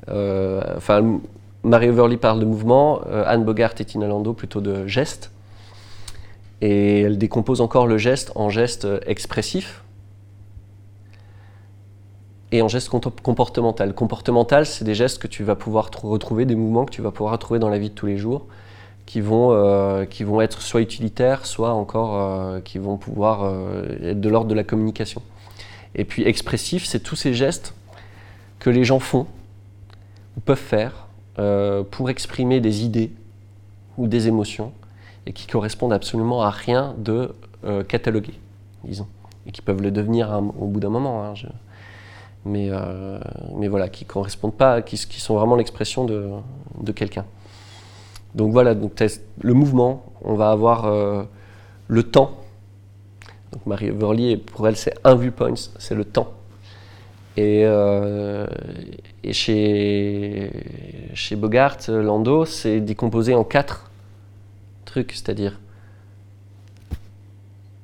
Euh, 0.07 0.61
Enfin, 0.77 1.19
Mary 1.63 1.89
Overly 1.89 2.17
parle 2.17 2.39
de 2.39 2.45
mouvement, 2.45 3.01
euh, 3.07 3.23
Anne 3.27 3.43
Bogart 3.43 3.73
et 3.79 3.85
Tina 3.85 4.07
Lando 4.07 4.33
plutôt 4.33 4.61
de 4.61 4.87
geste. 4.87 5.31
Et 6.61 7.01
elle 7.01 7.17
décompose 7.17 7.61
encore 7.61 7.87
le 7.87 7.97
geste 7.97 8.31
en 8.35 8.49
geste 8.49 8.85
euh, 8.85 8.99
expressif 9.05 9.83
et 12.51 12.61
en 12.61 12.67
geste 12.67 12.89
comportemental. 12.89 13.93
Comportemental, 13.93 14.65
c'est 14.65 14.83
des 14.83 14.95
gestes 14.95 15.19
que 15.19 15.27
tu 15.27 15.43
vas 15.43 15.55
pouvoir 15.55 15.89
tr- 15.89 16.07
retrouver, 16.07 16.45
des 16.45 16.55
mouvements 16.55 16.85
que 16.85 16.91
tu 16.91 17.01
vas 17.01 17.11
pouvoir 17.11 17.33
retrouver 17.33 17.59
dans 17.59 17.69
la 17.69 17.77
vie 17.77 17.89
de 17.89 17.95
tous 17.95 18.07
les 18.07 18.17
jours, 18.17 18.47
qui 19.05 19.21
vont, 19.21 19.51
euh, 19.51 20.05
qui 20.05 20.23
vont 20.23 20.41
être 20.41 20.61
soit 20.61 20.81
utilitaires, 20.81 21.45
soit 21.45 21.71
encore 21.71 22.61
qui 22.63 22.77
vont 22.77 22.97
pouvoir 22.97 23.53
être 24.03 24.19
de 24.19 24.29
l'ordre 24.29 24.49
de 24.49 24.55
la 24.55 24.63
communication. 24.63 25.21
Et 25.95 26.05
puis 26.05 26.23
expressif, 26.23 26.85
c'est 26.85 26.99
tous 26.99 27.15
ces 27.15 27.33
gestes 27.33 27.73
que 28.59 28.69
les 28.69 28.83
gens 28.83 28.99
font 28.99 29.27
ou 30.37 30.41
peuvent 30.41 30.57
faire 30.57 31.07
euh, 31.39 31.83
pour 31.83 32.09
exprimer 32.09 32.59
des 32.59 32.83
idées 32.83 33.11
ou 33.97 34.07
des 34.07 34.27
émotions 34.27 34.71
et 35.25 35.33
qui 35.33 35.47
correspondent 35.47 35.93
absolument 35.93 36.41
à 36.41 36.49
rien 36.49 36.95
de 36.97 37.33
euh, 37.63 37.83
catalogué, 37.83 38.33
disons, 38.83 39.07
et 39.45 39.51
qui 39.51 39.61
peuvent 39.61 39.81
le 39.81 39.91
devenir 39.91 40.41
au 40.59 40.65
bout 40.65 40.79
d'un 40.79 40.89
moment. 40.89 41.23
hein, 41.23 41.33
euh, 42.47 43.19
mais 43.55 43.67
voilà, 43.67 43.89
qui 43.89 44.05
correspondent 44.05 44.55
pas, 44.55 44.81
qui, 44.81 44.97
sont 44.97 45.35
vraiment 45.35 45.55
l'expression 45.55 46.05
de, 46.05 46.91
quelqu'un. 46.91 47.25
Donc 48.33 48.51
voilà, 48.51 48.73
donc 48.73 49.01
le 49.41 49.53
mouvement, 49.53 50.05
on 50.23 50.35
va 50.35 50.51
avoir 50.51 50.85
euh, 50.85 51.23
le 51.87 52.03
temps. 52.03 52.31
Donc 53.51 53.65
Marie 53.65 53.87
Everly, 53.87 54.37
pour 54.37 54.67
elle, 54.67 54.77
c'est 54.77 54.93
un 55.03 55.15
viewpoint, 55.15 55.53
c'est 55.77 55.95
le 55.95 56.05
temps. 56.05 56.33
Et, 57.37 57.63
euh, 57.65 58.45
et 59.23 59.33
chez, 59.33 60.51
chez 61.13 61.35
Bogart, 61.35 61.77
Lando, 61.87 62.45
c'est 62.45 62.81
décomposé 62.81 63.33
en 63.33 63.43
quatre 63.43 63.89
trucs, 64.85 65.13
c'est-à-dire 65.13 65.59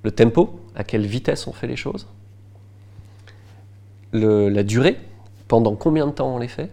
le 0.03 0.11
tempo, 0.11 0.59
à 0.75 0.83
quelle 0.83 1.05
vitesse 1.05 1.47
on 1.47 1.53
fait 1.53 1.67
les 1.67 1.75
choses, 1.75 2.07
la 4.13 4.63
durée, 4.63 4.97
pendant 5.47 5.75
combien 5.75 6.07
de 6.07 6.11
temps 6.11 6.35
on 6.35 6.39
les 6.39 6.47
fait, 6.47 6.69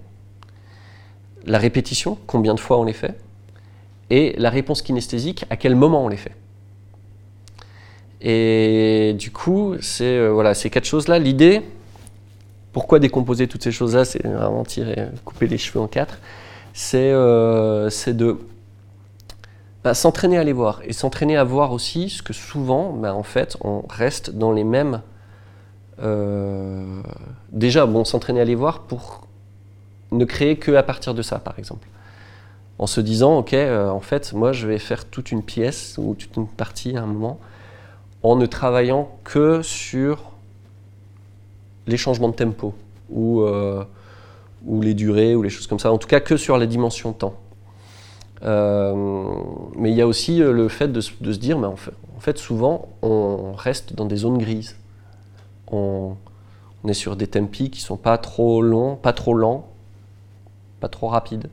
la 1.47 1.59
répétition, 1.59 2.19
combien 2.27 2.55
de 2.55 2.61
fois 2.61 2.79
on 2.79 2.85
les 2.85 2.93
fait, 2.93 3.19
et 4.11 4.35
la 4.37 4.51
réponse 4.51 4.83
kinesthésique, 4.83 5.45
à 5.51 5.57
quel 5.57 5.77
moment 5.77 6.05
on 6.05 6.09
les 6.09 6.17
fait. 6.17 6.35
Et 8.21 9.15
du 9.19 9.31
coup, 9.31 9.75
c'est 9.81 10.17
euh, 10.17 10.31
voilà, 10.31 10.55
ces 10.55 10.71
quatre 10.71 10.87
choses-là. 10.87 11.19
L'idée, 11.19 11.63
pourquoi 12.75 12.99
décomposer 12.99 13.47
toutes 13.47 13.63
ces 13.63 13.73
choses-là, 13.73 14.05
c'est 14.05 14.27
vraiment 14.27 14.65
tirer, 14.65 15.07
couper 15.25 15.47
les 15.47 15.59
cheveux 15.59 15.81
en 15.81 15.87
quatre, 15.87 16.19
c'est 16.75 17.13
euh, 17.13 17.89
de 18.09 18.37
bah, 19.85 19.95
s'entraîner 19.95 20.39
à 20.39 20.45
les 20.45 20.53
voir 20.53 20.81
et 20.85 20.93
s'entraîner 20.93 21.37
à 21.37 21.45
voir 21.45 21.73
aussi 21.73 22.11
ce 22.11 22.21
que 22.21 22.33
souvent, 22.33 22.93
bah, 22.93 23.15
en 23.15 23.23
fait, 23.23 23.57
on 23.63 23.85
reste 23.89 24.31
dans 24.31 24.51
les 24.51 24.65
mêmes. 24.65 25.03
Euh, 26.03 27.01
déjà, 27.53 27.87
bon, 27.87 28.05
s'entraîner 28.05 28.41
à 28.41 28.45
les 28.45 28.57
voir 28.57 28.81
pour 28.81 29.29
ne 30.11 30.25
créer 30.25 30.57
que 30.57 30.73
à 30.73 30.83
partir 30.83 31.15
de 31.15 31.23
ça, 31.23 31.39
par 31.39 31.57
exemple. 31.61 31.87
En 32.81 32.89
se 32.89 33.01
disant, 33.01 33.39
ok, 33.39 33.55
euh, 33.55 33.89
en 33.89 34.01
fait, 34.01 34.33
moi, 34.33 34.53
je 34.53 34.67
vais 34.67 34.81
faire 34.81 35.05
toute 35.05 35.31
une 35.31 35.45
pièce 35.45 35.95
ou 35.97 36.17
toute 36.19 36.37
une 36.37 36.49
partie 36.49 36.97
à 36.97 37.03
un 37.03 37.07
moment 37.07 37.39
en 38.25 38.35
ne 38.35 38.47
travaillant 38.47 39.11
que 39.23 39.63
sur 39.63 40.34
les 41.87 41.97
changements 41.97 42.29
de 42.29 42.35
tempo 42.35 42.75
ou, 43.11 43.43
euh, 43.43 43.85
ou 44.65 44.81
les 44.81 44.95
durées 44.95 45.35
ou 45.35 45.43
les 45.43 45.51
choses 45.51 45.67
comme 45.67 45.79
ça. 45.79 45.93
En 45.93 45.99
tout 45.99 46.09
cas, 46.09 46.21
que 46.21 46.37
sur 46.37 46.59
la 46.59 46.67
dimension 46.67 47.13
temps. 47.13 47.35
Euh, 48.43 48.95
mais 49.77 49.91
il 49.91 49.97
y 49.97 50.03
a 50.03 50.07
aussi 50.07 50.43
euh, 50.43 50.53
le 50.53 50.69
fait 50.69 50.89
de, 50.89 51.01
se 51.01 51.13
dire, 51.39 51.59
mais 51.59 51.67
en 51.67 51.77
fait, 52.21 52.39
souvent, 52.39 52.89
on 53.03 53.53
reste 53.53 53.95
dans 53.95 54.05
des 54.05 54.17
zones 54.17 54.39
grises. 54.39 54.77
On, 55.71 56.17
est 56.87 56.93
sur 56.93 57.17
des 57.17 57.27
tempi 57.27 57.71
qui 57.71 57.81
sont 57.81 57.97
pas 57.97 58.19
trop 58.19 58.61
longs, 58.61 58.97
pas 58.97 59.15
trop 59.15 59.33
lents, 59.33 59.67
pas 60.81 60.89
trop 60.89 61.09
rapides, 61.09 61.49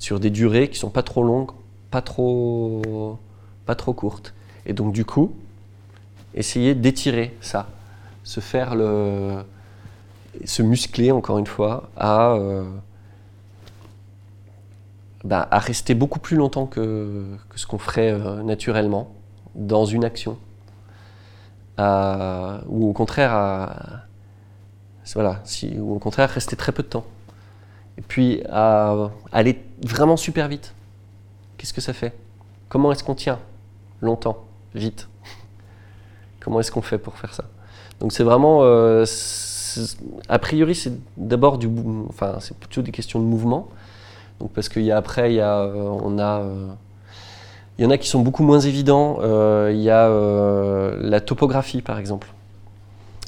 sur 0.00 0.18
des 0.18 0.30
durées 0.30 0.68
qui 0.68 0.76
sont 0.76 0.90
pas 0.90 1.04
trop 1.04 1.22
longues, 1.22 1.52
pas 1.92 2.02
trop, 2.02 3.16
pas 3.64 3.76
trop 3.76 3.92
courtes. 3.92 4.34
Et 4.66 4.72
donc 4.72 4.92
du 4.92 5.04
coup, 5.04 5.32
essayer 6.34 6.74
d'étirer 6.74 7.36
ça, 7.40 7.68
se 8.22 8.40
faire 8.40 8.74
le, 8.74 9.44
se 10.44 10.62
muscler 10.62 11.10
encore 11.10 11.38
une 11.38 11.46
fois 11.46 11.90
à 11.96 12.32
euh, 12.32 12.64
bah, 15.24 15.46
à 15.50 15.58
rester 15.58 15.94
beaucoup 15.94 16.18
plus 16.18 16.36
longtemps 16.36 16.66
que, 16.66 17.24
ce 17.54 17.66
qu'on 17.66 17.78
ferait 17.78 18.12
euh, 18.12 18.42
naturellement 18.42 19.12
dans 19.54 19.84
une 19.84 20.04
action. 20.04 20.38
ou 21.78 22.88
au 22.88 22.92
contraire, 22.92 23.32
à, 23.32 24.04
voilà, 25.14 25.40
si, 25.44 25.76
ou 25.78 25.94
au 25.94 25.98
contraire, 25.98 26.30
rester 26.30 26.56
très 26.56 26.72
peu 26.72 26.82
de 26.82 26.88
temps. 26.88 27.04
Et 27.98 28.02
puis 28.02 28.42
à 28.48 29.10
aller 29.32 29.62
vraiment 29.82 30.16
super 30.16 30.48
vite. 30.48 30.74
Qu'est-ce 31.58 31.74
que 31.74 31.80
ça 31.80 31.92
fait? 31.92 32.14
Comment 32.68 32.92
est-ce 32.92 33.04
qu'on 33.04 33.14
tient 33.14 33.38
longtemps, 34.00 34.44
vite? 34.74 35.08
Comment 36.40 36.60
est-ce 36.60 36.72
qu'on 36.72 36.82
fait 36.82 36.98
pour 36.98 37.18
faire 37.18 37.34
ça? 37.34 37.44
Donc 38.00 38.12
c'est 38.12 38.24
vraiment, 38.24 38.60
euh, 38.62 39.04
a 40.28 40.38
priori, 40.38 40.74
c'est 40.74 40.92
d'abord 41.16 41.58
du, 41.58 41.68
enfin 42.08 42.36
c'est 42.40 42.56
plutôt 42.56 42.82
des 42.82 42.92
questions 42.92 43.20
de 43.20 43.24
mouvement 43.24 43.68
parce 44.54 44.70
qu'il 44.70 44.82
y 44.82 44.90
a 44.90 44.96
après, 44.96 45.32
il 45.32 45.36
y 45.36 45.40
a, 45.40 45.60
euh, 45.60 45.98
on 46.02 46.18
a, 46.18 46.40
euh, 46.40 46.66
il 47.78 47.84
y 47.84 47.86
en 47.86 47.90
a 47.90 47.98
qui 47.98 48.08
sont 48.08 48.20
beaucoup 48.20 48.42
moins 48.42 48.60
évidents. 48.60 49.18
Il 49.68 49.80
y 49.80 49.90
a 49.90 50.08
la 51.00 51.20
topographie, 51.20 51.82
par 51.82 51.98
exemple. 51.98 52.28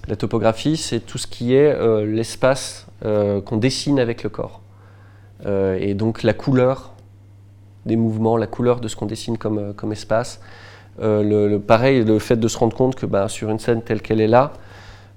La 0.09 0.17
topographie, 0.17 0.77
c'est 0.77 1.01
tout 1.01 1.19
ce 1.19 1.27
qui 1.27 1.55
est 1.55 1.75
l'espace 2.05 2.87
qu'on 3.03 3.57
dessine 3.57 3.99
avec 3.99 4.23
le 4.23 4.29
corps. 4.29 4.61
et 5.47 5.95
donc 5.95 6.23
la 6.23 6.35
couleur 6.35 6.93
des 7.87 7.97
mouvements, 7.97 8.37
la 8.37 8.47
couleur 8.47 8.81
de 8.81 8.89
ce 8.89 8.97
qu'on 8.97 9.07
dessine 9.07 9.39
comme, 9.39 9.73
comme 9.73 9.93
espace. 9.93 10.41
le, 11.01 11.57
pareil, 11.57 12.05
le 12.05 12.19
fait 12.19 12.37
de 12.37 12.49
se 12.49 12.59
rendre 12.59 12.77
compte 12.77 12.95
que 12.95 13.07
bah, 13.07 13.29
sur 13.29 13.49
une 13.49 13.59
scène 13.59 13.81
telle 13.81 14.03
qu'elle 14.03 14.21
est 14.21 14.29
là, 14.29 14.53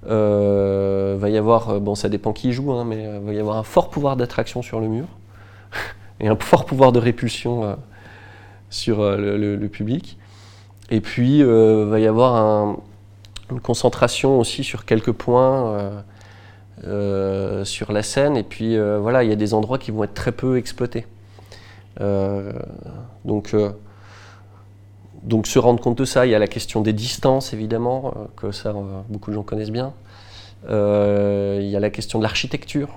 va 0.06 1.28
y 1.28 1.36
avoir, 1.36 1.80
bon 1.80 1.94
ça 1.94 2.08
dépend 2.08 2.32
qui 2.32 2.52
joue, 2.52 2.72
hein, 2.72 2.84
mais 2.84 3.18
va 3.18 3.32
y 3.32 3.38
avoir 3.38 3.56
un 3.56 3.62
fort 3.62 3.90
pouvoir 3.90 4.16
d'attraction 4.16 4.62
sur 4.62 4.80
le 4.80 4.88
mur. 4.88 5.06
et 6.20 6.28
un 6.28 6.36
fort 6.36 6.64
pouvoir 6.64 6.92
de 6.92 6.98
répulsion 6.98 7.64
euh, 7.64 7.74
sur 8.70 9.00
euh, 9.00 9.56
le, 9.56 9.68
public. 9.68 10.18
Et 10.90 11.00
puis, 11.00 11.42
euh, 11.42 11.86
va 11.86 12.00
y 12.00 12.06
avoir 12.06 12.76
une 13.50 13.60
concentration 13.60 14.38
aussi 14.38 14.64
sur 14.64 14.84
quelques 14.84 15.12
points 15.12 16.04
sur 17.64 17.92
la 17.92 18.02
scène. 18.02 18.36
Et 18.36 18.42
puis, 18.42 18.78
voilà, 18.78 19.24
il 19.24 19.30
y 19.30 19.32
a 19.32 19.36
des 19.36 19.54
endroits 19.54 19.78
qui 19.78 19.90
vont 19.90 20.04
être 20.04 20.14
très 20.14 20.32
peu 20.32 20.58
exploités. 20.58 21.06
donc, 23.24 23.54
donc, 25.26 25.46
se 25.46 25.58
rendre 25.58 25.80
compte 25.80 25.98
de 25.98 26.04
ça, 26.04 26.24
il 26.26 26.30
y 26.30 26.34
a 26.34 26.38
la 26.38 26.46
question 26.46 26.80
des 26.80 26.92
distances, 26.92 27.52
évidemment, 27.52 28.14
que 28.36 28.52
ça, 28.52 28.74
beaucoup 29.08 29.30
de 29.30 29.34
gens 29.34 29.42
connaissent 29.42 29.70
bien. 29.70 29.92
il 30.68 31.68
y 31.68 31.76
a 31.76 31.80
la 31.80 31.90
question 31.90 32.18
de 32.18 32.22
l'architecture, 32.22 32.88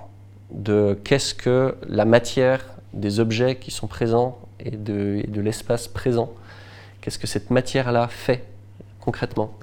de 0.51 0.97
qu'est-ce 1.03 1.34
que 1.34 1.75
la 1.88 2.05
matière 2.05 2.63
des 2.93 3.19
objets 3.19 3.55
qui 3.55 3.71
sont 3.71 3.88
présents 3.88 4.38
et 4.59 4.71
de, 4.71 5.41
l'espace 5.41 5.88
présent. 5.88 6.32
Qu'est-ce 7.01 7.19
que 7.19 7.27
cette 7.27 7.49
matière-là 7.49 8.07
fait 8.07 8.45
concrètement 8.99 9.53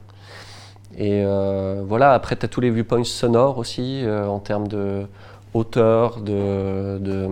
Et 0.96 1.22
euh, 1.24 1.82
voilà, 1.86 2.12
après, 2.12 2.36
tu 2.36 2.44
as 2.46 2.48
tous 2.48 2.60
les 2.60 2.70
viewpoints 2.70 3.04
sonores 3.04 3.58
aussi, 3.58 4.02
euh, 4.04 4.26
en 4.26 4.38
termes 4.38 4.68
de 4.68 5.06
hauteur, 5.54 6.20
de, 6.20 6.98
de 6.98 7.28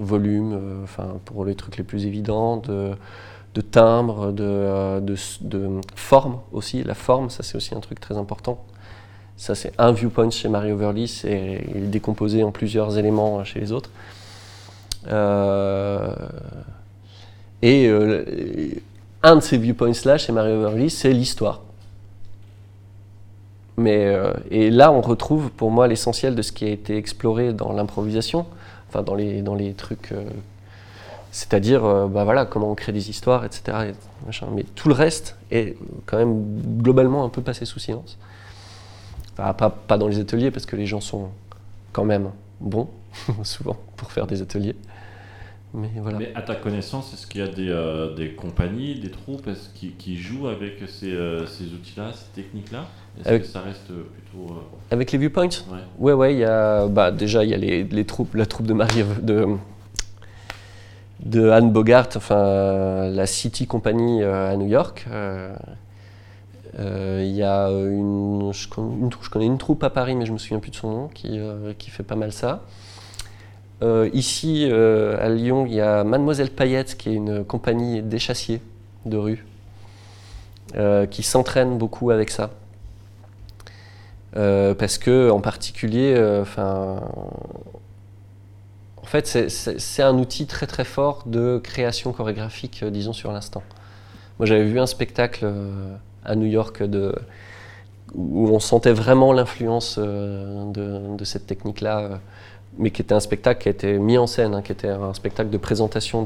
volume, 0.00 0.52
euh, 0.52 1.02
pour 1.24 1.44
les 1.44 1.54
trucs 1.54 1.76
les 1.76 1.84
plus 1.84 2.06
évidents, 2.06 2.58
de, 2.58 2.92
de 3.54 3.60
timbre, 3.60 4.32
de, 4.32 5.00
de, 5.40 5.80
forme 5.94 6.38
aussi. 6.52 6.82
La 6.84 6.94
forme, 6.94 7.30
ça 7.30 7.42
c'est 7.42 7.56
aussi 7.56 7.74
un 7.74 7.80
truc 7.80 8.00
très 8.00 8.16
important. 8.16 8.64
Ça, 9.38 9.54
c'est 9.54 9.72
un 9.78 9.92
viewpoint 9.92 10.30
chez 10.30 10.48
Mario 10.48 10.76
Verlis 10.76 11.22
et 11.24 11.64
il 11.74 11.84
est 11.84 11.86
décomposé 11.86 12.42
en 12.42 12.50
plusieurs 12.50 12.98
éléments 12.98 13.44
chez 13.44 13.60
les 13.60 13.70
autres. 13.70 13.90
Euh, 15.06 16.12
et 17.62 17.86
euh, 17.86 18.24
un 19.22 19.36
de 19.36 19.40
ces 19.40 19.56
viewpoints-là 19.56 20.18
chez 20.18 20.32
Mario 20.32 20.60
Verlis, 20.62 20.90
c'est 20.90 21.12
l'histoire. 21.12 21.60
Mais, 23.76 24.06
euh, 24.06 24.32
et 24.50 24.70
là, 24.70 24.90
on 24.90 25.00
retrouve 25.00 25.50
pour 25.52 25.70
moi 25.70 25.86
l'essentiel 25.86 26.34
de 26.34 26.42
ce 26.42 26.50
qui 26.50 26.64
a 26.64 26.68
été 26.70 26.96
exploré 26.96 27.52
dans 27.52 27.72
l'improvisation, 27.72 28.44
enfin 28.88 29.04
dans 29.04 29.14
les, 29.14 29.42
dans 29.42 29.54
les 29.54 29.72
trucs, 29.72 30.12
c'est-à-dire 31.30 31.82
bah 32.08 32.24
voilà, 32.24 32.46
comment 32.46 32.70
on 32.70 32.74
crée 32.74 32.92
des 32.92 33.10
histoires, 33.10 33.44
etc. 33.44 33.92
Mais 34.52 34.64
tout 34.74 34.88
le 34.88 34.94
reste 34.94 35.36
est 35.50 35.76
quand 36.06 36.16
même 36.16 36.42
globalement 36.78 37.24
un 37.24 37.28
peu 37.28 37.42
passé 37.42 37.64
sous 37.64 37.78
silence. 37.78 38.18
Enfin, 39.38 39.52
pas, 39.52 39.70
pas 39.70 39.98
dans 39.98 40.08
les 40.08 40.18
ateliers, 40.18 40.50
parce 40.50 40.66
que 40.66 40.76
les 40.76 40.86
gens 40.86 41.00
sont 41.00 41.28
quand 41.92 42.04
même 42.04 42.30
bons, 42.60 42.88
souvent, 43.42 43.76
pour 43.96 44.10
faire 44.10 44.26
des 44.26 44.42
ateliers. 44.42 44.74
Mais, 45.74 45.90
voilà. 45.96 46.18
Mais 46.18 46.32
à 46.34 46.40
ta 46.40 46.54
connaissance, 46.54 47.12
est-ce 47.12 47.26
qu'il 47.26 47.42
y 47.42 47.44
a 47.44 47.48
des, 47.48 47.68
euh, 47.68 48.14
des, 48.14 48.30
compagnies, 48.32 48.98
des 48.98 49.10
troupes 49.10 49.48
qui, 49.74 49.90
qui, 49.90 50.16
jouent 50.16 50.48
avec 50.48 50.76
ces, 50.88 51.12
euh, 51.12 51.46
ces 51.46 51.64
outils-là, 51.64 52.12
ces 52.14 52.42
techniques-là? 52.42 52.86
Est-ce 53.20 53.42
que 53.42 53.44
ça 53.44 53.60
reste 53.60 53.88
plutôt. 53.88 54.54
Euh, 54.54 54.60
avec 54.90 55.12
les 55.12 55.18
viewpoints? 55.18 55.48
Ouais, 55.98 56.14
ouais, 56.14 56.36
y 56.36 56.44
a, 56.44 56.86
bah, 56.86 57.10
déjà, 57.10 57.44
il 57.44 57.50
y 57.50 57.54
a 57.54 57.58
les, 57.58 57.84
les, 57.84 58.04
troupes, 58.06 58.34
la 58.34 58.46
troupe 58.46 58.66
de 58.66 58.72
Marie. 58.72 59.04
De, 59.20 59.46
de 61.20 61.50
Anne 61.50 61.72
Bogart, 61.72 62.08
enfin 62.16 63.08
la 63.08 63.26
City 63.26 63.66
Company 63.66 64.22
à 64.22 64.56
New 64.56 64.66
York. 64.68 65.06
Il 66.78 67.32
y 67.32 67.42
a 67.42 67.68
une 67.70 68.50
je, 68.52 68.68
je, 68.68 69.30
connais 69.30 69.46
une 69.46 69.58
troupe 69.58 69.82
à 69.82 69.90
Paris, 69.90 70.14
mais 70.14 70.26
je 70.26 70.32
me 70.32 70.38
souviens 70.38 70.60
plus 70.60 70.70
de 70.70 70.76
son 70.76 70.90
nom, 70.90 71.08
qui, 71.08 71.40
qui 71.78 71.90
fait 71.90 72.04
pas 72.04 72.16
mal 72.16 72.32
ça. 72.32 72.62
Euh, 73.82 74.10
ici, 74.12 74.68
euh, 74.70 75.16
à 75.20 75.28
Lyon, 75.28 75.64
il 75.66 75.74
y 75.74 75.80
a 75.80 76.02
Mademoiselle 76.02 76.50
Payette, 76.50 76.96
qui 76.96 77.10
est 77.10 77.14
une 77.14 77.44
compagnie 77.44 78.02
d'échassiers 78.02 78.60
de 79.06 79.16
rue, 79.16 79.46
euh, 80.76 81.06
qui 81.06 81.22
s'entraîne 81.22 81.78
beaucoup 81.78 82.10
avec 82.10 82.30
ça. 82.30 82.50
parce 84.34 84.98
que, 84.98 85.30
en 85.30 85.40
particulier, 85.40 86.14
en 89.08 89.10
fait, 89.10 89.48
c'est 89.48 90.02
un 90.02 90.18
outil 90.18 90.46
très 90.46 90.66
très 90.66 90.84
fort 90.84 91.22
de 91.24 91.58
création 91.64 92.12
chorégraphique, 92.12 92.84
disons, 92.84 93.14
sur 93.14 93.32
l'instant. 93.32 93.62
Moi, 94.38 94.44
j'avais 94.44 94.66
vu 94.66 94.78
un 94.78 94.86
spectacle 94.86 95.50
à 96.26 96.36
New 96.36 96.46
York 96.46 96.82
où 98.14 98.48
on 98.48 98.60
sentait 98.60 98.92
vraiment 98.92 99.32
l'influence 99.32 99.98
de, 99.98 101.16
de, 101.16 101.24
cette 101.24 101.46
technique-là 101.46 102.20
mais 102.78 102.90
qui 102.90 103.02
était 103.02 103.14
un 103.14 103.20
spectacle 103.20 103.62
qui 103.62 103.68
a 103.68 103.70
été 103.70 103.98
mis 103.98 104.18
en 104.18 104.26
scène, 104.26 104.54
hein, 104.54 104.62
qui 104.62 104.72
était 104.72 104.88
un 104.88 105.12
spectacle 105.14 105.50
de 105.50 105.58
présentation 105.58 106.24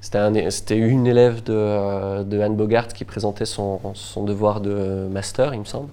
C'était 0.00 0.76
une 0.76 1.06
élève 1.06 1.42
de, 1.42 2.40
Anne 2.40 2.56
Bogart 2.56 2.88
qui 2.88 3.04
présentait 3.04 3.44
son, 3.44 3.80
devoir 4.16 4.60
de 4.60 5.06
master, 5.10 5.54
il 5.54 5.60
me 5.60 5.64
semble. 5.64 5.88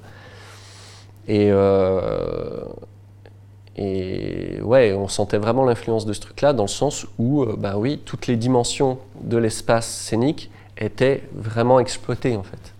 Et 3.82 4.62
ouais, 4.62 4.94
on 4.94 5.08
sentait 5.08 5.38
vraiment 5.38 5.64
l'influence 5.64 6.06
de 6.06 6.12
ce 6.14 6.20
truc-là 6.20 6.52
dans 6.54 6.64
le 6.64 6.70
sens 6.70 7.08
où, 7.18 7.46
ben 7.46 7.78
oui, 7.78 8.02
toutes 8.04 8.28
les 8.28 8.36
dimensions 8.36 9.00
de 9.22 9.38
l'espace 9.38 9.88
scénique 9.88 10.52
étaient 10.78 11.24
vraiment 11.34 11.80
exploitées 11.80 12.36
en 12.36 12.44
fait. 12.44 12.74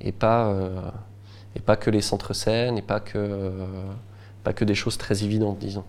Et 0.00 0.12
pas, 0.12 0.54
et 1.56 1.60
pas 1.60 1.76
que 1.76 1.90
les 1.90 2.02
centres 2.02 2.34
scènes, 2.34 2.76
et 2.76 2.82
pas 2.82 3.00
que, 3.00 3.52
pas 4.44 4.52
que 4.52 4.64
des 4.64 4.74
choses 4.74 4.98
très 4.98 5.24
évidentes, 5.24 5.58
disons 5.58 5.84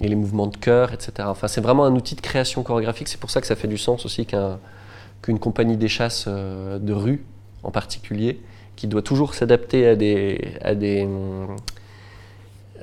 et 0.00 0.08
les 0.08 0.14
mouvements 0.14 0.46
de 0.46 0.56
cœur, 0.56 0.92
etc. 0.92 1.12
Enfin, 1.22 1.48
c'est 1.48 1.60
vraiment 1.60 1.84
un 1.84 1.94
outil 1.94 2.14
de 2.14 2.20
création 2.20 2.62
chorégraphique. 2.62 3.08
C'est 3.08 3.20
pour 3.20 3.30
ça 3.30 3.40
que 3.40 3.46
ça 3.46 3.56
fait 3.56 3.68
du 3.68 3.78
sens 3.78 4.04
aussi 4.04 4.26
qu'une 4.26 5.38
compagnie 5.38 5.76
des 5.76 5.88
chasses 5.88 6.26
euh, 6.28 6.78
de 6.78 6.92
rue, 6.92 7.24
en 7.62 7.70
particulier, 7.70 8.40
qui 8.76 8.86
doit 8.86 9.02
toujours 9.02 9.34
s'adapter 9.34 9.86
à 9.86 9.96
des, 9.96 10.54
à 10.62 10.74
des. 10.74 11.08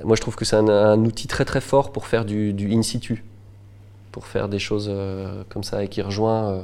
Moi, 0.04 0.16
je 0.16 0.20
trouve 0.20 0.36
que 0.36 0.44
c'est 0.44 0.56
un, 0.56 1.04
outil 1.04 1.26
très 1.26 1.44
très 1.44 1.60
fort 1.60 1.92
pour 1.92 2.06
faire 2.06 2.24
du, 2.24 2.54
in 2.70 2.82
situ, 2.82 3.24
pour 4.12 4.26
faire 4.26 4.48
des 4.48 4.58
choses 4.58 4.88
euh, 4.90 5.42
comme 5.48 5.64
ça 5.64 5.82
et 5.84 5.88
qui 5.88 6.02
rejoint. 6.02 6.50
Euh, 6.50 6.62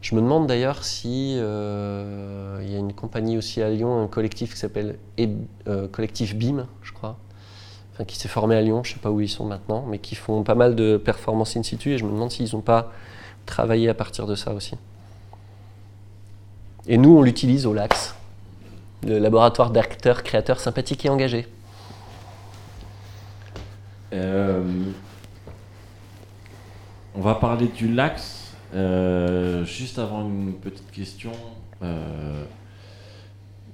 je 0.00 0.14
me 0.14 0.20
demande 0.20 0.46
d'ailleurs 0.46 0.84
si 0.84 1.32
il 1.32 1.38
y 1.38 2.74
a 2.74 2.78
une 2.78 2.92
compagnie 2.92 3.38
aussi 3.38 3.62
à 3.62 3.70
Lyon, 3.70 4.02
un 4.02 4.06
collectif 4.06 4.52
qui 4.52 4.58
s'appelle 4.58 4.98
Collectif 5.92 6.36
BIM, 6.36 6.66
je 6.82 6.92
crois, 6.92 7.16
qui 8.06 8.18
s'est 8.18 8.28
formé 8.28 8.56
à 8.56 8.60
Lyon, 8.60 8.82
je 8.84 8.90
ne 8.90 8.94
sais 8.94 9.00
pas 9.00 9.10
où 9.10 9.20
ils 9.20 9.28
sont 9.28 9.46
maintenant, 9.46 9.86
mais 9.88 9.98
qui 9.98 10.14
font 10.14 10.42
pas 10.42 10.54
mal 10.54 10.74
de 10.74 10.98
performances 10.98 11.56
in 11.56 11.62
situ 11.62 11.92
et 11.92 11.98
je 11.98 12.04
me 12.04 12.10
demande 12.10 12.30
s'ils 12.30 12.54
n'ont 12.54 12.60
pas 12.60 12.92
travaillé 13.46 13.88
à 13.88 13.94
partir 13.94 14.26
de 14.26 14.34
ça 14.34 14.52
aussi. 14.52 14.74
Et 16.86 16.98
nous, 16.98 17.16
on 17.16 17.22
l'utilise 17.22 17.66
au 17.66 17.72
LAX, 17.72 18.14
le 19.06 19.18
laboratoire 19.18 19.70
d'acteurs, 19.70 20.22
créateurs 20.22 20.60
sympathiques 20.60 21.06
et 21.06 21.08
engagés. 21.08 21.46
Euh, 24.14 24.62
on 27.14 27.20
va 27.20 27.34
parler 27.34 27.68
du 27.68 27.92
LAX. 27.92 28.54
Euh, 28.74 29.64
juste 29.64 29.98
avant 29.98 30.22
une 30.22 30.54
petite 30.54 30.90
question. 30.90 31.32
Euh, 31.82 32.44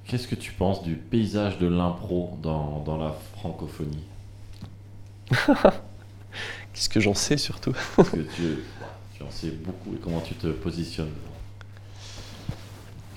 qu'est-ce 0.05 0.26
que 0.26 0.34
tu 0.34 0.53
penses 0.53 0.82
du 0.82 0.95
paysage 0.95 1.59
de 1.59 1.66
l'impro 1.66 2.38
dans, 2.43 2.82
dans 2.84 2.97
la 2.97 3.14
francophonie 3.36 4.05
Qu'est-ce 5.30 6.88
que 6.88 7.01
j'en 7.01 7.14
sais 7.14 7.36
surtout 7.36 7.72
Parce 7.97 8.11
que 8.11 8.20
tu, 8.20 8.59
tu, 9.16 9.22
en 9.22 9.30
sais 9.30 9.51
beaucoup 9.51 9.95
et 9.95 9.99
comment 10.03 10.20
tu 10.20 10.34
te 10.34 10.49
positionnes 10.49 11.12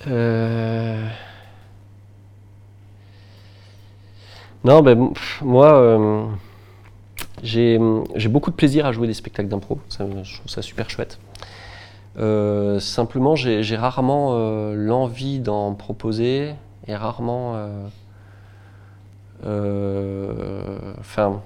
euh... 0.06 1.08
Non, 4.62 4.82
ben, 4.82 5.12
moi, 5.42 6.30
j'ai 7.44 7.78
beaucoup 8.28 8.50
de 8.50 8.56
plaisir 8.56 8.86
à 8.86 8.92
jouer 8.92 9.06
des 9.06 9.14
spectacles 9.14 9.48
d'impro. 9.48 9.78
Je 9.90 9.96
trouve 9.96 10.48
ça 10.48 10.62
super 10.62 10.90
chouette. 10.90 11.18
Euh, 12.18 12.80
simplement, 12.80 13.36
j'ai 13.36 13.76
rarement 13.76 14.30
euh, 14.32 14.74
l'envie 14.74 15.40
d'en 15.40 15.74
proposer 15.74 16.54
et 16.86 16.96
rarement. 16.96 17.56
Enfin 19.44 21.40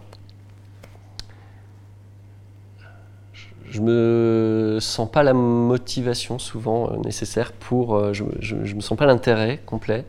je 3.70 3.80
me 3.80 4.78
sens 4.80 5.10
pas 5.10 5.22
la 5.22 5.34
motivation 5.34 6.38
souvent 6.38 6.90
euh, 6.90 6.96
nécessaire 7.04 7.52
pour. 7.52 7.96
Euh, 7.96 8.12
je, 8.12 8.24
je, 8.40 8.74
me 8.74 8.80
sens 8.80 8.96
pas 8.96 9.06
l'intérêt 9.06 9.60
complet 9.66 10.04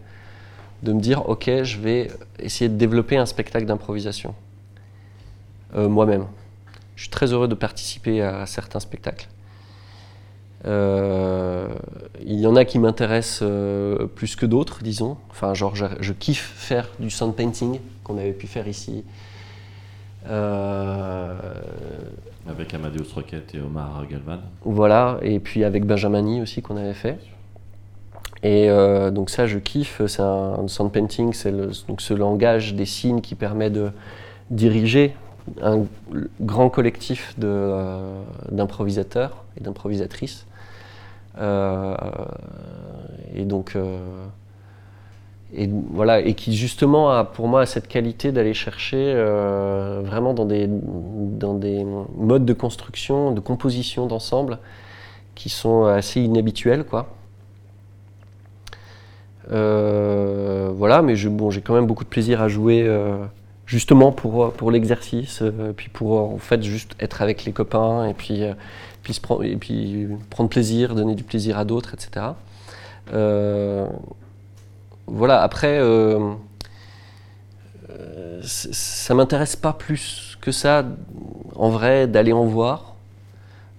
de 0.84 0.94
me 0.94 1.00
dire 1.00 1.28
ok, 1.28 1.64
je 1.64 1.78
vais 1.80 2.10
essayer 2.40 2.70
de 2.70 2.76
développer 2.76 3.18
un 3.18 3.26
spectacle 3.26 3.66
d'improvisation 3.66 4.30
euh, 4.30 4.49
moi-même. 5.74 6.26
Je 6.96 7.04
suis 7.04 7.12
très 7.12 7.32
heureux 7.32 7.48
de 7.48 7.56
participer 7.56 8.22
à 8.22 8.46
certains 8.46 8.80
spectacles. 8.80 9.28
il 10.66 12.40
y 12.40 12.46
en 12.46 12.56
a 12.56 12.66
qui 12.66 12.80
m'intéressent 12.80 13.48
plus 14.16 14.36
que 14.36 14.46
d'autres, 14.46 14.84
disons. 14.84 15.18
Enfin, 15.30 15.54
genre, 15.54 15.76
je, 15.76 15.86
je, 16.00 16.14
kiffe 16.14 16.52
faire 16.56 16.90
du 17.00 17.10
sound 17.10 17.36
painting 17.36 17.80
qu'on 18.04 18.18
avait 18.18 18.34
pu 18.34 18.48
faire 18.48 18.68
ici. 18.68 19.04
Avec 22.50 22.74
Amadeus 22.74 23.14
Rocket 23.14 23.54
et 23.54 23.62
Omar 23.62 24.06
Galvan. 24.10 24.40
Voilà, 24.64 25.20
et 25.22 25.40
puis 25.40 25.64
avec 25.64 25.86
Benjamini 25.86 26.42
aussi 26.42 26.62
qu'on 26.62 26.78
avait 26.78 26.94
fait. 26.94 27.20
Et 28.42 28.70
euh, 28.70 29.12
donc 29.12 29.30
ça, 29.30 29.48
je 29.48 29.60
kiffe. 29.60 30.02
C'est 30.08 30.22
un, 30.22 30.68
sound 30.68 30.92
painting, 30.92 31.34
c'est 31.34 31.52
donc 31.88 32.02
ce 32.02 32.14
langage 32.14 32.74
des 32.74 32.86
signes 32.86 33.22
qui 33.22 33.36
permet 33.36 33.70
de 33.70 33.92
diriger 34.50 35.16
un 35.62 35.86
grand 36.42 36.70
collectif 36.70 37.36
euh, 37.44 38.22
d'improvisateurs 38.52 39.44
et 39.58 39.64
d'improvisatrices. 39.64 40.46
Euh, 41.40 41.96
et 43.36 43.46
donc 43.46 43.76
et 45.54 45.70
voilà 45.92 46.20
et 46.20 46.36
qui 46.36 46.56
justement 46.56 47.12
a 47.12 47.24
pour 47.24 47.48
moi 47.48 47.66
cette 47.66 47.88
qualité 47.88 48.32
d'aller 48.32 48.54
chercher 48.54 49.14
euh, 49.16 50.02
vraiment 50.04 50.34
dans 50.34 50.46
des 50.46 50.68
modes 52.16 52.46
de 52.46 52.54
construction 52.54 53.32
de 53.32 53.40
composition 53.40 54.06
d'ensemble 54.06 54.60
qui 55.34 55.50
sont 55.50 55.86
assez 55.86 56.22
inhabituels 56.22 56.84
quoi 56.84 57.08
euh, 59.52 60.70
voilà 60.76 61.02
mais 61.02 61.16
j'ai 61.16 61.32
quand 61.64 61.74
même 61.74 61.88
beaucoup 61.88 62.04
de 62.04 62.10
plaisir 62.10 62.42
à 62.42 62.48
jouer 62.48 62.84
euh, 62.86 63.18
justement 63.70 64.12
pour 64.12 64.52
pour 64.54 64.72
l'exercice 64.72 65.44
puis 65.78 65.90
pour 65.90 66.20
en 66.34 66.40
fait 66.40 66.64
juste 66.64 66.96
être 67.00 67.22
avec 67.22 67.46
les 67.46 67.52
copains 67.52 68.08
et 68.08 68.16
puis 68.16 68.44
prendre 70.32 70.50
plaisir 70.50 70.96
donner 70.96 71.14
du 71.14 71.24
plaisir 71.24 71.58
à 71.58 71.66
d'autres 71.66 71.94
etc 71.94 72.32
voilà, 75.12 75.42
après, 75.42 75.80
euh, 75.80 76.34
euh, 77.90 78.40
ça 78.44 79.14
m'intéresse 79.14 79.56
pas 79.56 79.74
plus 79.74 80.38
que 80.42 80.52
ça, 80.52 80.86
en 81.56 81.70
vrai, 81.70 82.08
d'aller 82.08 82.34
en 82.34 82.46
voir. 82.46 82.96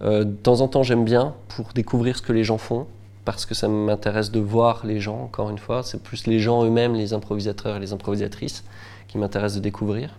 Euh, 0.02 0.24
de 0.24 0.32
temps 0.32 0.60
en 0.60 0.68
temps, 0.68 0.82
j'aime 0.82 1.04
bien 1.04 1.34
pour 1.48 1.72
découvrir 1.72 2.16
ce 2.16 2.22
que 2.22 2.32
les 2.32 2.44
gens 2.44 2.58
font, 2.58 2.86
parce 3.24 3.46
que 3.46 3.54
ça 3.54 3.68
m'intéresse 3.68 4.30
de 4.30 4.40
voir 4.40 4.84
les 4.84 5.00
gens, 5.00 5.20
encore 5.22 5.50
une 5.50 5.58
fois. 5.58 5.82
C'est 5.82 6.02
plus 6.02 6.26
les 6.26 6.40
gens 6.40 6.64
eux-mêmes, 6.64 6.94
les 6.94 7.12
improvisateurs 7.12 7.76
et 7.76 7.80
les 7.80 7.92
improvisatrices, 7.92 8.64
qui 9.10 9.18
m'intéressent 9.18 9.56
de 9.56 9.62
découvrir, 9.62 10.18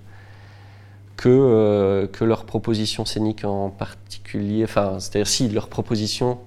que, 1.18 2.10
que 2.12 2.24
leurs 2.24 2.46
propositions 2.46 3.06
scéniques 3.06 3.46
en 3.46 3.70
particulier. 3.70 4.64
Enfin, 4.64 5.00
c'est-à-dire 5.00 5.28
si 5.28 5.50
leurs 5.50 5.68
propositions, 5.68 6.40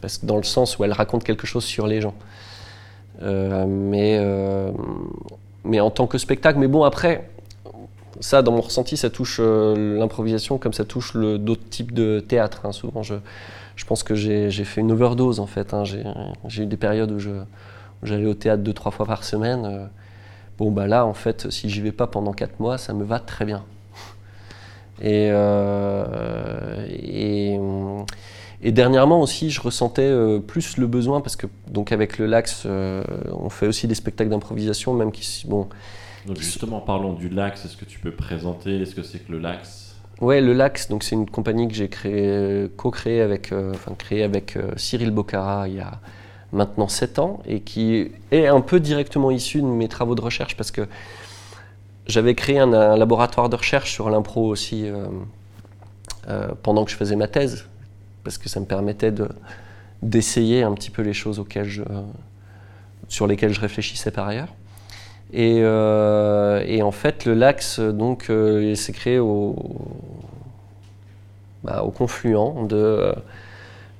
parce 0.00 0.18
que 0.18 0.26
dans 0.26 0.36
le 0.36 0.42
sens 0.42 0.78
où 0.78 0.84
elles 0.84 0.92
racontent 0.92 1.24
quelque 1.24 1.46
chose 1.46 1.64
sur 1.64 1.86
les 1.86 2.00
gens. 2.00 2.14
Euh, 3.22 3.66
mais, 3.66 4.16
euh, 4.18 4.70
mais 5.64 5.80
en 5.80 5.90
tant 5.90 6.06
que 6.06 6.18
spectacle. 6.18 6.58
Mais 6.58 6.68
bon, 6.68 6.84
après, 6.84 7.28
ça, 8.20 8.42
dans 8.42 8.52
mon 8.52 8.62
ressenti, 8.62 8.96
ça 8.96 9.10
touche 9.10 9.38
euh, 9.40 9.98
l'improvisation 9.98 10.58
comme 10.58 10.72
ça 10.72 10.84
touche 10.84 11.16
d'autres 11.16 11.68
types 11.68 11.92
de 11.92 12.20
théâtre. 12.20 12.62
Hein. 12.64 12.72
Souvent, 12.72 13.02
je, 13.02 13.16
je 13.76 13.84
pense 13.84 14.02
que 14.02 14.14
j'ai 14.14 14.50
fait 14.64 14.80
une 14.80 14.92
overdose 14.92 15.40
en 15.40 15.46
fait. 15.46 15.74
Hein. 15.74 15.84
J'ai 16.46 16.62
eu 16.62 16.66
des 16.66 16.76
périodes 16.76 17.10
où 17.12 17.18
j'allais 18.02 18.26
au 18.26 18.34
théâtre 18.34 18.62
deux, 18.62 18.72
trois 18.72 18.92
fois 18.92 19.06
par 19.06 19.24
semaine. 19.24 19.90
Bon, 20.60 20.70
bah 20.70 20.86
là, 20.86 21.06
en 21.06 21.14
fait, 21.14 21.50
si 21.50 21.68
j'y 21.68 21.80
vais 21.80 21.90
pas 21.90 22.06
pendant 22.06 22.32
quatre 22.32 22.60
mois, 22.60 22.78
ça 22.78 22.92
me 22.92 23.02
va 23.02 23.18
très 23.18 23.46
bien. 23.46 23.64
Et, 25.02 25.30
et, 26.88 27.58
et 28.62 28.72
dernièrement 28.72 29.22
aussi, 29.22 29.48
je 29.48 29.58
ressentais 29.62 30.02
euh, 30.02 30.38
plus 30.38 30.76
le 30.76 30.86
besoin, 30.86 31.22
parce 31.22 31.34
que 31.34 31.46
donc 31.66 31.92
avec 31.92 32.18
le 32.18 32.26
Lax, 32.26 32.64
euh, 32.66 33.02
on 33.32 33.48
fait 33.48 33.66
aussi 33.66 33.88
des 33.88 33.94
spectacles 33.94 34.28
d'improvisation, 34.28 34.92
même 34.92 35.12
qui. 35.12 35.46
Bon, 35.46 35.70
donc 36.26 36.36
justement, 36.38 36.80
parlons 36.80 37.14
du 37.14 37.30
Lax. 37.30 37.64
Est-ce 37.64 37.78
que 37.78 37.86
tu 37.86 37.98
peux 37.98 38.12
présenter 38.12 38.84
ce 38.84 38.94
que 38.94 39.02
c'est 39.02 39.20
que 39.20 39.32
le 39.32 39.38
Lax? 39.38 39.96
Ouais, 40.20 40.42
le 40.42 40.52
Lax, 40.52 40.90
donc 40.90 41.04
c'est 41.04 41.14
une 41.14 41.30
compagnie 41.30 41.66
que 41.68 41.74
j'ai 41.74 41.88
créé, 41.88 42.68
co-créée 42.76 43.22
avec, 43.22 43.52
euh, 43.52 43.72
enfin 43.72 43.94
créée 43.94 44.22
avec 44.22 44.58
Cyril 44.76 45.10
Bocara 45.10 45.66
il 45.66 45.76
y 45.76 45.80
a 45.80 45.92
maintenant 46.52 46.88
7 46.88 47.18
ans 47.18 47.40
et 47.46 47.60
qui 47.60 48.10
est 48.30 48.46
un 48.46 48.60
peu 48.60 48.80
directement 48.80 49.30
issu 49.30 49.60
de 49.62 49.66
mes 49.66 49.88
travaux 49.88 50.14
de 50.14 50.20
recherche 50.20 50.56
parce 50.56 50.70
que 50.70 50.86
j'avais 52.06 52.34
créé 52.34 52.58
un, 52.58 52.96
laboratoire 52.96 53.48
de 53.48 53.56
recherche 53.56 53.92
sur 53.92 54.10
l'impro 54.10 54.46
aussi 54.46 54.86
pendant 56.62 56.84
que 56.84 56.90
je 56.90 56.96
faisais 56.96 57.14
ma 57.14 57.28
thèse 57.28 57.66
parce 58.24 58.36
que 58.36 58.48
ça 58.48 58.58
me 58.58 58.64
permettait 58.64 59.12
d'essayer 60.02 60.62
un 60.64 60.72
petit 60.72 60.90
peu 60.90 61.02
les 61.02 61.12
choses 61.12 61.38
auxquelles 61.38 61.84
sur 63.10 63.26
lesquelles 63.26 63.52
je 63.52 63.60
réfléchissais 63.60 64.10
par 64.10 64.26
ailleurs. 64.26 64.48
Et, 65.32 65.60
euh, 65.62 66.82
en 66.82 66.90
fait, 66.90 67.26
le 67.26 67.34
LAX 67.34 67.80
donc, 67.80 68.30
euh, 68.30 68.74
s'est 68.74 68.92
créé 68.92 69.18
au, 69.18 69.54
bah, 71.62 71.82
au 71.82 71.90
confluent 71.90 72.66
de, 72.66 73.14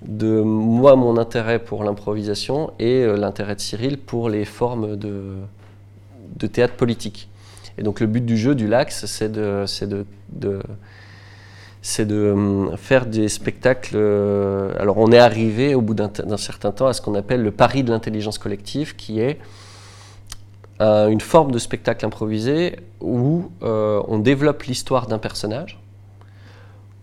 de 0.02 0.40
moi, 0.40 0.96
mon 0.96 1.16
intérêt 1.18 1.58
pour 1.58 1.84
l'improvisation 1.84 2.72
et 2.78 3.04
l'intérêt 3.06 3.54
de 3.54 3.60
Cyril 3.60 3.98
pour 3.98 4.28
les 4.30 4.44
formes 4.44 4.96
de, 4.96 5.34
de 6.36 6.46
théâtre 6.46 6.74
politique. 6.74 7.28
Et 7.78 7.82
donc 7.82 8.00
le 8.00 8.06
but 8.06 8.24
du 8.24 8.36
jeu, 8.36 8.54
du 8.54 8.66
Lax, 8.66 9.06
c'est 9.06 9.30
de, 9.30 9.64
hum, 12.32 12.76
faire 12.76 13.06
des 13.06 13.28
spectacles. 13.28 13.94
Euh, 13.96 14.72
alors, 14.78 14.98
on 14.98 15.12
est 15.12 15.18
arrivé 15.18 15.74
au 15.74 15.80
bout 15.80 15.94
d'un 15.94 16.36
certain 16.36 16.72
temps 16.72 16.86
à 16.86 16.92
ce 16.92 17.00
qu'on 17.00 17.14
appelle 17.14 17.42
le 17.42 17.50
pari 17.50 17.82
de 17.82 17.90
l'intelligence 17.90 18.38
collective, 18.38 18.96
qui 18.96 19.20
est 19.20 19.38
une 20.80 21.20
forme 21.20 21.52
de 21.52 21.58
spectacle 21.58 22.06
improvisé 22.06 22.76
où 23.02 23.50
euh, 23.62 24.02
on 24.08 24.18
développe 24.18 24.62
l'histoire 24.62 25.06
d'un 25.08 25.18
personnage 25.18 25.78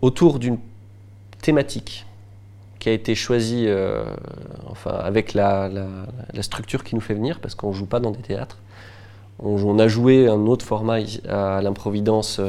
autour 0.00 0.40
d'une 0.40 0.58
thématique 1.40 2.04
qui 2.78 2.88
a 2.88 2.92
été 2.92 3.14
choisie 3.14 3.64
euh, 3.66 4.04
enfin, 4.66 4.92
avec 4.92 5.34
la, 5.34 5.70
structure 6.40 6.84
qui 6.84 6.94
nous 6.94 7.00
fait 7.00 7.14
venir, 7.14 7.40
parce 7.40 7.54
qu'on 7.54 7.68
ne 7.68 7.74
joue 7.74 7.86
pas 7.86 8.00
dans 8.00 8.10
des 8.10 8.22
théâtres. 8.22 8.58
On, 9.40 9.78
a 9.78 9.86
joué 9.86 10.28
un 10.28 10.46
autre 10.46 10.64
format 10.64 10.98
à 11.28 11.62
l'improvidence 11.62 12.40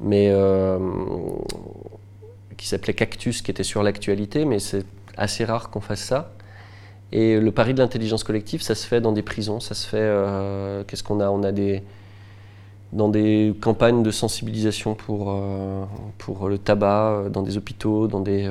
mais 0.00 0.28
euh, 0.30 0.78
qui 2.56 2.68
s'appelait 2.68 2.94
Cactus, 2.94 3.42
qui 3.42 3.50
était 3.50 3.62
sur 3.62 3.82
l'actualité, 3.82 4.44
mais 4.44 4.58
c'est 4.58 4.84
assez 5.16 5.44
rare 5.44 5.70
qu'on 5.70 5.80
fasse 5.80 6.02
ça. 6.02 6.32
Et 7.12 7.38
le 7.38 7.52
pari 7.52 7.74
de 7.74 7.78
l'intelligence 7.78 8.24
collective, 8.24 8.62
ça 8.62 8.74
se 8.74 8.86
fait 8.86 9.00
dans 9.00 9.12
des 9.12 9.22
prisons, 9.22 9.60
ça 9.60 9.74
se 9.74 9.86
fait. 9.86 9.98
Euh, 10.00 10.82
qu'est-ce 10.86 11.02
qu'on 11.02 11.20
a? 11.20 11.28
On 11.30 11.42
a 11.42 11.52
des 11.52 11.82
dans 12.94 13.08
des 13.08 13.54
campagnes 13.60 14.02
de 14.02 14.10
sensibilisation 14.10 14.94
pour, 14.94 15.30
euh, 15.30 15.84
pour 16.18 16.48
le 16.48 16.58
tabac, 16.58 17.24
dans 17.30 17.42
des 17.42 17.56
hôpitaux, 17.56 18.06
dans 18.08 18.20
des 18.20 18.48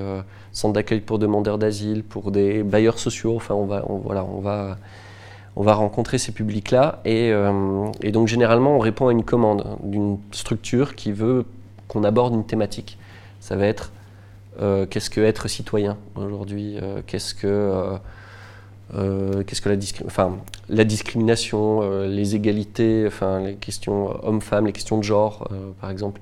centres 0.51 0.73
d'accueil 0.73 0.99
pour 1.01 1.17
demandeurs 1.17 1.57
d'asile, 1.57 2.03
pour 2.03 2.31
des 2.31 2.61
bailleurs 2.63 2.99
sociaux. 2.99 3.35
Enfin, 3.35 3.55
on 3.55 3.65
va, 3.65 3.83
voilà, 3.87 4.23
on 4.25 4.39
va 4.39 4.77
on 5.55 5.63
va 5.63 5.73
rencontrer 5.73 6.17
ces 6.17 6.31
publics-là 6.31 7.01
euh, 7.05 7.91
et, 8.01 8.11
donc 8.11 8.27
généralement 8.27 8.75
on 8.75 8.79
répond 8.79 9.07
à 9.07 9.11
une 9.11 9.23
commande 9.23 9.77
d'une 9.83 10.17
structure 10.31 10.95
qui 10.95 11.11
veut 11.11 11.45
qu'on 11.87 12.03
aborde 12.03 12.33
une 12.33 12.45
thématique. 12.45 12.97
Ça 13.39 13.55
va 13.55 13.67
être 13.67 13.91
euh, 14.61 14.85
qu'est-ce 14.85 15.09
que 15.09 15.21
être 15.21 15.47
citoyen 15.47 15.97
aujourd'hui, 16.15 16.77
euh, 16.81 17.01
qu'est-ce 17.05 17.35
que 17.35 17.97
qu'est-ce 18.91 19.61
que 19.61 19.69
la, 19.69 19.77
enfin, 20.05 20.37
la 20.69 20.83
discrimination, 20.83 22.03
les 22.05 22.35
égalités, 22.35 23.05
enfin 23.07 23.39
les 23.39 23.55
questions 23.55 24.23
hommes-femmes, 24.23 24.67
les 24.67 24.71
questions 24.71 24.97
de 24.97 25.03
genre, 25.03 25.49
par 25.81 25.89
exemple, 25.89 26.19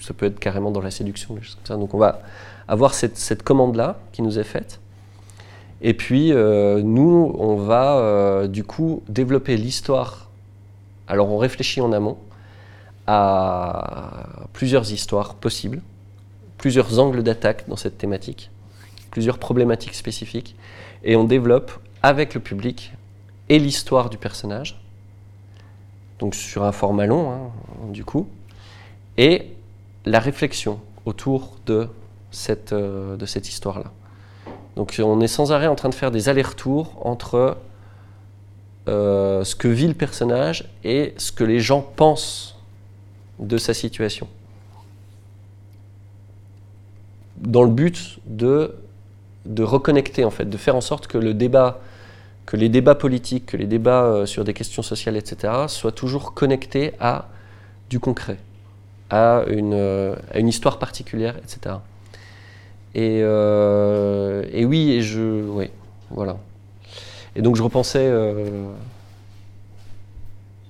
ça 0.00 0.12
peut 0.12 0.26
être 0.26 0.38
carrément 0.38 0.70
dans 0.70 0.82
la 0.82 0.90
séduction, 0.90 1.34
des 1.34 1.42
choses 1.42 1.54
comme 1.54 1.66
ça. 1.66 1.76
Donc 1.76 1.94
on 1.94 1.98
va 1.98 2.20
avoir 2.68 2.92
cette, 2.92 3.16
cette 3.16 3.42
commande-là 3.42 4.00
qui 4.12 4.22
nous 4.22 4.38
est 4.38 4.44
faite 4.44 4.80
et 5.82 5.94
puis, 5.94 6.32
euh, 6.32 6.82
nous, 6.82 7.34
on 7.38 7.56
va 7.56 7.96
euh, 7.98 8.48
du 8.48 8.64
coup 8.64 9.02
développer 9.08 9.56
l'histoire. 9.56 10.28
Alors, 11.08 11.30
on 11.30 11.38
réfléchit 11.38 11.80
en 11.80 11.92
amont 11.92 12.18
à 13.06 14.46
plusieurs 14.52 14.92
histoires 14.92 15.34
possibles, 15.34 15.80
plusieurs 16.58 16.98
angles 16.98 17.22
d'attaque 17.22 17.64
dans 17.66 17.76
cette 17.76 17.96
thématique, 17.96 18.50
plusieurs 19.10 19.38
problématiques 19.38 19.94
spécifiques, 19.94 20.54
et 21.02 21.16
on 21.16 21.24
développe 21.24 21.72
avec 22.02 22.34
le 22.34 22.40
public 22.40 22.92
et 23.48 23.58
l'histoire 23.58 24.10
du 24.10 24.18
personnage, 24.18 24.80
donc 26.18 26.34
sur 26.34 26.64
un 26.64 26.72
format 26.72 27.06
long, 27.06 27.30
hein, 27.30 27.50
du 27.88 28.04
coup, 28.04 28.28
et 29.16 29.48
la 30.04 30.20
réflexion 30.20 30.80
autour 31.04 31.56
de 31.66 31.88
cette, 32.30 32.72
euh, 32.72 33.16
de 33.16 33.26
cette 33.26 33.48
histoire-là. 33.48 33.92
Donc 34.76 35.00
on 35.02 35.20
est 35.20 35.28
sans 35.28 35.52
arrêt 35.52 35.66
en 35.66 35.74
train 35.74 35.88
de 35.88 35.94
faire 35.94 36.10
des 36.10 36.28
allers-retours 36.28 36.94
entre 37.06 37.58
euh, 38.88 39.44
ce 39.44 39.54
que 39.54 39.68
vit 39.68 39.88
le 39.88 39.94
personnage 39.94 40.70
et 40.84 41.14
ce 41.18 41.32
que 41.32 41.44
les 41.44 41.60
gens 41.60 41.82
pensent 41.82 42.56
de 43.38 43.58
sa 43.58 43.74
situation. 43.74 44.28
Dans 47.36 47.62
le 47.62 47.70
but 47.70 48.20
de, 48.26 48.76
de 49.46 49.62
reconnecter, 49.62 50.24
en 50.24 50.30
fait, 50.30 50.44
de 50.44 50.56
faire 50.56 50.76
en 50.76 50.80
sorte 50.80 51.06
que 51.06 51.18
le 51.18 51.34
débat, 51.34 51.80
que 52.50 52.56
les 52.56 52.68
débats 52.68 52.96
politiques, 52.96 53.46
que 53.46 53.56
les 53.56 53.66
débats 53.68 54.02
euh, 54.02 54.26
sur 54.26 54.42
des 54.42 54.54
questions 54.54 54.82
sociales, 54.82 55.16
etc., 55.16 55.52
soient 55.68 55.92
toujours 55.92 56.34
connectés 56.34 56.94
à 56.98 57.28
du 57.90 58.00
concret, 58.00 58.38
à 59.08 59.44
une, 59.46 59.72
euh, 59.72 60.16
à 60.34 60.40
une 60.40 60.48
histoire 60.48 60.80
particulière, 60.80 61.36
etc. 61.38 61.76
Et, 62.96 63.20
euh, 63.22 64.42
et, 64.52 64.64
oui, 64.64 64.90
et 64.90 65.00
je. 65.00 65.44
Oui, 65.48 65.70
voilà. 66.10 66.38
Et 67.36 67.42
donc 67.42 67.54
je 67.54 67.62
repensais. 67.62 68.12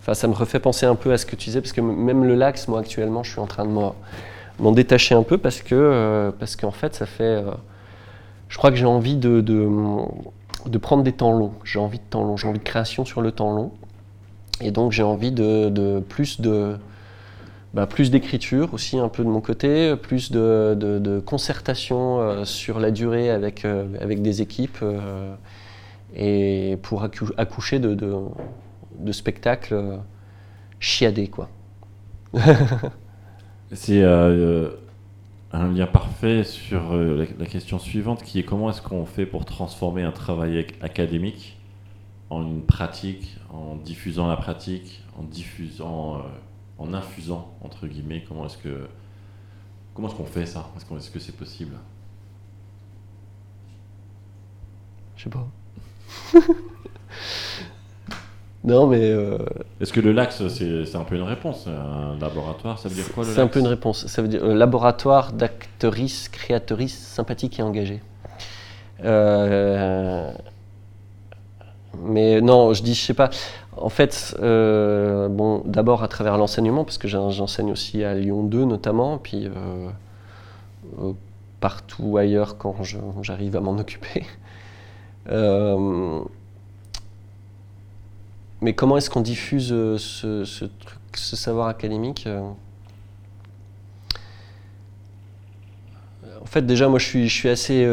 Enfin, 0.01 0.13
ça 0.13 0.29
me 0.29 0.35
refait 0.35 0.61
penser 0.61 0.85
un 0.85 0.97
peu 0.97 1.15
à 1.15 1.17
ce 1.17 1.25
que 1.25 1.35
tu 1.35 1.47
disais, 1.47 1.63
parce 1.63 1.73
que 1.73 1.81
même 1.81 2.25
le 2.25 2.35
lax, 2.35 2.69
moi 2.69 2.81
actuellement, 2.81 3.23
je 3.23 3.31
suis 3.31 3.41
en 3.41 3.47
train 3.47 3.65
de 3.65 3.71
m'en 3.71 4.73
détacher 4.73 5.15
un 5.15 5.23
peu 5.23 5.39
parce 5.39 5.63
que 5.63 5.75
euh, 5.75 6.31
parce 6.31 6.57
qu'en 6.57 6.73
fait, 6.73 6.95
ça 6.95 7.07
fait. 7.07 7.43
je 8.51 8.59
crois 8.59 8.71
que 8.71 8.77
j'ai 8.77 8.85
envie 8.85 9.17
de, 9.17 9.41
de, 10.67 10.79
prendre 10.79 11.03
des 11.03 11.13
temps 11.13 11.33
longs. 11.33 11.53
J'ai 11.65 11.79
envie 11.79 11.99
de 11.99 12.05
temps 12.05 12.25
long. 12.25 12.37
J'ai 12.37 12.49
envie 12.49 12.59
de 12.59 12.65
création 12.65 13.05
sur 13.05 13.21
le 13.21 13.33
temps 13.33 13.53
long. 13.53 13.73
Et 14.61 14.71
donc 14.71 14.93
j'ai 14.93 15.03
envie 15.03 15.33
de, 15.33 16.01
plus 16.09 16.41
de 16.41 16.77
bah, 17.73 17.87
plus 17.87 18.11
d'écriture 18.11 18.75
aussi 18.75 18.99
un 18.99 19.09
peu 19.09 19.23
de 19.23 19.29
mon 19.29 19.41
côté, 19.41 19.95
plus 19.97 20.33
de, 20.33 21.23
concertation 21.25 22.21
euh, 22.21 22.45
sur 22.45 22.81
la 22.81 22.91
durée 22.91 23.31
avec, 23.31 23.65
euh, 23.65 23.85
des 24.05 24.43
équipes 24.43 24.79
euh, 24.83 25.35
et 26.15 26.77
pour 26.83 27.05
accoucher 27.37 27.79
de, 27.79 27.95
de, 27.95 29.13
spectacles 29.13 30.01
chiadés. 30.81 31.31
un 35.53 35.69
lien 35.69 35.87
parfait 35.87 36.45
sur 36.45 36.95
la, 36.95 37.25
la, 37.39 37.47
question 37.47 37.79
suivante 37.79 38.23
qui 38.23 38.39
est 38.39 38.45
comment 38.45 38.71
est-ce 38.71 38.83
qu'on 38.83 39.05
fait 39.05 39.27
pour 39.27 39.45
transformer 39.45 40.03
un 40.03 40.13
travail 40.13 40.67
académique 40.81 41.59
en 42.31 42.43
une 42.43 42.63
pratique, 42.63 43.37
en 43.51 43.75
diffusant 43.75 44.29
la 44.29 44.37
pratique, 44.37 45.03
en 45.19 45.25
diffusant 45.25 46.23
en 46.81 46.95
infusant 46.95 47.55
entre 47.61 47.87
guillemets 47.87 48.25
Comment 48.27 48.47
est-ce 48.47 48.59
que 48.59 48.89
comment 49.95 50.09
est-ce 50.09 50.17
qu'on 50.17 50.25
fait 50.25 50.47
ça? 50.47 50.71
Est-ce 50.77 51.11
que 51.11 51.19
c'est 51.19 51.37
possible? 51.37 51.77
Je 55.17 55.25
sais 55.25 55.31
pas. 55.31 55.47
non, 58.63 58.87
mais. 58.87 59.11
Euh, 59.11 59.39
est-ce 59.81 59.93
que 59.93 60.01
le 60.01 60.13
LAX, 60.13 60.47
c'est 60.49 60.97
un 60.97 61.05
peu 61.05 61.17
une 61.17 61.23
réponse 61.23 61.67
Un 61.67 62.19
laboratoire, 62.19 62.79
ça 62.79 62.89
veut 62.89 62.95
dire 62.95 63.11
quoi 63.13 63.25
le 63.25 63.31
C'est 63.31 63.41
un 63.41 63.47
peu 63.47 63.61
une 63.61 63.67
réponse. 63.67 64.07
Ça 64.07 64.21
veut 64.21 64.29
dire 64.29 64.45
euh, 64.45 64.55
laboratoire 64.55 65.33
d'actrices, 65.33 66.29
créatrices 66.29 66.99
sympathiques 66.99 67.59
et 67.59 67.63
engagées. 67.63 68.03
Euh, 69.03 70.31
mais 72.03 72.43
non, 72.43 72.75
je 72.75 72.83
dis, 72.83 72.95
je 72.95 73.01
sais 73.01 73.15
pas. 73.15 73.31
En 73.79 73.89
fait, 73.89 74.37
euh, 74.43 75.29
bon, 75.29 75.63
d'abord 75.65 76.03
à 76.03 76.09
travers 76.09 76.37
l'enseignement, 76.37 76.85
parce 76.85 76.99
que 76.99 77.09
j'enseigne 77.09 77.73
aussi 77.73 78.05
à 78.05 78.15
Lyon 78.15 78.43
2 78.43 78.67
notamment, 78.67 79.17
puis 79.17 79.47
euh, 79.47 81.13
partout 81.61 82.19
ailleurs 82.19 82.59
quand 82.59 82.77
j'arrive 83.23 83.57
à 83.57 83.61
m'en 83.61 83.79
occuper. 83.79 84.27
Mais 88.63 88.75
comment 88.75 88.97
est-ce 88.97 89.11
qu'on 89.11 89.21
diffuse 89.21 89.69
ce, 89.69 90.65
truc, 90.65 90.99
ce 91.15 91.37
savoir 91.37 91.69
académique 91.69 92.29
En 96.43 96.47
fait, 96.47 96.63
déjà, 96.63 96.89
moi, 96.89 96.99
je 96.99 97.29
suis, 97.29 97.49
assez 97.49 97.85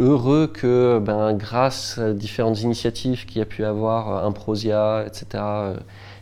heureux 0.00 0.46
que 0.46 0.98
ben, 0.98 1.34
grâce 1.34 1.98
à 1.98 2.12
différentes 2.12 2.62
initiatives 2.62 3.26
qu'il 3.26 3.38
y 3.38 3.42
a 3.42 3.46
pu 3.46 3.64
avoir, 3.64 4.24
euh, 4.24 4.28
Improsia, 4.28 5.04
etc., 5.06 5.26
euh, 5.36 5.76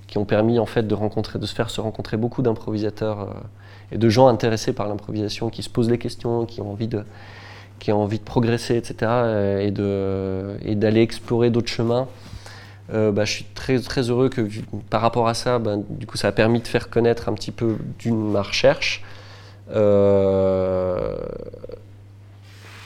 qui 0.06 0.18
ont 0.18 0.24
permis 0.24 0.58
en 0.58 0.66
fait 0.66 0.86
de 0.86 0.96
se 1.46 1.54
faire 1.54 1.70
se 1.70 1.80
rencontrer 1.80 2.16
beaucoup 2.16 2.42
d'improvisateurs 2.42 3.20
euh, 3.20 3.26
et 3.92 3.98
de 3.98 4.08
gens 4.08 4.26
intéressés 4.26 4.72
par 4.72 4.88
l'improvisation, 4.88 5.48
qui 5.50 5.62
se 5.62 5.70
posent 5.70 5.88
des 5.88 5.98
questions, 5.98 6.44
qui 6.44 6.60
ont 6.60 6.72
envie 6.72 6.88
de, 6.88 7.04
qui 7.78 7.92
ont 7.92 8.02
envie 8.02 8.18
de 8.18 8.24
progresser, 8.24 8.76
etc., 8.76 8.96
et, 9.60 9.70
de, 9.70 10.56
et 10.64 10.74
d'aller 10.74 11.02
explorer 11.02 11.50
d'autres 11.50 11.68
chemins. 11.68 12.08
bah, 12.92 13.24
je 13.24 13.32
suis 13.32 13.44
très, 13.54 13.78
très 13.80 14.10
heureux 14.10 14.28
que 14.28 14.48
par 14.90 15.00
rapport 15.00 15.28
à 15.28 15.34
ça, 15.34 15.58
ben, 15.58 15.82
du 15.88 16.06
coup, 16.06 16.16
ça 16.16 16.28
a 16.28 16.32
permis 16.32 16.60
de 16.60 16.66
faire 16.66 16.90
connaître 16.90 17.28
un 17.28 17.34
petit 17.34 17.52
peu 17.52 17.76
d'une 17.98 18.30
ma 18.30 18.42
recherche. 18.42 19.02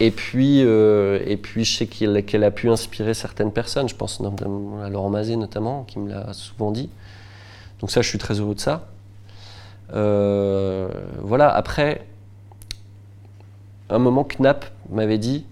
Et 0.03 0.11
puis, 0.11 0.65
euh, 0.65 1.21
et 1.25 1.37
puis 1.37 1.65
je 1.65 1.77
sais 1.77 1.87
qu'elle 1.87 2.43
a 2.43 2.51
pu 2.51 2.69
inspirer 2.69 3.15
certaines 3.15 3.53
personnes. 3.53 3.89
Je 3.89 3.95
pense 3.95 4.21
à 4.21 4.89
Laurent 4.89 5.11
Mazet 5.11 5.37
notamment, 5.37 5.85
qui 5.85 6.01
me 6.01 6.11
l'a 6.11 6.33
souvent 6.33 6.73
dit. 6.73 6.91
Donc 7.79 7.93
ça, 7.93 8.03
je 8.03 8.09
suis 8.09 8.19
très 8.19 8.41
heureux 8.41 8.57
de 8.57 8.61
ça. 8.61 8.89
Euh, 9.95 10.89
voilà, 11.21 11.55
après, 11.55 12.05
un 13.91 14.01
moment, 14.01 14.25
Knapp 14.25 14.65
m'avait 14.93 15.19
dit 15.19 15.47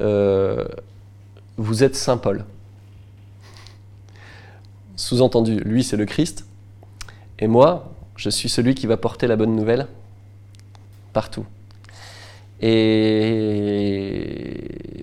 euh, 0.00 0.64
Vous 1.56 1.82
êtes 1.82 1.96
Saint 1.96 2.18
Paul. 2.18 2.44
Sous-entendu, 4.96 5.60
lui, 5.60 5.84
c'est 5.84 5.96
le 5.96 6.06
Christ. 6.06 6.46
Et 7.38 7.46
moi, 7.46 7.92
je 8.16 8.30
suis 8.30 8.48
celui 8.48 8.74
qui 8.74 8.86
va 8.86 8.96
porter 8.96 9.26
la 9.26 9.36
bonne 9.36 9.54
nouvelle 9.54 9.86
partout. 11.12 11.46
Et 12.60 13.08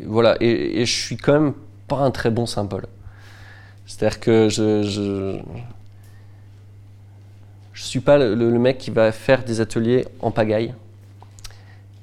voilà, 0.05 0.35
et, 0.41 0.85
je 0.85 0.93
suis 0.93 1.15
quand 1.17 1.33
même 1.33 1.53
pas 1.87 1.97
un 1.97 2.11
très 2.11 2.29
bon 2.29 2.45
Saint 2.45 2.65
Paul. 2.65 2.85
C'est-à-dire 3.85 4.19
que 4.19 4.49
je, 4.49 4.83
je, 4.83 5.39
suis 7.73 8.01
pas 8.01 8.17
le 8.17 8.59
mec 8.59 8.77
qui 8.77 8.91
va 8.91 9.11
faire 9.11 9.43
des 9.45 9.61
ateliers 9.61 10.05
en 10.19 10.31
pagaille. 10.31 10.73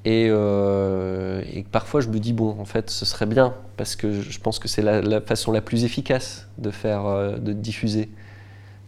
Et, 0.05 0.27
euh, 0.31 1.43
et 1.53 1.63
parfois 1.63 2.01
je 2.01 2.09
me 2.09 2.19
dis 2.19 2.33
bon 2.33 2.59
en 2.59 2.65
fait 2.65 2.91
ce 2.91 3.05
serait 3.05 3.27
bien 3.27 3.55
parce 3.77 3.95
que 3.95 4.21
je 4.21 4.41
pense 4.41 4.59
que 4.59 4.67
c'est 4.67 4.83
la, 4.83 5.21
façon 5.21 5.53
la 5.53 5.61
plus 5.61 5.85
efficace 5.85 6.49
de 6.59 6.73
faire 6.73 7.07
euh, 7.07 7.37
de 7.37 7.53
diffuser 7.53 8.11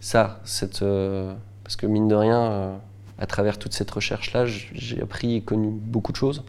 ça 0.01 0.41
euh, 0.83 1.33
parce 1.62 1.77
que 1.77 1.87
mine 1.87 2.09
de 2.09 2.17
rien 2.17 2.81
à 3.19 3.27
travers 3.27 3.61
toute 3.61 3.75
cette 3.75 3.93
recherche 3.93 4.33
là 4.33 4.45
j'ai 4.47 5.01
appris 5.01 5.37
et 5.37 5.41
connu 5.41 5.69
beaucoup 5.71 6.11
de 6.11 6.17
choses. 6.17 6.43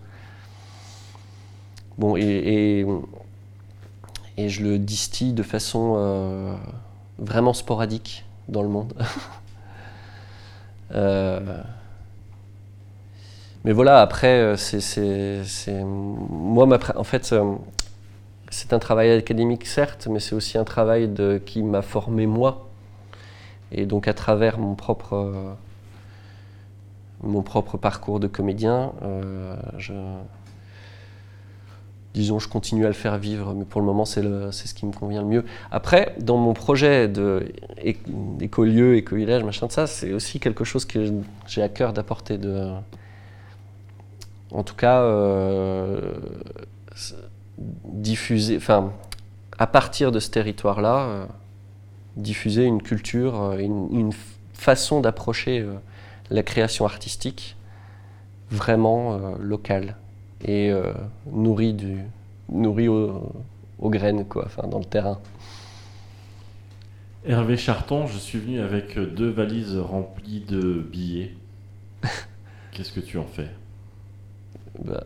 Bon 2.00 2.18
et, 2.18 2.86
et, 4.38 4.50
je 4.50 4.64
le 4.64 4.80
distille 4.80 5.34
de 5.34 5.44
façon 5.44 6.58
vraiment 7.20 7.54
sporadique 7.54 8.26
dans 8.50 8.64
le 8.64 8.70
monde 8.70 8.94
mais 13.66 13.72
voilà, 13.72 14.00
après, 14.00 14.28
euh, 14.28 14.56
c'est, 14.58 15.84
moi, 15.84 16.68
en 16.96 17.04
fait, 17.04 17.34
euh, 17.34 17.56
c'est 18.52 18.74
un 18.74 18.80
travail 18.80 19.12
académique 19.12 19.66
certes, 19.66 20.08
mais 20.10 20.20
c'est 20.20 20.36
aussi 20.36 20.60
un 20.60 20.64
travail 20.64 21.10
qui 21.48 21.64
m'a 21.64 21.82
formé 21.82 22.28
moi, 22.28 22.70
et 23.72 23.88
donc 23.88 24.08
à 24.08 24.14
travers 24.14 24.60
mon 24.60 24.76
propre, 24.76 25.14
euh, 25.14 25.54
mon 27.24 27.42
propre 27.42 27.78
parcours 27.78 28.20
de 28.20 28.28
comédien, 28.28 28.92
disons, 32.14 32.38
je 32.38 32.48
continue 32.48 32.86
à 32.86 32.88
le 32.88 32.94
faire 32.94 33.18
vivre, 33.18 33.56
mais 33.56 33.66
pour 33.66 33.82
le 33.82 33.88
moment, 33.88 34.06
c'est, 34.06 34.22
ce 34.22 34.74
qui 34.76 34.86
me 34.86 34.92
convient 34.92 35.22
le 35.24 35.28
mieux. 35.28 35.46
Après, 35.72 36.16
dans 36.20 36.38
mon 36.38 36.54
projet 36.54 37.08
de 37.08 37.52
é- 37.84 37.98
écolieu, 38.42 38.96
éco-village, 38.96 39.44
machin 39.44 39.66
de 39.66 39.72
ça, 39.72 39.88
c'est 39.88 40.14
aussi 40.14 40.40
quelque 40.40 40.64
chose 40.64 40.86
que 40.86 41.12
j'ai 41.48 41.64
à 41.64 41.70
cœur 41.70 41.94
d'apporter. 41.94 42.38
De, 42.38 42.70
en 44.56 44.64
tout 44.64 44.76
cas, 44.76 45.02
euh, 45.02 46.14
diffuser, 47.58 48.58
enfin, 48.58 48.94
à 49.58 49.68
partir 49.68 50.12
de 50.12 50.20
ce 50.20 50.30
territoire-là, 50.30 51.00
euh, 51.00 51.26
diffuser 52.16 52.64
une 52.64 52.82
culture, 52.82 53.42
euh, 53.42 53.58
une, 53.58 54.12
façon 54.54 55.02
d'approcher 55.02 55.66
la 56.30 56.42
création 56.42 56.86
artistique 56.86 57.58
vraiment 58.50 59.20
locale 59.38 59.98
et 60.46 60.72
nourrie, 61.30 61.74
du, 61.74 61.98
nourrie 62.48 62.88
au- 62.88 63.34
aux 63.80 63.90
graines, 63.90 64.24
quoi, 64.26 64.44
enfin, 64.46 64.66
dans 64.70 64.80
le 64.80 64.86
terrain. 64.86 65.20
Hervé 67.26 67.58
Charton, 67.58 68.08
je 68.08 68.18
suis 68.18 68.40
venu 68.40 68.62
avec 68.62 68.98
deux 68.98 69.30
valises 69.30 69.76
remplies 69.78 70.40
de 70.40 70.80
billets. 70.90 71.36
Qu'est-ce 72.72 72.94
que 72.94 73.02
tu 73.02 73.18
en 73.18 73.26
fais? 73.26 73.50
Bah, 74.84 75.04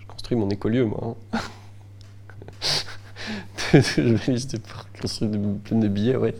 je 0.00 0.06
construis 0.06 0.36
mon 0.36 0.48
écolieu, 0.50 0.84
moi. 0.86 1.16
hein. 1.32 1.38
je 3.72 4.00
vais 4.02 4.16
juste 4.32 4.58
pour 4.60 4.84
construire 5.00 5.30
plein 5.64 5.78
de 5.78 5.88
billets, 5.88 6.16
ouais. 6.16 6.34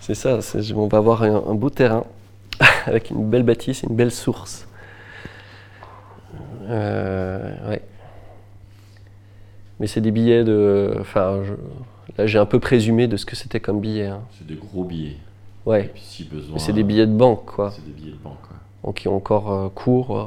C'est 0.00 0.14
ça, 0.14 0.38
on 0.74 0.86
va 0.88 0.98
avoir 0.98 1.22
un, 1.22 1.34
un 1.48 1.54
beau 1.54 1.70
terrain 1.70 2.04
avec 2.86 3.10
une 3.10 3.28
belle 3.30 3.44
bâtisse 3.44 3.84
et 3.84 3.86
une 3.88 3.96
belle 3.96 4.10
source. 4.10 4.66
Euh, 6.68 7.70
ouais. 7.70 7.82
Mais 9.80 9.86
c'est 9.86 10.00
des 10.00 10.10
billets 10.10 10.44
de. 10.44 10.96
Enfin, 11.00 11.40
je- 11.44 11.54
là 12.18 12.26
j'ai 12.26 12.38
un 12.38 12.46
peu 12.46 12.60
présumé 12.60 13.06
de 13.08 13.16
ce 13.16 13.26
que 13.26 13.36
c'était 13.36 13.60
comme 13.60 13.80
billet. 13.80 14.06
hein. 14.06 14.20
C'est 14.38 14.46
des 14.46 14.54
gros 14.54 14.84
billets. 14.84 15.16
Et 15.66 15.68
Ouais. 15.68 15.90
puis 15.92 16.02
si 16.04 16.24
besoin. 16.24 16.54
Mais 16.54 16.58
c'est 16.60 16.72
des 16.72 16.82
billets 16.84 17.06
de 17.06 17.12
banque, 17.16 17.44
quoi. 17.46 17.72
C'est 17.74 17.84
des 17.84 17.92
billets 17.92 18.12
de 18.12 18.16
banque. 18.22 18.40
quoi. 18.42 18.56
donc 18.84 18.96
qui 18.96 19.08
ont 19.08 19.16
encore 19.16 19.52
euh, 19.52 19.68
cours 19.68 20.18
euh, 20.18 20.26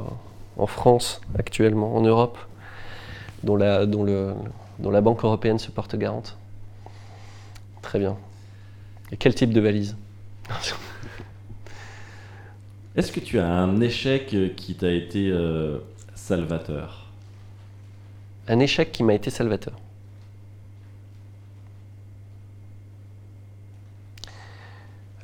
en 0.56 0.66
France 0.66 1.20
actuellement, 1.38 1.94
en 1.96 2.02
Europe, 2.02 2.38
dont 3.42 3.56
la, 3.56 3.86
dont 3.86 4.04
le, 4.04 4.34
dont 4.78 4.90
la 4.90 5.00
Banque 5.00 5.24
européenne 5.24 5.58
se 5.58 5.70
porte 5.70 5.96
garante. 5.96 6.36
Très 7.82 7.98
bien. 7.98 8.16
Et 9.12 9.16
quel 9.16 9.34
type 9.34 9.52
de 9.52 9.60
valise? 9.60 9.96
Est-ce 12.96 13.12
que 13.12 13.20
tu 13.20 13.38
as 13.38 13.48
un 13.48 13.80
échec 13.80 14.34
qui 14.56 14.74
t'a 14.74 14.90
été 14.90 15.28
euh, 15.30 15.78
salvateur? 16.14 17.10
Un 18.48 18.58
échec 18.60 18.90
qui 18.92 19.02
m'a 19.02 19.14
été 19.14 19.30
salvateur. 19.30 19.74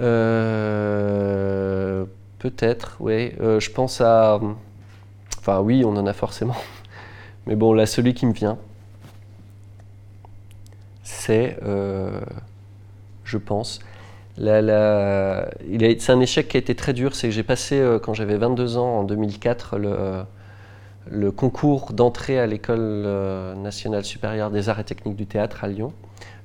Euh, 0.00 1.42
Peut-être, 2.42 2.96
oui. 2.98 3.32
Euh, 3.40 3.60
je 3.60 3.70
pense 3.70 4.00
à. 4.00 4.40
Enfin, 5.38 5.60
oui, 5.60 5.84
on 5.84 5.96
en 5.96 6.06
a 6.06 6.12
forcément. 6.12 6.56
Mais 7.46 7.56
bon, 7.56 7.72
là, 7.72 7.86
celui 7.86 8.14
qui 8.14 8.26
me 8.26 8.32
vient, 8.32 8.58
c'est, 11.02 11.58
euh, 11.64 12.20
je 13.24 13.38
pense, 13.38 13.80
c'est 14.36 16.10
un 16.10 16.20
échec 16.20 16.48
qui 16.48 16.56
a 16.56 16.60
été 16.60 16.74
très 16.74 16.92
dur. 16.92 17.14
C'est 17.14 17.28
que 17.28 17.34
j'ai 17.34 17.42
passé, 17.42 17.78
euh, 17.78 17.98
quand 17.98 18.14
j'avais 18.14 18.36
22 18.36 18.76
ans, 18.76 19.00
en 19.00 19.04
2004, 19.04 19.78
le, 19.78 21.30
concours 21.32 21.92
d'entrée 21.92 22.38
à 22.38 22.46
l'École 22.46 22.78
euh, 22.80 23.54
nationale 23.54 24.04
supérieure 24.04 24.50
des 24.50 24.68
arts 24.68 24.80
et 24.80 24.84
techniques 24.84 25.16
du 25.16 25.26
théâtre 25.26 25.64
à 25.64 25.68
Lyon, 25.68 25.92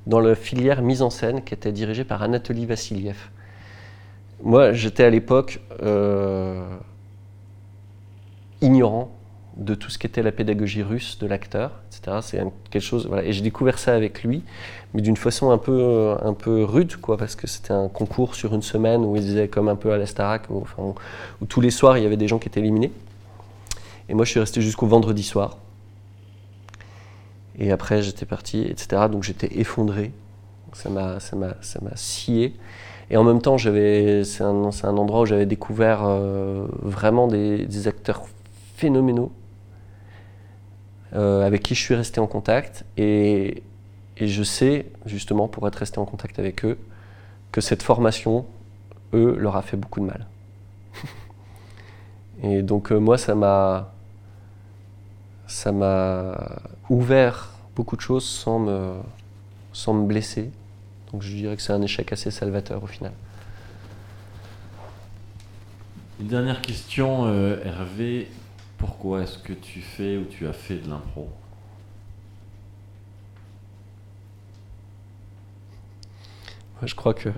dans 0.08 0.20
la 0.20 0.36
filière 0.36 0.82
mise 0.82 1.02
en 1.02 1.10
scène 1.10 1.44
qui 1.44 1.54
était 1.54 1.72
dirigée 1.72 2.04
par 2.04 2.24
Anatoly 2.24 2.66
Vassiliev. 2.66 3.30
Moi, 4.44 4.74
j'étais 4.74 5.04
à 5.04 5.10
l'époque 5.10 5.62
ignorant 8.62 9.12
de 9.58 9.74
tout 9.74 9.90
ce 9.90 9.98
qu'était 9.98 10.22
la 10.22 10.32
pédagogie 10.32 10.84
russe 10.84 11.18
de 11.20 11.26
l'acteur, 11.26 11.72
etc. 11.88 12.18
C'est 12.22 12.44
quelque 12.70 12.84
chose. 12.84 13.10
Et 13.24 13.34
j'ai 13.34 13.42
découvert 13.42 13.80
ça 13.80 13.96
avec 13.96 14.24
lui, 14.24 14.44
mais 14.94 15.02
d'une 15.02 15.18
façon 15.18 15.50
un 15.50 15.58
peu, 15.58 16.16
un 16.24 16.34
peu 16.34 16.64
rude, 16.64 16.96
quoi, 16.98 17.18
parce 17.18 17.36
que 17.36 17.48
c'était 17.48 17.74
un 17.74 17.88
concours 17.88 18.36
sur 18.36 18.54
une 18.54 18.62
semaine 18.62 19.04
où 19.04 19.16
il 19.16 19.24
faisait 19.24 19.48
comme 19.48 19.68
un 19.68 19.76
peu 19.76 19.92
à 19.92 19.98
la 19.98 20.06
Starac, 20.06 20.44
où 20.50 21.46
tous 21.48 21.62
les 21.62 21.72
soirs 21.72 21.98
il 21.98 22.04
y 22.04 22.06
avait 22.06 22.18
des 22.18 22.28
gens 22.28 22.38
qui 22.38 22.48
étaient 22.48 22.60
éliminés. 22.60 22.92
Et 24.10 24.14
moi, 24.14 24.26
je 24.26 24.32
suis 24.32 24.40
resté 24.40 24.62
jusqu'au 24.62 24.88
vendredi 24.88 25.24
soir. 25.24 25.58
Et 27.60 27.72
après, 27.72 28.02
j'étais 28.02 28.26
parti, 28.26 28.62
etc. 28.62 29.04
Donc 29.12 29.24
j'étais 29.24 29.60
effondré. 29.60 30.12
Ça 30.74 30.90
m'a, 30.90 31.20
ça 31.20 31.36
m'a, 31.36 31.56
ça 31.62 31.80
m'a 31.82 31.96
scié. 31.96 32.56
Et 33.10 33.18
en 33.18 33.24
même 33.24 33.42
temps, 33.42 33.58
j'avais, 33.58 34.24
c'est 34.24 34.44
un, 34.44 34.72
c'est 34.72 34.86
un 34.86 34.98
endroit 34.98 35.22
où 35.22 35.26
j'avais 35.26 35.46
découvert 35.46 36.02
euh, 36.04 36.68
vraiment 36.82 37.28
des, 37.28 37.66
des 37.66 37.88
acteurs 37.88 38.24
phénoménaux 38.78 39.32
euh, 41.14 41.46
avec 41.46 41.64
qui 41.64 41.74
je 41.74 41.82
suis 41.82 41.96
resté 41.96 42.20
en 42.20 42.28
contact. 42.28 42.86
Et, 42.96 43.64
je 44.20 44.44
sais, 44.44 44.88
justement, 45.06 45.48
pour 45.48 45.68
être 45.68 45.76
resté 45.76 46.00
en 46.00 46.06
contact 46.06 46.40
avec 46.40 46.64
eux, 46.64 46.78
que 47.52 47.62
cette 47.62 47.84
formation, 47.84 48.46
eux, 49.14 49.36
leur 49.40 49.56
a 49.56 49.62
fait 49.62 49.78
beaucoup 49.78 50.00
de 50.00 50.06
mal. 50.06 50.28
Et 52.44 52.62
donc 52.62 52.92
euh, 52.92 53.00
moi, 53.00 53.18
ça 53.18 53.36
m'a, 53.36 53.94
ça 55.48 55.72
m'a 55.72 56.60
ouvert 56.90 57.52
beaucoup 57.76 57.96
de 57.96 58.02
choses 58.02 58.26
sans 58.26 58.60
me, 58.60 58.94
sans 59.74 59.94
me 59.94 60.06
blesser. 60.06 60.52
Donc 61.12 61.22
je 61.22 61.36
dirais 61.36 61.56
que 61.56 61.62
c'est 61.62 61.74
un 61.74 61.82
échec 61.82 62.12
assez 62.12 62.32
salvateur 62.32 62.84
au 62.84 62.88
final. 62.88 63.14
Une 66.20 66.28
dernière 66.28 66.62
question, 66.62 67.26
euh, 67.28 67.64
Hervé. 67.64 68.28
Pourquoi 68.78 69.24
est-ce 69.24 69.38
que 69.40 69.54
tu 69.54 69.82
fais 69.82 70.18
ou 70.18 70.26
tu 70.26 70.48
as 70.48 70.54
fait 70.54 70.78
de 70.78 70.90
l'impro 70.90 71.30
Moi, 76.76 76.86
je 76.86 76.94
crois 76.96 77.14
que 77.16 77.32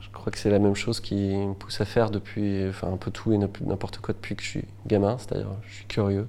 je 0.00 0.10
crois 0.10 0.30
que 0.30 0.38
c'est 0.38 0.50
la 0.50 0.58
même 0.58 0.74
chose 0.74 1.00
qui 1.00 1.14
me 1.14 1.54
pousse 1.54 1.80
à 1.80 1.84
faire 1.84 2.10
depuis, 2.10 2.68
enfin 2.68 2.92
un 2.92 2.96
peu 2.96 3.10
tout 3.10 3.32
et 3.32 3.38
n'importe 3.38 3.98
quoi 3.98 4.14
depuis 4.14 4.36
que 4.36 4.42
je 4.42 4.48
suis 4.48 4.64
gamin. 4.86 5.18
C'est-à-dire, 5.18 5.48
je 5.66 5.74
suis 5.74 5.86
curieux 5.86 6.28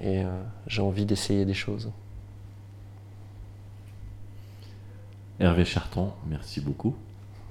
et 0.00 0.24
euh, 0.24 0.42
j'ai 0.66 0.82
envie 0.82 1.06
d'essayer 1.06 1.44
des 1.44 1.54
choses. 1.54 1.90
Hervé 5.40 5.64
Charton, 5.64 6.12
merci 6.26 6.60
beaucoup. 6.60 6.94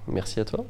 Merci 0.08 0.40
à 0.40 0.46
toi. 0.46 0.66